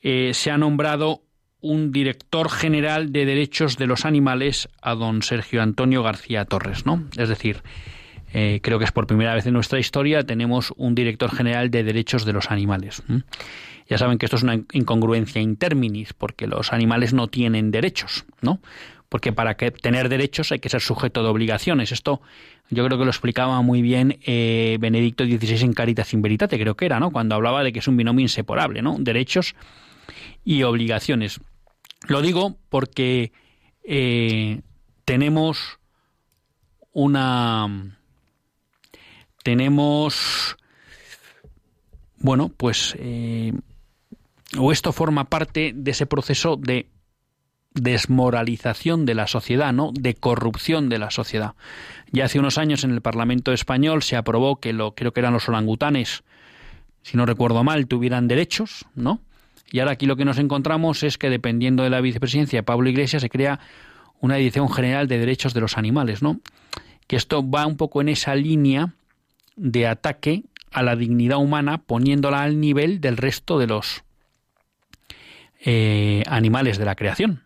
eh, 0.00 0.30
se 0.32 0.50
ha 0.50 0.56
nombrado 0.56 1.25
un 1.66 1.92
director 1.92 2.48
general 2.48 3.12
de 3.12 3.26
derechos 3.26 3.76
de 3.76 3.86
los 3.86 4.04
animales 4.04 4.68
a 4.82 4.94
don 4.94 5.22
Sergio 5.22 5.62
Antonio 5.62 6.02
García 6.02 6.44
Torres, 6.44 6.86
¿no? 6.86 7.04
Es 7.16 7.28
decir, 7.28 7.62
eh, 8.32 8.60
creo 8.62 8.78
que 8.78 8.84
es 8.84 8.92
por 8.92 9.06
primera 9.06 9.34
vez 9.34 9.46
en 9.46 9.54
nuestra 9.54 9.78
historia 9.78 10.22
tenemos 10.22 10.72
un 10.76 10.94
director 10.94 11.30
general 11.30 11.70
de 11.70 11.84
derechos 11.84 12.24
de 12.24 12.32
los 12.32 12.50
animales. 12.50 13.02
Ya 13.88 13.98
saben 13.98 14.18
que 14.18 14.26
esto 14.26 14.36
es 14.36 14.42
una 14.42 14.60
incongruencia 14.72 15.40
in 15.40 15.56
terminis, 15.56 16.12
porque 16.12 16.46
los 16.46 16.72
animales 16.72 17.12
no 17.12 17.28
tienen 17.28 17.70
derechos, 17.70 18.24
¿no? 18.40 18.60
Porque 19.08 19.32
para 19.32 19.56
que 19.56 19.70
tener 19.70 20.08
derechos 20.08 20.50
hay 20.50 20.58
que 20.58 20.68
ser 20.68 20.80
sujeto 20.80 21.22
de 21.22 21.28
obligaciones. 21.28 21.92
Esto 21.92 22.20
yo 22.68 22.84
creo 22.84 22.98
que 22.98 23.04
lo 23.04 23.10
explicaba 23.10 23.62
muy 23.62 23.82
bien 23.82 24.18
eh, 24.26 24.76
Benedicto 24.80 25.24
XVI 25.24 25.64
en 25.64 25.72
Caritas 25.72 26.12
in 26.12 26.22
Veritate, 26.22 26.58
creo 26.58 26.76
que 26.76 26.86
era, 26.86 26.98
¿no? 26.98 27.10
Cuando 27.10 27.36
hablaba 27.36 27.62
de 27.62 27.72
que 27.72 27.78
es 27.78 27.88
un 27.88 27.96
binomio 27.96 28.22
inseparable, 28.22 28.82
¿no? 28.82 28.96
Derechos 28.98 29.54
y 30.44 30.64
obligaciones. 30.64 31.40
Lo 32.06 32.22
digo 32.22 32.56
porque 32.68 33.32
eh, 33.82 34.60
tenemos 35.04 35.78
una 36.92 37.98
tenemos 39.42 40.56
bueno 42.18 42.48
pues 42.48 42.96
eh, 42.98 43.52
o 44.58 44.72
esto 44.72 44.92
forma 44.92 45.24
parte 45.24 45.72
de 45.74 45.90
ese 45.90 46.06
proceso 46.06 46.56
de 46.56 46.88
desmoralización 47.74 49.04
de 49.04 49.14
la 49.14 49.26
sociedad, 49.26 49.72
¿no? 49.72 49.92
De 49.92 50.14
corrupción 50.14 50.88
de 50.88 50.98
la 50.98 51.10
sociedad. 51.10 51.54
Ya 52.10 52.24
hace 52.24 52.38
unos 52.38 52.56
años 52.58 52.84
en 52.84 52.90
el 52.92 53.02
Parlamento 53.02 53.52
español 53.52 54.02
se 54.02 54.16
aprobó 54.16 54.60
que 54.60 54.72
lo 54.72 54.94
creo 54.94 55.12
que 55.12 55.20
eran 55.20 55.34
los 55.34 55.48
orangutanes, 55.48 56.24
si 57.02 57.16
no 57.16 57.26
recuerdo 57.26 57.62
mal, 57.64 57.86
tuvieran 57.86 58.28
derechos, 58.28 58.86
¿no? 58.94 59.20
Y 59.70 59.80
ahora 59.80 59.92
aquí 59.92 60.06
lo 60.06 60.16
que 60.16 60.24
nos 60.24 60.38
encontramos 60.38 61.02
es 61.02 61.18
que 61.18 61.30
dependiendo 61.30 61.82
de 61.82 61.90
la 61.90 62.00
vicepresidencia 62.00 62.60
de 62.60 62.62
Pablo 62.62 62.88
Iglesias 62.88 63.22
se 63.22 63.30
crea 63.30 63.60
una 64.20 64.38
edición 64.38 64.70
general 64.70 65.08
de 65.08 65.18
derechos 65.18 65.54
de 65.54 65.60
los 65.60 65.76
animales, 65.76 66.22
¿no? 66.22 66.40
Que 67.06 67.16
esto 67.16 67.48
va 67.48 67.66
un 67.66 67.76
poco 67.76 68.00
en 68.00 68.08
esa 68.08 68.34
línea 68.34 68.94
de 69.56 69.86
ataque 69.86 70.44
a 70.70 70.82
la 70.82 70.96
dignidad 70.96 71.38
humana 71.38 71.78
poniéndola 71.78 72.42
al 72.42 72.60
nivel 72.60 73.00
del 73.00 73.16
resto 73.16 73.58
de 73.58 73.66
los 73.66 74.04
eh, 75.64 76.22
animales 76.26 76.78
de 76.78 76.84
la 76.84 76.94
creación, 76.94 77.42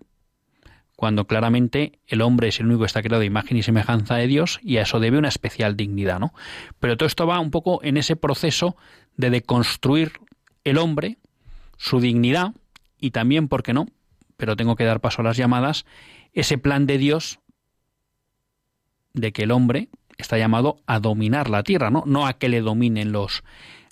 cuando 0.96 1.26
claramente 1.26 1.98
el 2.06 2.22
hombre 2.22 2.48
es 2.48 2.60
el 2.60 2.66
único 2.66 2.80
que 2.80 2.86
está 2.86 3.02
creado 3.02 3.20
de 3.20 3.26
imagen 3.26 3.56
y 3.56 3.62
semejanza 3.62 4.16
de 4.16 4.26
Dios 4.26 4.58
y 4.62 4.76
a 4.76 4.82
eso 4.82 5.00
debe 5.00 5.16
una 5.16 5.28
especial 5.28 5.76
dignidad, 5.76 6.18
¿no? 6.18 6.34
Pero 6.80 6.96
todo 6.96 7.06
esto 7.06 7.26
va 7.26 7.40
un 7.40 7.50
poco 7.50 7.82
en 7.82 7.96
ese 7.96 8.16
proceso 8.16 8.76
de 9.16 9.30
deconstruir 9.30 10.12
el 10.64 10.76
hombre, 10.76 11.18
su 11.80 11.98
dignidad 11.98 12.52
y 12.98 13.10
también, 13.10 13.48
¿por 13.48 13.62
qué 13.62 13.72
no? 13.72 13.86
Pero 14.36 14.54
tengo 14.54 14.76
que 14.76 14.84
dar 14.84 15.00
paso 15.00 15.22
a 15.22 15.24
las 15.24 15.38
llamadas, 15.38 15.86
ese 16.34 16.58
plan 16.58 16.86
de 16.86 16.98
Dios 16.98 17.40
de 19.14 19.32
que 19.32 19.44
el 19.44 19.50
hombre 19.50 19.88
está 20.18 20.36
llamado 20.36 20.82
a 20.86 21.00
dominar 21.00 21.48
la 21.48 21.62
tierra, 21.62 21.90
¿no? 21.90 22.04
No 22.04 22.26
a 22.26 22.34
que 22.34 22.50
le 22.50 22.60
dominen 22.60 23.12
los 23.12 23.42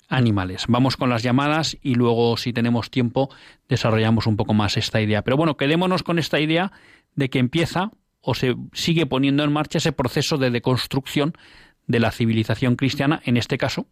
animales. 0.07 0.65
Vamos 0.67 0.97
con 0.97 1.09
las 1.09 1.23
llamadas 1.23 1.77
y 1.81 1.95
luego, 1.95 2.37
si 2.37 2.53
tenemos 2.53 2.91
tiempo, 2.91 3.31
desarrollamos 3.67 4.27
un 4.27 4.37
poco 4.37 4.53
más 4.53 4.77
esta 4.77 5.01
idea. 5.01 5.23
Pero 5.23 5.35
bueno, 5.35 5.57
quedémonos 5.57 6.03
con 6.03 6.19
esta 6.19 6.39
idea 6.39 6.71
de 7.15 7.31
que 7.31 7.39
empieza 7.39 7.91
o 8.21 8.35
se 8.35 8.55
sigue 8.71 9.07
poniendo 9.07 9.43
en 9.43 9.51
marcha 9.51 9.79
ese 9.79 9.93
proceso 9.93 10.37
de 10.37 10.51
deconstrucción 10.51 11.33
de 11.87 11.99
la 11.99 12.11
civilización 12.11 12.75
cristiana, 12.75 13.19
en 13.25 13.35
este 13.35 13.57
caso, 13.57 13.87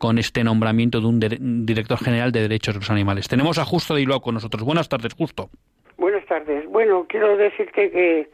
con 0.00 0.16
este 0.16 0.42
nombramiento 0.42 0.98
de 0.98 1.06
un 1.06 1.66
director 1.66 1.98
general 1.98 2.32
de 2.32 2.40
derechos 2.40 2.72
de 2.72 2.80
los 2.80 2.90
animales. 2.90 3.28
Tenemos 3.28 3.58
a 3.58 3.66
Justo 3.66 3.92
de 3.92 4.00
Bilbao 4.00 4.22
con 4.22 4.32
nosotros. 4.32 4.64
Buenas 4.64 4.88
tardes, 4.88 5.12
Justo. 5.12 5.50
Buenas 5.98 6.24
tardes. 6.24 6.66
Bueno, 6.70 7.04
quiero 7.06 7.36
decirte 7.36 7.90
que 7.90 8.30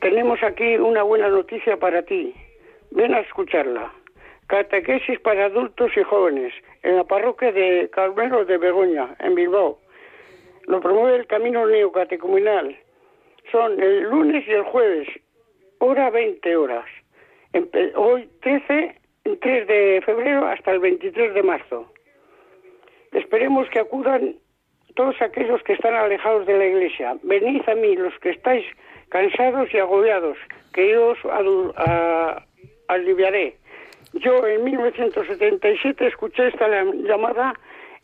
tenemos 0.00 0.42
aquí 0.42 0.76
una 0.78 1.02
buena 1.02 1.28
noticia 1.28 1.76
para 1.76 2.02
ti. 2.02 2.32
Ven 2.90 3.12
a 3.12 3.20
escucharla. 3.20 3.92
Catequesis 4.46 5.20
para 5.20 5.44
adultos 5.44 5.90
y 5.94 6.02
jóvenes 6.04 6.54
en 6.82 6.96
la 6.96 7.04
parroquia 7.04 7.52
de 7.52 7.90
Carmelo 7.92 8.46
de 8.46 8.56
Begoña, 8.56 9.14
en 9.18 9.34
Bilbao. 9.34 9.78
Lo 10.68 10.80
promueve 10.80 11.18
el 11.18 11.26
Camino 11.26 11.66
Neocatecumenal. 11.66 12.74
Son 13.50 13.78
el 13.78 14.04
lunes 14.04 14.42
y 14.48 14.52
el 14.52 14.62
jueves, 14.62 15.06
hora 15.80 16.08
20 16.08 16.56
horas. 16.56 16.86
hoy 17.94 18.26
13, 18.40 19.01
3 19.24 19.66
de 19.66 20.02
febrero 20.04 20.46
hasta 20.46 20.72
el 20.72 20.80
23 20.80 21.34
de 21.34 21.42
marzo. 21.42 21.92
Esperemos 23.12 23.68
que 23.70 23.80
acudan 23.80 24.36
todos 24.94 25.20
aquellos 25.20 25.62
que 25.62 25.74
están 25.74 25.94
alejados 25.94 26.46
de 26.46 26.58
la 26.58 26.66
iglesia. 26.66 27.16
Venid 27.22 27.62
a 27.68 27.74
mí, 27.74 27.96
los 27.96 28.18
que 28.18 28.30
estáis 28.30 28.64
cansados 29.08 29.72
y 29.72 29.78
agobiados, 29.78 30.36
que 30.72 30.90
yo 30.90 31.08
os 31.08 31.18
aliviaré. 32.88 33.56
Yo 34.14 34.46
en 34.46 34.64
1977 34.64 36.06
escuché 36.06 36.48
esta 36.48 36.68
llamada 36.68 37.54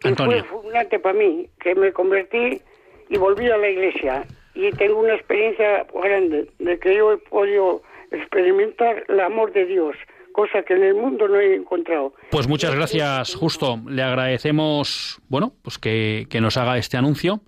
y 0.04 0.14
fue 0.14 0.42
fulminante 0.44 0.98
para 0.98 1.18
mí, 1.18 1.48
que 1.60 1.74
me 1.74 1.92
convertí 1.92 2.62
y 3.08 3.18
volví 3.18 3.50
a 3.50 3.58
la 3.58 3.68
iglesia. 3.68 4.24
Y 4.54 4.70
tengo 4.72 5.00
una 5.00 5.14
experiencia 5.14 5.86
grande 5.92 6.48
de 6.58 6.78
que 6.78 6.96
yo 6.96 7.12
he 7.12 7.18
podido 7.18 7.82
experimentar 8.10 9.04
el 9.08 9.20
amor 9.20 9.52
de 9.52 9.66
Dios, 9.66 9.96
cosa 10.38 10.62
que 10.62 10.74
en 10.74 10.84
el 10.84 10.94
mundo 10.94 11.26
no 11.26 11.40
he 11.40 11.56
encontrado. 11.56 12.14
Pues 12.30 12.46
muchas 12.46 12.72
gracias, 12.72 13.34
Justo. 13.34 13.80
Le 13.88 14.04
agradecemos, 14.04 15.20
bueno, 15.28 15.52
pues 15.62 15.78
que, 15.78 16.28
nos 16.40 16.56
haga 16.56 16.78
este 16.78 16.96
anuncio. 16.96 17.40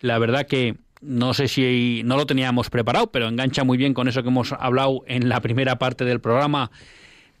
La 0.00 0.18
verdad 0.18 0.48
que 0.48 0.74
no 1.00 1.34
sé 1.34 1.46
si 1.46 2.02
no 2.04 2.16
lo 2.16 2.26
teníamos 2.26 2.68
preparado, 2.68 3.12
pero 3.12 3.28
engancha 3.28 3.62
muy 3.62 3.78
bien 3.78 3.94
con 3.94 4.08
eso 4.08 4.24
que 4.24 4.28
hemos 4.28 4.52
hablado 4.54 5.04
en 5.06 5.28
la 5.28 5.40
primera 5.40 5.78
parte 5.78 6.04
del 6.04 6.20
programa 6.20 6.72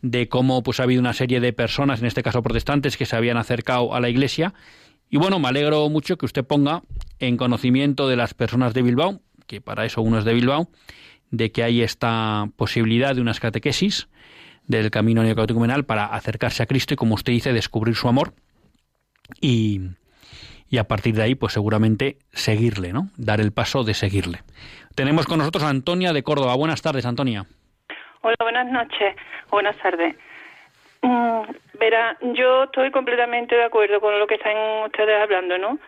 de 0.02 0.28
cómo 0.28 0.62
pues 0.62 0.78
ha 0.78 0.84
habido 0.84 1.00
una 1.00 1.14
serie 1.14 1.40
de 1.40 1.52
personas, 1.52 1.98
en 1.98 2.06
este 2.06 2.22
caso 2.22 2.40
protestantes, 2.40 2.96
que 2.96 3.04
se 3.04 3.16
habían 3.16 3.38
acercado 3.38 3.96
a 3.96 4.00
la 4.00 4.08
Iglesia. 4.08 4.54
Y 5.10 5.16
bueno, 5.16 5.40
me 5.40 5.48
alegro 5.48 5.88
mucho 5.88 6.16
que 6.16 6.26
usted 6.26 6.44
ponga 6.44 6.82
en 7.18 7.36
conocimiento 7.36 8.06
de 8.06 8.14
las 8.14 8.34
personas 8.34 8.72
de 8.72 8.82
Bilbao, 8.82 9.20
que 9.48 9.60
para 9.60 9.84
eso 9.84 10.00
uno 10.00 10.20
es 10.20 10.24
de 10.24 10.32
Bilbao, 10.32 10.68
de 11.32 11.50
que 11.50 11.64
hay 11.64 11.82
esta 11.82 12.48
posibilidad 12.54 13.16
de 13.16 13.20
unas 13.20 13.40
catequesis 13.40 14.06
del 14.78 14.90
camino 14.90 15.22
neocatecumenal 15.22 15.84
para 15.84 16.06
acercarse 16.06 16.62
a 16.62 16.66
Cristo 16.66 16.94
y, 16.94 16.96
como 16.96 17.14
usted 17.14 17.32
dice, 17.32 17.52
descubrir 17.52 17.94
su 17.94 18.08
amor 18.08 18.32
y, 19.40 19.80
y 20.68 20.78
a 20.78 20.84
partir 20.84 21.14
de 21.14 21.22
ahí, 21.22 21.34
pues 21.34 21.52
seguramente 21.52 22.16
seguirle, 22.32 22.92
¿no? 22.92 23.08
Dar 23.16 23.40
el 23.40 23.52
paso 23.52 23.84
de 23.84 23.94
seguirle. 23.94 24.40
Tenemos 24.94 25.26
con 25.26 25.38
nosotros 25.38 25.64
a 25.64 25.68
Antonia 25.68 26.12
de 26.12 26.22
Córdoba. 26.22 26.56
Buenas 26.56 26.82
tardes, 26.82 27.06
Antonia. 27.06 27.44
Hola, 28.22 28.36
buenas 28.40 28.66
noches. 28.70 29.16
Buenas 29.50 29.76
tardes. 29.78 30.14
Mm, 31.02 31.42
verá, 31.78 32.16
yo 32.34 32.64
estoy 32.64 32.90
completamente 32.90 33.56
de 33.56 33.64
acuerdo 33.64 34.00
con 34.00 34.18
lo 34.18 34.26
que 34.26 34.36
están 34.36 34.56
ustedes 34.86 35.20
hablando, 35.20 35.58
¿no? 35.58 35.78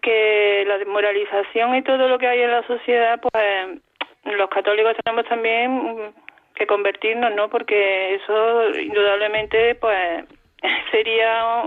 Que 0.00 0.64
la 0.66 0.78
desmoralización 0.78 1.76
y 1.76 1.82
todo 1.82 2.08
lo 2.08 2.18
que 2.18 2.26
hay 2.26 2.40
en 2.40 2.50
la 2.50 2.66
sociedad, 2.66 3.20
pues 3.20 3.80
los 4.24 4.48
católicos 4.50 4.96
tenemos 5.04 5.28
también 5.28 6.14
que 6.54 6.66
convertirnos, 6.66 7.34
¿no? 7.34 7.48
Porque 7.48 8.14
eso 8.14 8.70
indudablemente, 8.78 9.74
pues 9.76 10.24
sería 10.90 11.62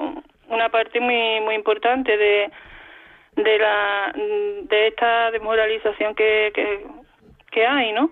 una 0.48 0.70
parte 0.70 1.00
muy 1.00 1.42
muy 1.42 1.56
importante 1.56 2.18
de 2.18 2.52
de 3.36 3.58
la 3.60 4.14
de 4.16 4.88
esta 4.88 5.32
desmoralización 5.32 6.16
que, 6.16 6.52
que, 7.52 7.68
hay 7.68 7.92
no 7.94 8.12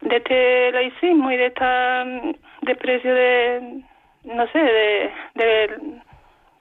de 0.00 0.16
este 0.16 0.72
laicismo 0.72 1.30
y 1.30 1.36
de 1.36 1.46
esta 1.46 2.04
mm, 2.04 2.32
desprecio 2.62 3.14
de 3.14 3.82
no 4.24 4.46
sé 4.48 4.58
de, 4.58 5.10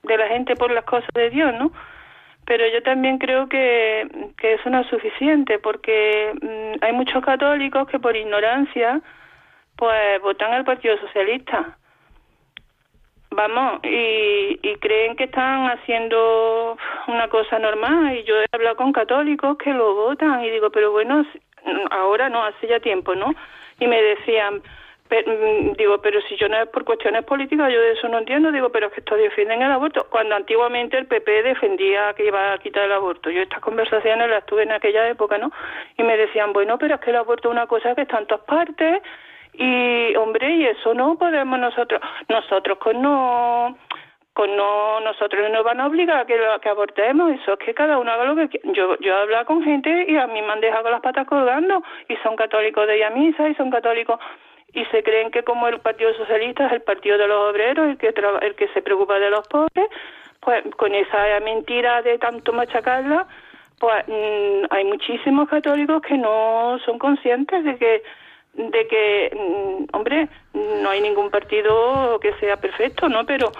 de 0.03 0.17
la 0.17 0.27
gente 0.27 0.55
por 0.55 0.71
las 0.71 0.85
cosas 0.85 1.09
de 1.13 1.29
Dios 1.29 1.53
no 1.53 1.71
pero 2.45 2.67
yo 2.67 2.81
también 2.83 3.17
creo 3.17 3.49
que, 3.49 4.33
que 4.37 4.53
eso 4.53 4.69
no 4.69 4.81
es 4.81 4.87
suficiente 4.87 5.59
porque 5.59 6.33
mm, 6.41 6.83
hay 6.83 6.93
muchos 6.93 7.23
católicos 7.23 7.87
que 7.87 7.99
por 7.99 8.15
ignorancia 8.15 9.01
pues 9.75 10.21
votan 10.21 10.53
al 10.53 10.63
Partido 10.63 10.97
Socialista 10.99 11.77
vamos, 13.35 13.79
y, 13.83 14.59
y 14.61 14.75
creen 14.77 15.15
que 15.15 15.25
están 15.25 15.69
haciendo 15.69 16.77
una 17.07 17.27
cosa 17.27 17.59
normal. 17.59 18.17
Y 18.17 18.23
yo 18.23 18.35
he 18.41 18.45
hablado 18.51 18.75
con 18.75 18.91
católicos 18.91 19.57
que 19.57 19.73
lo 19.73 19.93
votan 19.93 20.43
y 20.43 20.49
digo, 20.49 20.69
pero 20.71 20.91
bueno, 20.91 21.25
ahora 21.91 22.29
no, 22.29 22.43
hace 22.43 22.67
ya 22.67 22.79
tiempo, 22.79 23.15
¿no? 23.15 23.33
Y 23.79 23.87
me 23.87 24.01
decían, 24.01 24.61
mm, 25.09 25.73
digo, 25.77 25.99
pero 26.01 26.19
si 26.21 26.35
yo 26.35 26.49
no 26.49 26.57
es 26.57 26.67
por 26.69 26.83
cuestiones 26.83 27.23
políticas, 27.25 27.71
yo 27.71 27.79
de 27.79 27.91
eso 27.93 28.07
no 28.07 28.17
entiendo, 28.17 28.51
digo, 28.51 28.69
pero 28.69 28.87
es 28.87 28.93
que 28.93 29.01
estos 29.01 29.17
defienden 29.17 29.61
el 29.61 29.71
aborto, 29.71 30.07
cuando 30.09 30.35
antiguamente 30.35 30.97
el 30.97 31.05
PP 31.05 31.43
defendía 31.43 32.13
que 32.13 32.25
iba 32.25 32.53
a 32.53 32.57
quitar 32.57 32.85
el 32.85 32.91
aborto. 32.91 33.29
Yo 33.29 33.41
estas 33.41 33.61
conversaciones 33.61 34.29
las 34.29 34.45
tuve 34.45 34.63
en 34.63 34.71
aquella 34.71 35.07
época, 35.07 35.37
¿no? 35.37 35.51
Y 35.97 36.03
me 36.03 36.17
decían, 36.17 36.53
bueno, 36.53 36.77
pero 36.77 36.95
es 36.95 37.01
que 37.01 37.11
el 37.11 37.17
aborto 37.17 37.49
es 37.49 37.53
una 37.53 37.67
cosa 37.67 37.93
que 37.95 38.01
está 38.01 38.19
en 38.19 38.27
todas 38.27 38.45
partes 38.45 39.01
Y, 39.53 40.15
hombre, 40.17 40.49
y 40.55 40.65
eso 40.65 40.93
no 40.93 41.17
podemos 41.17 41.59
nosotros, 41.59 42.01
nosotros 42.27 42.77
con 42.79 43.01
no 43.01 43.77
con 44.33 44.53
no 44.57 44.99
nosotros 44.99 45.43
no 45.43 45.49
nos 45.49 45.63
van 45.63 45.79
a 45.79 45.87
obligar 45.87 46.17
a 46.17 46.25
que, 46.25 46.37
que 46.61 46.69
abortemos, 46.69 47.31
eso 47.31 47.53
es 47.53 47.59
que 47.59 47.73
cada 47.73 47.97
uno 47.97 48.11
haga 48.11 48.25
lo 48.25 48.35
que 48.35 48.49
quiera. 48.49 48.69
Yo, 48.73 48.97
yo 48.99 49.13
he 49.13 49.21
hablado 49.21 49.45
con 49.45 49.63
gente 49.63 50.05
y 50.09 50.17
a 50.17 50.27
mí 50.27 50.41
me 50.41 50.51
han 50.51 50.59
dejado 50.59 50.89
las 50.91 50.99
patas 50.99 51.25
colgando 51.25 51.81
y 52.09 52.17
son 52.17 52.35
católicos 52.35 52.85
de 52.85 52.97
ella 52.97 53.11
misa 53.11 53.47
y 53.47 53.55
son 53.55 53.71
católicos 53.71 54.19
y 54.75 54.83
se 54.85 55.01
creen 55.03 55.31
que 55.31 55.43
como 55.43 55.67
el 55.67 55.79
Partido 55.79 56.13
Socialista 56.13 56.67
es 56.67 56.73
el 56.73 56.81
partido 56.81 57.17
de 57.17 57.27
los 57.27 57.49
obreros, 57.49 57.89
el 57.89 57.97
que, 57.97 58.07
el 58.41 58.55
que 58.55 58.67
se 58.73 58.81
preocupa 58.81 59.17
de 59.17 59.29
los 59.29 59.47
pobres, 59.47 59.89
pues 60.41 60.63
con 60.75 60.93
esa 60.93 61.39
mentira 61.43 62.01
de 62.01 62.17
tanto 62.17 62.51
machacarla, 62.51 63.25
pues 63.79 64.05
mm, 64.07 64.65
hay 64.69 64.83
muchísimos 64.83 65.49
católicos 65.49 66.01
que 66.01 66.17
no 66.17 66.77
son 66.85 66.99
conscientes 66.99 67.63
de 67.63 67.77
que 67.77 68.03
de 68.53 68.87
que 68.87 69.31
mm, 69.35 69.95
hombre 69.95 70.29
no 70.53 70.89
hay 70.89 71.01
ningún 71.01 71.29
partido 71.29 72.17
que 72.21 72.33
sea 72.39 72.55
perfecto 72.55 73.09
no 73.09 73.25
pero 73.25 73.51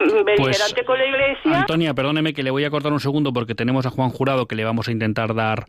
mm, 0.00 0.24
pues, 0.36 0.74
con 0.84 0.98
la 0.98 1.06
iglesia 1.06 1.60
Antonia 1.60 1.94
perdóneme 1.94 2.34
que 2.34 2.42
le 2.42 2.50
voy 2.50 2.64
a 2.64 2.70
cortar 2.70 2.92
un 2.92 2.98
segundo 2.98 3.32
porque 3.32 3.54
tenemos 3.54 3.86
a 3.86 3.90
Juan 3.90 4.10
Jurado 4.10 4.46
que 4.46 4.56
le 4.56 4.64
vamos 4.64 4.88
a 4.88 4.90
intentar 4.92 5.32
dar 5.32 5.66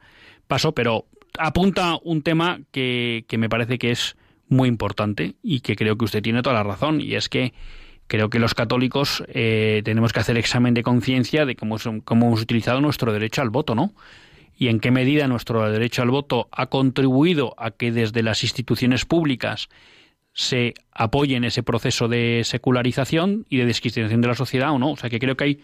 paso 0.48 0.72
pero 0.72 1.06
apunta 1.38 1.98
un 2.04 2.22
tema 2.22 2.62
que, 2.72 3.26
que 3.28 3.38
me 3.38 3.50
parece 3.50 3.78
que 3.78 3.92
es 3.92 4.16
muy 4.50 4.70
importante 4.70 5.36
y 5.42 5.62
que 5.62 5.76
creo 5.76 5.98
que 5.98 6.06
usted 6.06 6.22
tiene 6.22 6.42
toda 6.42 6.56
la 6.56 6.64
razón 6.64 7.02
y 7.02 7.16
es 7.16 7.30
que 7.30 7.54
creo 8.08 8.30
que 8.30 8.40
los 8.40 8.54
católicos 8.54 9.24
eh, 9.28 9.82
tenemos 9.84 10.14
que 10.14 10.20
hacer 10.20 10.38
examen 10.38 10.74
de 10.74 10.84
conciencia 10.84 11.46
de 11.46 11.56
cómo, 11.56 11.78
cómo 12.04 12.28
hemos 12.28 12.42
utilizado 12.42 12.82
nuestro 12.82 13.12
derecho 13.12 13.42
al 13.42 13.50
voto, 13.50 13.76
¿no? 13.76 13.94
Y 14.56 14.68
en 14.68 14.80
qué 14.80 14.92
medida 14.92 15.28
nuestro 15.28 15.70
derecho 15.72 16.04
al 16.04 16.12
voto 16.12 16.48
ha 16.52 16.68
contribuido 16.68 17.56
a 17.58 17.72
que 17.72 17.92
desde 17.92 18.22
las 18.22 18.44
instituciones 18.44 19.06
públicas 19.06 19.68
se 20.34 20.74
apoye 20.92 21.36
en 21.36 21.44
ese 21.44 21.64
proceso 21.64 22.08
de 22.08 22.42
secularización 22.44 23.46
y 23.50 23.58
de 23.58 23.66
descristianización 23.66 24.22
de 24.22 24.28
la 24.28 24.36
sociedad 24.36 24.72
o 24.72 24.80
no. 24.80 24.92
O 24.92 24.98
sea 24.98 25.10
que 25.10 25.20
creo 25.20 25.36
que 25.36 25.44
ahí 25.44 25.60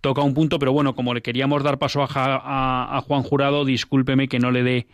toca 0.00 0.22
un 0.22 0.34
punto, 0.34 0.58
pero 0.58 0.72
bueno, 0.72 0.94
como 0.94 1.14
le 1.14 1.22
queríamos 1.22 1.62
dar 1.62 1.78
paso 1.78 2.02
a, 2.02 2.96
a 2.96 3.00
Juan 3.02 3.22
Jurado, 3.22 3.64
discúlpeme 3.64 4.28
que 4.28 4.38
no 4.38 4.50
le 4.50 4.62
dé 4.62 4.86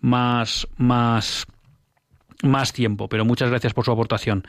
más, 0.00 0.66
más 0.76 1.46
más 2.42 2.72
tiempo, 2.72 3.08
pero 3.08 3.24
muchas 3.24 3.50
gracias 3.50 3.74
por 3.74 3.84
su 3.84 3.92
aportación. 3.92 4.44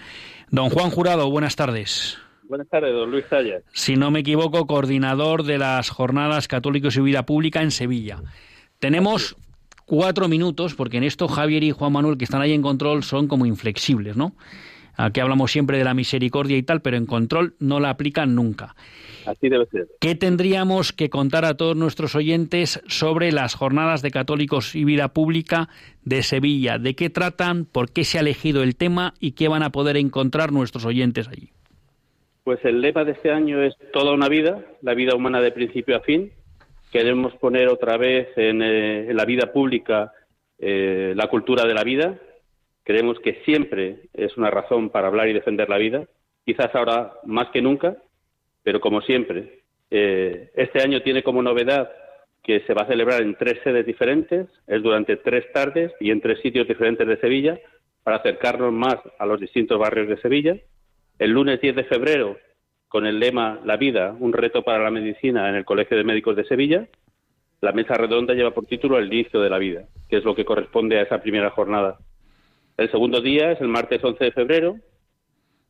Don 0.50 0.70
Juan 0.70 0.92
Jurado, 0.92 1.30
buenas 1.30 1.56
tardes. 1.56 2.18
Buenas 2.48 2.68
tardes, 2.68 2.94
don 2.94 3.10
Luis 3.10 3.26
Sayas. 3.30 3.64
Si 3.72 3.96
no 3.96 4.12
me 4.12 4.20
equivoco, 4.20 4.68
coordinador 4.68 5.44
de 5.44 5.58
las 5.58 5.90
Jornadas 5.90 6.48
Católicos 6.48 6.98
y 6.98 7.02
Vida 7.02 7.26
Pública 7.26 7.62
en 7.62 7.72
Sevilla. 7.72 8.22
Tenemos 8.80 9.38
cuatro 9.86 10.28
minutos, 10.28 10.76
porque 10.76 10.98
en 10.98 11.04
esto 11.04 11.28
Javier 11.28 11.64
y 11.64 11.72
Juan 11.72 11.94
Manuel, 11.94 12.18
que 12.18 12.26
están 12.26 12.42
ahí 12.42 12.54
en 12.54 12.62
control, 12.62 13.04
son 13.04 13.28
como 13.28 13.46
inflexibles, 13.46 14.18
¿no? 14.18 14.36
Aquí 14.96 15.20
hablamos 15.20 15.52
siempre 15.52 15.78
de 15.78 15.84
la 15.84 15.94
misericordia 15.94 16.58
y 16.58 16.64
tal, 16.64 16.82
pero 16.82 16.98
en 16.98 17.06
control 17.06 17.56
no 17.60 17.80
la 17.80 17.90
aplican 17.90 18.36
nunca. 18.36 18.76
Así 19.26 19.50
debe 19.50 19.66
ser. 19.68 19.88
¿Qué 20.00 20.16
tendríamos 20.16 20.94
que 20.94 21.10
contar 21.10 21.46
a 21.46 21.56
todos 21.56 21.76
nuestros 21.76 22.16
oyentes 22.16 22.82
sobre 22.88 23.32
las 23.32 23.56
jornadas 23.56 24.02
de 24.02 24.12
católicos 24.12 24.76
y 24.76 24.84
vida 24.84 25.10
pública 25.10 25.70
de 26.04 26.24
Sevilla? 26.24 26.78
¿De 26.78 26.96
qué 26.96 27.10
tratan? 27.10 27.66
¿Por 27.66 27.92
qué 27.92 28.04
se 28.04 28.18
ha 28.18 28.22
elegido 28.22 28.64
el 28.64 28.76
tema? 28.76 29.14
¿Y 29.20 29.32
qué 29.32 29.48
van 29.48 29.64
a 29.64 29.72
poder 29.72 29.98
encontrar 29.98 30.52
nuestros 30.52 30.86
oyentes 30.86 31.28
allí? 31.28 31.50
Pues 32.44 32.64
el 32.66 32.82
lema 32.82 33.04
de 33.04 33.12
este 33.12 33.32
año 33.32 33.62
es 33.62 33.76
toda 33.94 34.14
una 34.14 34.28
vida, 34.28 34.66
la 34.82 34.96
vida 34.96 35.16
humana 35.16 35.42
de 35.42 35.52
principio 35.52 35.96
a 35.96 36.02
fin. 36.02 36.32
Queremos 36.92 37.34
poner 37.36 37.68
otra 37.68 37.98
vez 37.98 38.28
en, 38.36 38.62
eh, 38.62 39.14
la 39.14 39.26
vida 39.26 39.54
pública 39.54 40.12
eh, 40.64 41.14
la 41.16 41.28
cultura 41.28 41.66
de 41.66 41.74
la 41.74 41.84
vida. 41.84 42.20
Creemos 42.84 43.20
que 43.20 43.42
siempre 43.46 44.10
es 44.14 44.36
una 44.38 44.50
razón 44.50 44.90
para 44.90 45.08
hablar 45.08 45.30
y 45.30 45.34
defender 45.34 45.70
la 45.70 45.78
vida, 45.78 46.06
quizás 46.46 46.74
ahora 46.74 47.14
más 47.26 47.50
que 47.50 47.62
nunca, 47.62 47.98
pero 48.64 48.80
como 48.80 49.02
siempre, 49.02 49.62
eh, 49.90 50.52
este 50.56 50.82
año 50.82 51.02
tiene 51.02 51.24
como 51.24 51.42
novedad 51.42 51.92
que 52.44 52.62
se 52.62 52.74
va 52.74 52.84
a 52.84 52.88
celebrar 52.88 53.22
en 53.22 53.36
tres 53.36 53.60
sedes 53.64 53.86
diferentes, 53.86 54.48
es 54.66 54.82
durante 54.82 55.18
tres 55.18 55.46
tardes 55.54 55.92
y 56.00 56.10
en 56.12 56.22
tres 56.22 56.40
sitios 56.42 56.68
diferentes 56.68 57.08
de 57.08 57.18
Sevilla, 57.18 57.60
para 58.04 58.18
acercarnos 58.18 58.74
más 58.74 58.96
a 59.20 59.26
los 59.26 59.40
distintos 59.40 59.78
barrios 59.78 60.08
de 60.08 60.20
Sevilla. 60.22 60.58
El 61.20 61.32
lunes 61.32 61.62
10 61.62 61.76
de 61.76 61.84
febrero, 61.84 62.38
con 62.88 63.06
el 63.06 63.20
lema 63.20 63.60
La 63.64 63.78
vida, 63.78 64.16
un 64.20 64.34
reto 64.34 64.64
para 64.64 64.84
la 64.84 64.90
medicina 64.90 65.50
en 65.50 65.56
el 65.56 65.66
Colegio 65.66 65.98
de 65.98 66.04
Médicos 66.04 66.36
de 66.36 66.46
Sevilla, 66.46 66.88
la 67.62 67.74
mesa 67.74 67.94
redonda 67.94 68.34
lleva 68.34 68.52
por 68.52 68.66
título 68.66 68.98
El 68.98 69.14
inicio 69.14 69.40
de 69.40 69.50
la 69.50 69.60
vida, 69.60 69.84
que 70.10 70.18
es 70.18 70.24
lo 70.24 70.34
que 70.34 70.46
corresponde 70.46 70.98
a 70.98 71.04
esa 71.04 71.22
primera 71.22 71.52
jornada. 71.52 72.00
El 72.82 72.90
segundo 72.90 73.22
día 73.22 73.52
es 73.52 73.62
el 73.62 73.68
martes 73.68 74.04
11 74.04 74.24
de 74.24 74.32
febrero, 74.32 74.76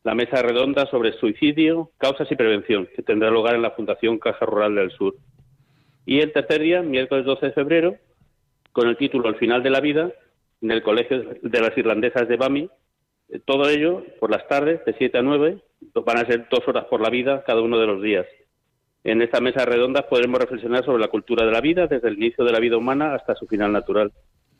la 0.02 0.14
mesa 0.14 0.40
redonda 0.40 0.86
sobre 0.86 1.12
suicidio, 1.12 1.90
causas 1.98 2.26
y 2.32 2.36
prevención, 2.36 2.88
que 2.96 3.02
tendrá 3.02 3.30
lugar 3.30 3.54
en 3.54 3.60
la 3.60 3.72
Fundación 3.72 4.18
Caja 4.18 4.46
Rural 4.46 4.74
del 4.74 4.90
Sur. 4.92 5.16
Y 6.06 6.20
el 6.20 6.32
tercer 6.32 6.62
día, 6.62 6.80
miércoles 6.80 7.26
12 7.26 7.44
de 7.44 7.52
febrero, 7.52 7.96
con 8.72 8.88
el 8.88 8.96
título 8.96 9.28
Al 9.28 9.36
final 9.36 9.62
de 9.62 9.68
la 9.68 9.80
vida, 9.80 10.10
en 10.62 10.70
el 10.70 10.82
Colegio 10.82 11.22
de 11.42 11.60
las 11.60 11.76
Irlandesas 11.76 12.26
de 12.28 12.38
Bami. 12.38 12.70
Eh, 13.28 13.40
todo 13.44 13.68
ello 13.68 14.06
por 14.18 14.30
las 14.30 14.48
tardes, 14.48 14.82
de 14.86 14.94
7 14.94 15.18
a 15.18 15.22
9, 15.22 15.58
van 16.06 16.16
a 16.16 16.24
ser 16.24 16.46
dos 16.50 16.66
horas 16.66 16.86
por 16.86 17.02
la 17.02 17.10
vida 17.10 17.44
cada 17.44 17.60
uno 17.60 17.78
de 17.78 17.88
los 17.88 18.00
días. 18.00 18.24
En 19.04 19.20
esta 19.20 19.42
mesa 19.42 19.66
redonda 19.66 20.08
podremos 20.08 20.40
reflexionar 20.40 20.82
sobre 20.86 21.02
la 21.02 21.08
cultura 21.08 21.44
de 21.44 21.52
la 21.52 21.60
vida, 21.60 21.86
desde 21.88 22.08
el 22.08 22.16
inicio 22.16 22.42
de 22.42 22.52
la 22.52 22.58
vida 22.58 22.78
humana 22.78 23.14
hasta 23.14 23.34
su 23.34 23.46
final 23.46 23.70
natural. 23.70 24.12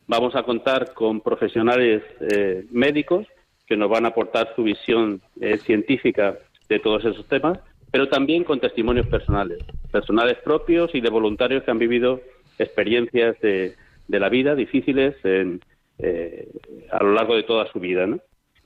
Vamos 0.07 0.35
a 0.35 0.43
contar 0.43 0.93
con 0.93 1.21
profesionales 1.21 2.03
eh, 2.19 2.65
médicos 2.71 3.25
que 3.65 3.77
nos 3.77 3.89
van 3.89 4.05
a 4.05 4.09
aportar 4.09 4.53
su 4.55 4.63
visión 4.63 5.21
eh, 5.39 5.57
científica 5.57 6.37
de 6.67 6.79
todos 6.79 7.05
esos 7.05 7.27
temas, 7.27 7.59
pero 7.91 8.09
también 8.09 8.43
con 8.43 8.59
testimonios 8.59 9.07
personales, 9.07 9.59
personales 9.91 10.37
propios 10.43 10.93
y 10.93 11.01
de 11.01 11.09
voluntarios 11.09 11.63
que 11.63 11.71
han 11.71 11.79
vivido 11.79 12.21
experiencias 12.59 13.39
de, 13.41 13.75
la 14.07 14.29
vida 14.29 14.55
difíciles 14.55 15.15
eh, 15.23 16.47
a 16.91 17.03
lo 17.03 17.13
largo 17.13 17.35
de 17.35 17.43
toda 17.43 17.71
su 17.71 17.79
vida. 17.79 18.07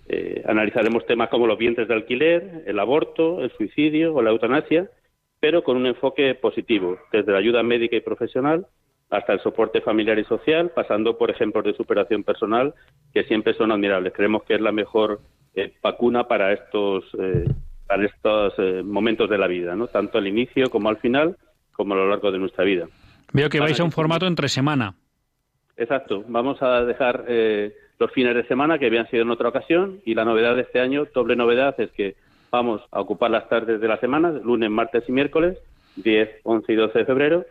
Eh, 0.10 0.42
analizaremos 0.48 1.06
temas 1.06 1.30
como 1.30 1.48
los 1.48 1.58
vientres 1.58 1.88
de 1.88 1.94
alquiler, 1.94 2.64
el 2.66 2.80
aborto, 2.80 3.44
el 3.44 3.52
suicidio 3.52 4.16
o 4.16 4.22
la 4.22 4.32
eutanasia, 4.32 4.90
pero 5.40 5.64
con 5.64 5.78
un 5.78 5.86
enfoque 5.86 6.34
positivo, 6.36 6.98
desde 7.12 7.32
la 7.32 7.40
ayuda 7.40 7.62
médica 7.62 7.96
y 7.96 8.02
profesional 8.02 8.66
hasta 9.10 9.34
el 9.34 9.40
soporte 9.40 9.82
familiar 9.82 10.20
y 10.20 10.26
social, 10.26 10.72
pasando 10.76 11.18
por 11.18 11.32
ejemplos 11.32 11.64
de 11.64 11.74
superación 11.74 12.24
personal 12.24 12.74
que 13.14 13.24
siempre 13.24 13.54
son 13.54 13.72
admirables. 13.72 14.14
Creemos 14.14 14.44
que 14.44 14.56
es 14.56 14.62
la 14.62 14.72
mejor 14.72 15.22
eh, 15.56 15.74
vacuna 15.82 16.28
para 16.28 16.52
estos, 16.54 17.06
eh, 17.20 17.46
para 17.88 18.06
estos 18.06 18.54
eh, 18.58 18.84
momentos 18.84 19.30
de 19.30 19.38
la 19.38 19.48
vida, 19.48 19.76
¿no? 19.76 19.88
tanto 19.88 20.18
al 20.18 20.28
inicio 20.28 20.70
como 20.70 20.90
al 20.90 20.98
final, 20.98 21.38
como 21.72 21.94
a 21.94 21.98
lo 21.98 22.10
largo 22.10 22.32
de 22.32 22.40
nuestra 22.40 22.66
vida. 22.66 22.88
Veo 23.34 23.50
que 23.50 23.60
vais 23.60 23.80
a 23.80 23.84
un 23.84 23.92
formato 23.92 24.28
entre 24.28 24.50
semana. 24.50 24.96
Exacto. 25.78 26.24
Vamos 26.28 26.62
a 26.62 26.84
dejar 26.84 27.26
los 28.00 28.12
fines 28.12 28.34
de 28.36 28.48
semana 28.48 28.80
que 28.80 28.88
habían 28.88 29.10
sido 29.10 29.24
en 29.24 29.32
otra 29.32 29.50
ocasión 29.50 30.02
y 30.06 30.16
la 30.16 30.26
novedad 30.26 30.56
de 30.56 30.62
este 30.62 30.80
año, 30.80 31.06
doble 31.14 31.36
novedad, 31.36 31.76
es 31.80 31.92
que 31.92 32.16
vamos 32.52 32.82
a 32.92 33.02
ocupar 33.02 33.32
las 33.32 33.50
tardes 33.50 33.80
de 33.82 33.88
la 33.88 34.00
semana, 34.00 34.32
lunes, 34.32 34.70
martes 34.70 35.04
y 35.08 35.12
miércoles, 35.12 35.58
10, 35.98 36.42
11 36.44 36.72
y 36.72 36.76
12 36.76 37.00
de 37.00 37.06
febrero, 37.06 37.46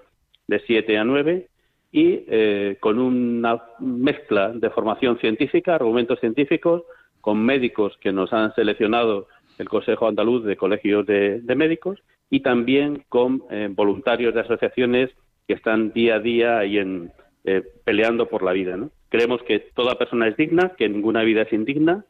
de 0.47 0.61
7 0.61 0.99
a 0.99 1.05
9 1.05 1.49
y 1.92 2.24
eh, 2.28 2.76
con 2.80 2.99
una 2.99 3.62
mezcla 3.78 4.53
de 4.53 4.70
formación 4.70 5.18
científica, 5.18 5.74
argumentos 5.74 6.20
científicos, 6.20 6.82
con 7.20 7.44
médicos 7.44 7.97
que 8.01 8.12
nos 8.12 8.32
han 8.32 8.55
seleccionado 8.55 9.28
el 9.59 9.68
Consejo 9.68 10.07
Andaluz 10.07 10.44
de 10.44 10.57
Colegios 10.57 11.07
de, 11.07 11.55
Médicos 11.57 11.99
y 12.30 12.40
también 12.40 13.05
con 13.09 13.42
eh, 13.51 13.68
voluntarios 13.70 14.34
de 14.34 14.40
asociaciones 14.40 15.11
que 15.47 15.55
están 15.55 15.92
día 15.92 16.16
a 16.16 16.20
día 16.20 16.59
ahí 16.59 16.78
en, 16.78 17.12
eh, 17.44 17.62
peleando 17.84 18.28
por 18.28 18.42
la 18.42 18.53
vida. 18.53 18.76
Creemos 19.09 19.42
que 19.44 19.61
toda 19.61 19.97
persona 19.97 20.28
es 20.28 20.36
digna, 20.36 20.72
que 20.76 20.88
ninguna 20.88 21.22
vida 21.22 21.42
es 21.42 21.53
indigna, 21.53 22.05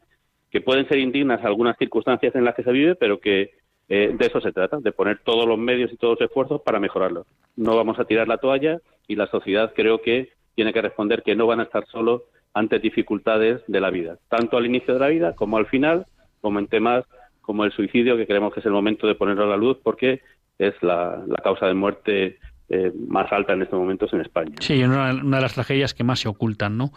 que 0.49 0.61
pueden 0.61 0.87
ser 0.87 0.97
indignas 0.97 1.43
algunas 1.43 1.77
circunstancias 1.77 2.33
en 2.35 2.43
las 2.43 2.55
que 2.55 2.63
se 2.63 2.71
vive, 2.71 2.95
pero 2.95 3.19
que 3.19 3.51
eh, 3.89 4.13
de 4.17 4.25
eso 4.25 4.41
se 4.41 4.51
trata, 4.51 4.77
de 4.79 4.91
poner 4.91 5.19
todos 5.23 5.47
los 5.47 5.57
medios 5.57 5.91
y 5.91 5.97
todos 5.97 6.19
los 6.19 6.29
esfuerzos 6.29 6.61
para 6.61 6.79
mejorarlo. 6.79 7.25
No 7.55 7.75
vamos 7.75 7.99
a 7.99 8.05
tirar 8.05 8.27
la 8.27 8.37
toalla 8.37 8.79
y 9.07 9.15
la 9.15 9.27
sociedad 9.27 9.73
creo 9.75 10.01
que 10.01 10.29
tiene 10.55 10.73
que 10.73 10.81
responder 10.81 11.23
que 11.23 11.35
no 11.35 11.47
van 11.47 11.59
a 11.59 11.63
estar 11.63 11.85
solos 11.87 12.23
ante 12.53 12.79
dificultades 12.79 13.61
de 13.67 13.79
la 13.79 13.91
vida, 13.91 14.17
tanto 14.29 14.57
al 14.57 14.65
inicio 14.65 14.93
de 14.93 14.99
la 14.99 15.07
vida 15.07 15.35
como 15.35 15.57
al 15.57 15.67
final, 15.67 16.07
como 16.41 16.59
en 16.59 16.67
temas 16.67 17.05
como 17.41 17.63
el 17.63 17.71
suicidio, 17.71 18.17
que 18.17 18.27
creemos 18.27 18.53
que 18.53 18.59
es 18.59 18.65
el 18.65 18.73
momento 18.73 19.07
de 19.07 19.15
ponerlo 19.15 19.45
a 19.45 19.47
la 19.47 19.55
luz 19.55 19.77
porque 19.81 20.21
es 20.59 20.73
la, 20.81 21.23
causa 21.41 21.67
de 21.67 21.73
muerte 21.73 22.39
eh, 22.67 22.91
más 23.07 23.31
alta 23.31 23.53
en 23.53 23.61
estos 23.61 23.79
momentos 23.79 24.11
en 24.11 24.19
España. 24.19 24.53
Sí, 24.59 24.83
una, 24.83 25.13
una 25.13 25.37
de 25.37 25.43
las 25.43 25.53
tragedias 25.53 25.93
que 25.93 26.03
más 26.03 26.19
se 26.19 26.27
ocultan, 26.27 26.77
¿no? 26.77 26.91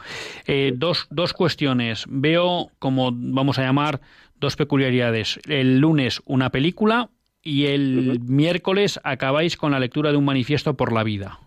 Eh, 0.48 0.72
dos, 0.74 1.06
dos 1.10 1.34
cuestiones. 1.34 2.04
Veo, 2.08 2.70
como 2.80 3.10
vamos 3.12 3.60
a 3.60 3.62
llamar, 3.62 4.00
dos 4.40 4.56
peculiaridades. 4.56 5.38
El 5.48 5.78
lunes 5.78 6.22
una 6.26 6.50
película 6.50 7.10
y 7.42 7.66
el 7.66 8.20
miércoles 8.26 9.00
acabáis 9.04 9.56
con 9.56 9.72
la 9.72 9.78
lectura 9.78 10.10
de 10.10 10.16
un 10.16 10.24
manifiesto 10.24 10.74
por 10.74 10.92
la 10.92 11.04
vida. 11.04 11.38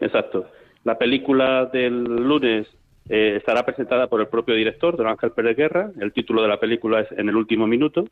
Exacto. 0.00 0.50
La 0.84 0.96
película 0.96 1.66
del 1.66 2.04
lunes 2.04 2.66
eh, 3.08 3.36
estará 3.36 3.64
presentada 3.64 4.06
por 4.06 4.20
el 4.20 4.28
propio 4.28 4.54
director, 4.54 4.96
don 4.96 5.06
Ángel 5.06 5.32
Pérez 5.32 5.56
Guerra. 5.56 5.90
El 6.00 6.12
título 6.12 6.42
de 6.42 6.48
la 6.48 6.60
película 6.60 7.00
es 7.00 7.12
En 7.12 7.28
el 7.28 7.36
último 7.36 7.66
minuto. 7.66 8.06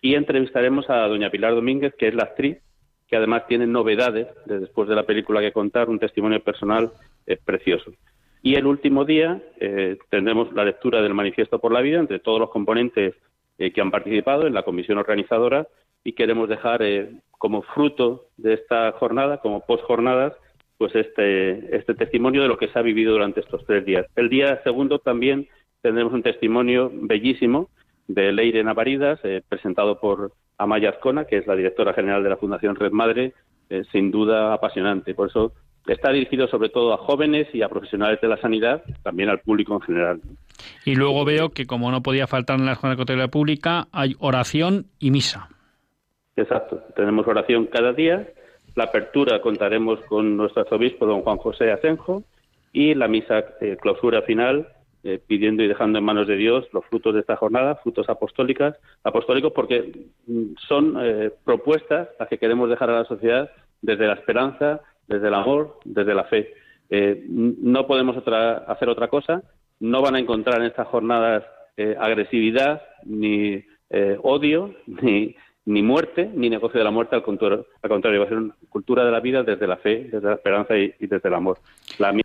Y 0.00 0.14
entrevistaremos 0.14 0.90
a 0.90 1.06
doña 1.06 1.30
Pilar 1.30 1.54
Domínguez, 1.54 1.94
que 1.96 2.08
es 2.08 2.14
la 2.14 2.24
actriz, 2.24 2.58
que 3.08 3.16
además 3.16 3.46
tiene 3.46 3.66
novedades 3.66 4.26
de 4.46 4.58
después 4.58 4.88
de 4.88 4.96
la 4.96 5.04
película 5.04 5.40
que 5.40 5.52
contar, 5.52 5.88
un 5.88 5.98
testimonio 5.98 6.42
personal 6.42 6.90
eh, 7.26 7.36
precioso. 7.42 7.92
Y 8.42 8.56
el 8.56 8.66
último 8.66 9.04
día 9.04 9.40
eh, 9.60 9.96
tendremos 10.10 10.52
la 10.52 10.64
lectura 10.64 11.00
del 11.00 11.14
Manifiesto 11.14 11.60
por 11.60 11.72
la 11.72 11.80
Vida 11.80 12.00
entre 12.00 12.18
todos 12.18 12.40
los 12.40 12.50
componentes 12.50 13.14
que 13.58 13.80
han 13.80 13.90
participado 13.90 14.46
en 14.46 14.54
la 14.54 14.64
comisión 14.64 14.98
organizadora 14.98 15.68
y 16.02 16.12
queremos 16.14 16.48
dejar 16.48 16.82
como 17.38 17.62
fruto 17.62 18.26
de 18.36 18.54
esta 18.54 18.92
jornada, 18.92 19.38
como 19.38 19.60
post 19.60 19.84
jornadas, 19.84 20.32
pues 20.78 20.94
este, 20.96 21.76
este 21.76 21.94
testimonio 21.94 22.42
de 22.42 22.48
lo 22.48 22.58
que 22.58 22.66
se 22.68 22.78
ha 22.78 22.82
vivido 22.82 23.12
durante 23.12 23.40
estos 23.40 23.64
tres 23.66 23.84
días. 23.84 24.06
El 24.16 24.28
día 24.28 24.60
segundo 24.64 24.98
también 24.98 25.48
tendremos 25.80 26.12
un 26.12 26.22
testimonio 26.22 26.90
bellísimo 26.92 27.68
de 28.08 28.32
Leire 28.32 28.64
Navaridas, 28.64 29.20
eh, 29.22 29.42
presentado 29.48 30.00
por 30.00 30.32
Amaya 30.58 30.90
Azcona, 30.90 31.24
que 31.24 31.38
es 31.38 31.46
la 31.46 31.56
directora 31.56 31.94
general 31.94 32.22
de 32.22 32.30
la 32.30 32.36
Fundación 32.36 32.76
Red 32.76 32.92
Madre, 32.92 33.32
eh, 33.70 33.84
sin 33.92 34.10
duda 34.10 34.52
apasionante. 34.52 35.14
Por 35.14 35.28
eso 35.28 35.52
está 35.86 36.12
dirigido 36.12 36.48
sobre 36.48 36.68
todo 36.68 36.92
a 36.92 36.98
jóvenes 36.98 37.48
y 37.52 37.62
a 37.62 37.68
profesionales 37.68 38.20
de 38.20 38.28
la 38.28 38.40
sanidad, 38.40 38.82
también 39.02 39.28
al 39.28 39.40
público 39.40 39.74
en 39.74 39.80
general. 39.80 40.20
Y 40.84 40.94
luego 40.94 41.24
veo 41.24 41.50
que, 41.50 41.66
como 41.66 41.90
no 41.90 42.02
podía 42.02 42.26
faltar 42.26 42.58
en 42.58 42.66
la 42.66 42.72
Escuela 42.72 42.96
de 42.96 43.28
Pública, 43.28 43.88
hay 43.92 44.14
oración 44.18 44.86
y 44.98 45.10
misa. 45.10 45.48
Exacto. 46.36 46.82
Tenemos 46.94 47.26
oración 47.26 47.66
cada 47.66 47.92
día 47.92 48.26
la 48.74 48.84
apertura 48.84 49.40
contaremos 49.40 50.00
con 50.02 50.36
nuestro 50.36 50.62
arzobispo, 50.62 51.06
don 51.06 51.22
Juan 51.22 51.36
José 51.38 51.70
Asenjo, 51.70 52.22
y 52.72 52.94
la 52.94 53.06
misa 53.06 53.44
eh, 53.60 53.76
clausura 53.80 54.22
final, 54.22 54.68
eh, 55.04 55.20
pidiendo 55.24 55.62
y 55.62 55.68
dejando 55.68 55.98
en 55.98 56.04
manos 56.04 56.26
de 56.26 56.36
Dios 56.36 56.66
los 56.72 56.84
frutos 56.86 57.12
de 57.14 57.20
esta 57.20 57.36
jornada, 57.36 57.74
frutos 57.76 58.08
apostólicas, 58.08 58.76
apostólicos, 59.04 59.52
porque 59.52 60.06
mm, 60.26 60.54
son 60.68 60.96
eh, 61.00 61.30
propuestas 61.44 62.08
las 62.18 62.28
que 62.28 62.38
queremos 62.38 62.70
dejar 62.70 62.88
a 62.88 63.00
la 63.00 63.04
sociedad 63.04 63.50
desde 63.82 64.06
la 64.06 64.14
esperanza, 64.14 64.80
desde 65.12 65.28
el 65.28 65.34
amor, 65.34 65.78
desde 65.84 66.14
la 66.14 66.24
fe. 66.24 66.54
no 67.28 67.86
podemos 67.86 68.16
hacer 68.16 68.88
otra 68.88 69.08
cosa, 69.08 69.42
no 69.80 70.02
van 70.02 70.16
a 70.16 70.18
encontrar 70.18 70.60
en 70.60 70.66
estas 70.66 70.88
jornadas 70.88 71.44
agresividad, 71.98 72.82
ni 73.04 73.62
odio, 74.22 74.74
ni, 74.86 75.36
ni 75.64 75.82
muerte 75.82 76.30
ni 76.34 76.50
negocio 76.50 76.78
de 76.78 76.84
la 76.84 76.90
muerte, 76.90 77.14
al 77.14 77.22
contrario, 77.22 77.66
al 77.82 77.90
contrario 77.90 78.20
va 78.20 78.26
a 78.26 78.28
ser 78.28 78.38
una 78.38 78.54
cultura 78.68 79.04
de 79.04 79.12
la 79.12 79.20
vida 79.20 79.42
desde 79.42 79.66
la 79.66 79.76
fe, 79.76 80.08
desde 80.10 80.28
la 80.28 80.34
esperanza 80.34 80.76
y, 80.76 80.94
desde 80.98 81.28
el 81.28 81.34
amor. 81.34 81.58
La 81.98 82.12
mía 82.12 82.24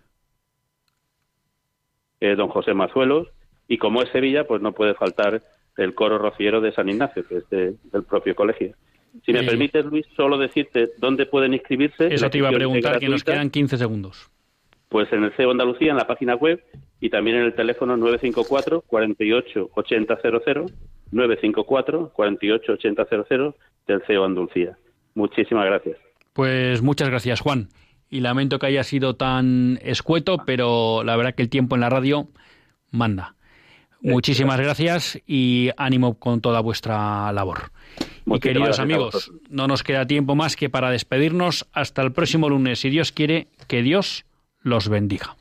don 2.36 2.50
José 2.50 2.74
Mazuelos 2.74 3.28
y 3.68 3.78
como 3.78 4.02
es 4.02 4.10
Sevilla, 4.10 4.48
pues 4.48 4.62
no 4.62 4.72
puede 4.72 4.96
faltar 4.96 5.42
el 5.78 5.94
coro 5.94 6.18
rociero 6.18 6.62
de 6.62 6.72
San 6.72 6.90
Ignacio, 6.90 7.28
que 7.28 7.38
es 7.38 7.50
del 7.50 8.04
propio 8.10 8.36
colegio. 8.36 8.74
Si 9.26 9.34
me 9.34 9.44
permites, 9.44 9.86
Luis, 9.86 10.06
solo 10.16 10.38
decirte 10.38 10.90
dónde 10.98 11.26
pueden 11.26 11.54
inscribirse. 11.54 12.14
Eso 12.14 12.30
te 12.30 12.38
iba 12.38 12.50
a 12.50 12.52
preguntar, 12.52 13.00
que 13.00 13.10
nos 13.10 13.24
quedan 13.24 13.50
15 13.50 13.78
segundos. 13.78 14.30
Pues 14.90 15.12
en 15.12 15.24
el 15.24 15.32
CEO 15.34 15.52
Andalucía, 15.52 15.92
en 15.92 15.98
la 15.98 16.08
página 16.08 16.36
web, 16.36 16.64
y 17.00 17.10
también 17.10 17.38
en 17.38 17.44
el 17.44 17.54
teléfono 17.54 17.98
954 17.98 18.82
48 18.88 19.70
8000 19.74 20.08
954 21.12 22.12
48 22.14 22.72
8000 22.74 23.56
del 23.88 24.02
CEO 24.08 24.26
Andalucía. 24.26 24.78
Muchísimas 25.16 25.66
gracias. 25.66 25.98
Pues 26.34 26.82
muchas 26.82 27.10
gracias, 27.10 27.42
Juan. 27.42 27.70
Y 28.10 28.22
lamento 28.22 28.60
que 28.60 28.68
haya 28.68 28.84
sido 28.84 29.16
tan 29.16 29.80
escueto, 29.82 30.38
pero 30.46 31.04
la 31.04 31.18
verdad 31.18 31.36
que 31.36 31.44
el 31.44 31.50
tiempo 31.50 31.76
en 31.76 31.82
la 31.82 31.90
radio 31.90 32.28
manda. 32.92 33.36
Muchísimas 34.02 34.60
gracias 34.60 35.20
y 35.26 35.72
ánimo 35.76 36.20
con 36.20 36.40
toda 36.40 36.62
vuestra 36.62 37.32
labor. 37.34 37.72
Y 38.36 38.40
queridos 38.40 38.80
amigos, 38.80 39.32
no 39.50 39.68
nos 39.68 39.84
queda 39.84 40.06
tiempo 40.06 40.36
más 40.36 40.56
que 40.56 40.70
para 40.70 40.92
despedirnos 40.92 41.68
hasta 41.72 42.02
el 42.02 42.12
próximo 42.12 42.50
lunes. 42.50 42.80
Si 42.80 42.90
Dios 42.90 43.12
quiere, 43.12 43.48
que 43.68 43.82
Dios 43.82 44.26
los 44.62 44.90
bendiga. 44.90 45.36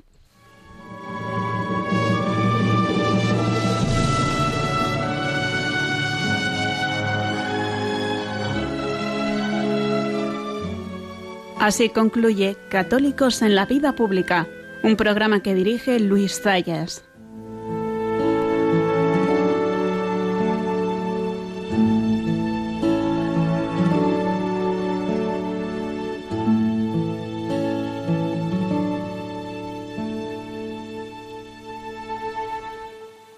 Así 11.59 11.89
concluye 11.89 12.57
Católicos 12.69 13.43
en 13.43 13.55
la 13.55 13.67
Vida 13.67 13.95
Pública, 13.95 14.47
un 14.83 14.97
programa 14.97 15.43
que 15.43 15.55
dirige 15.55 15.99
Luis 15.99 16.41
Zayas. 16.41 17.06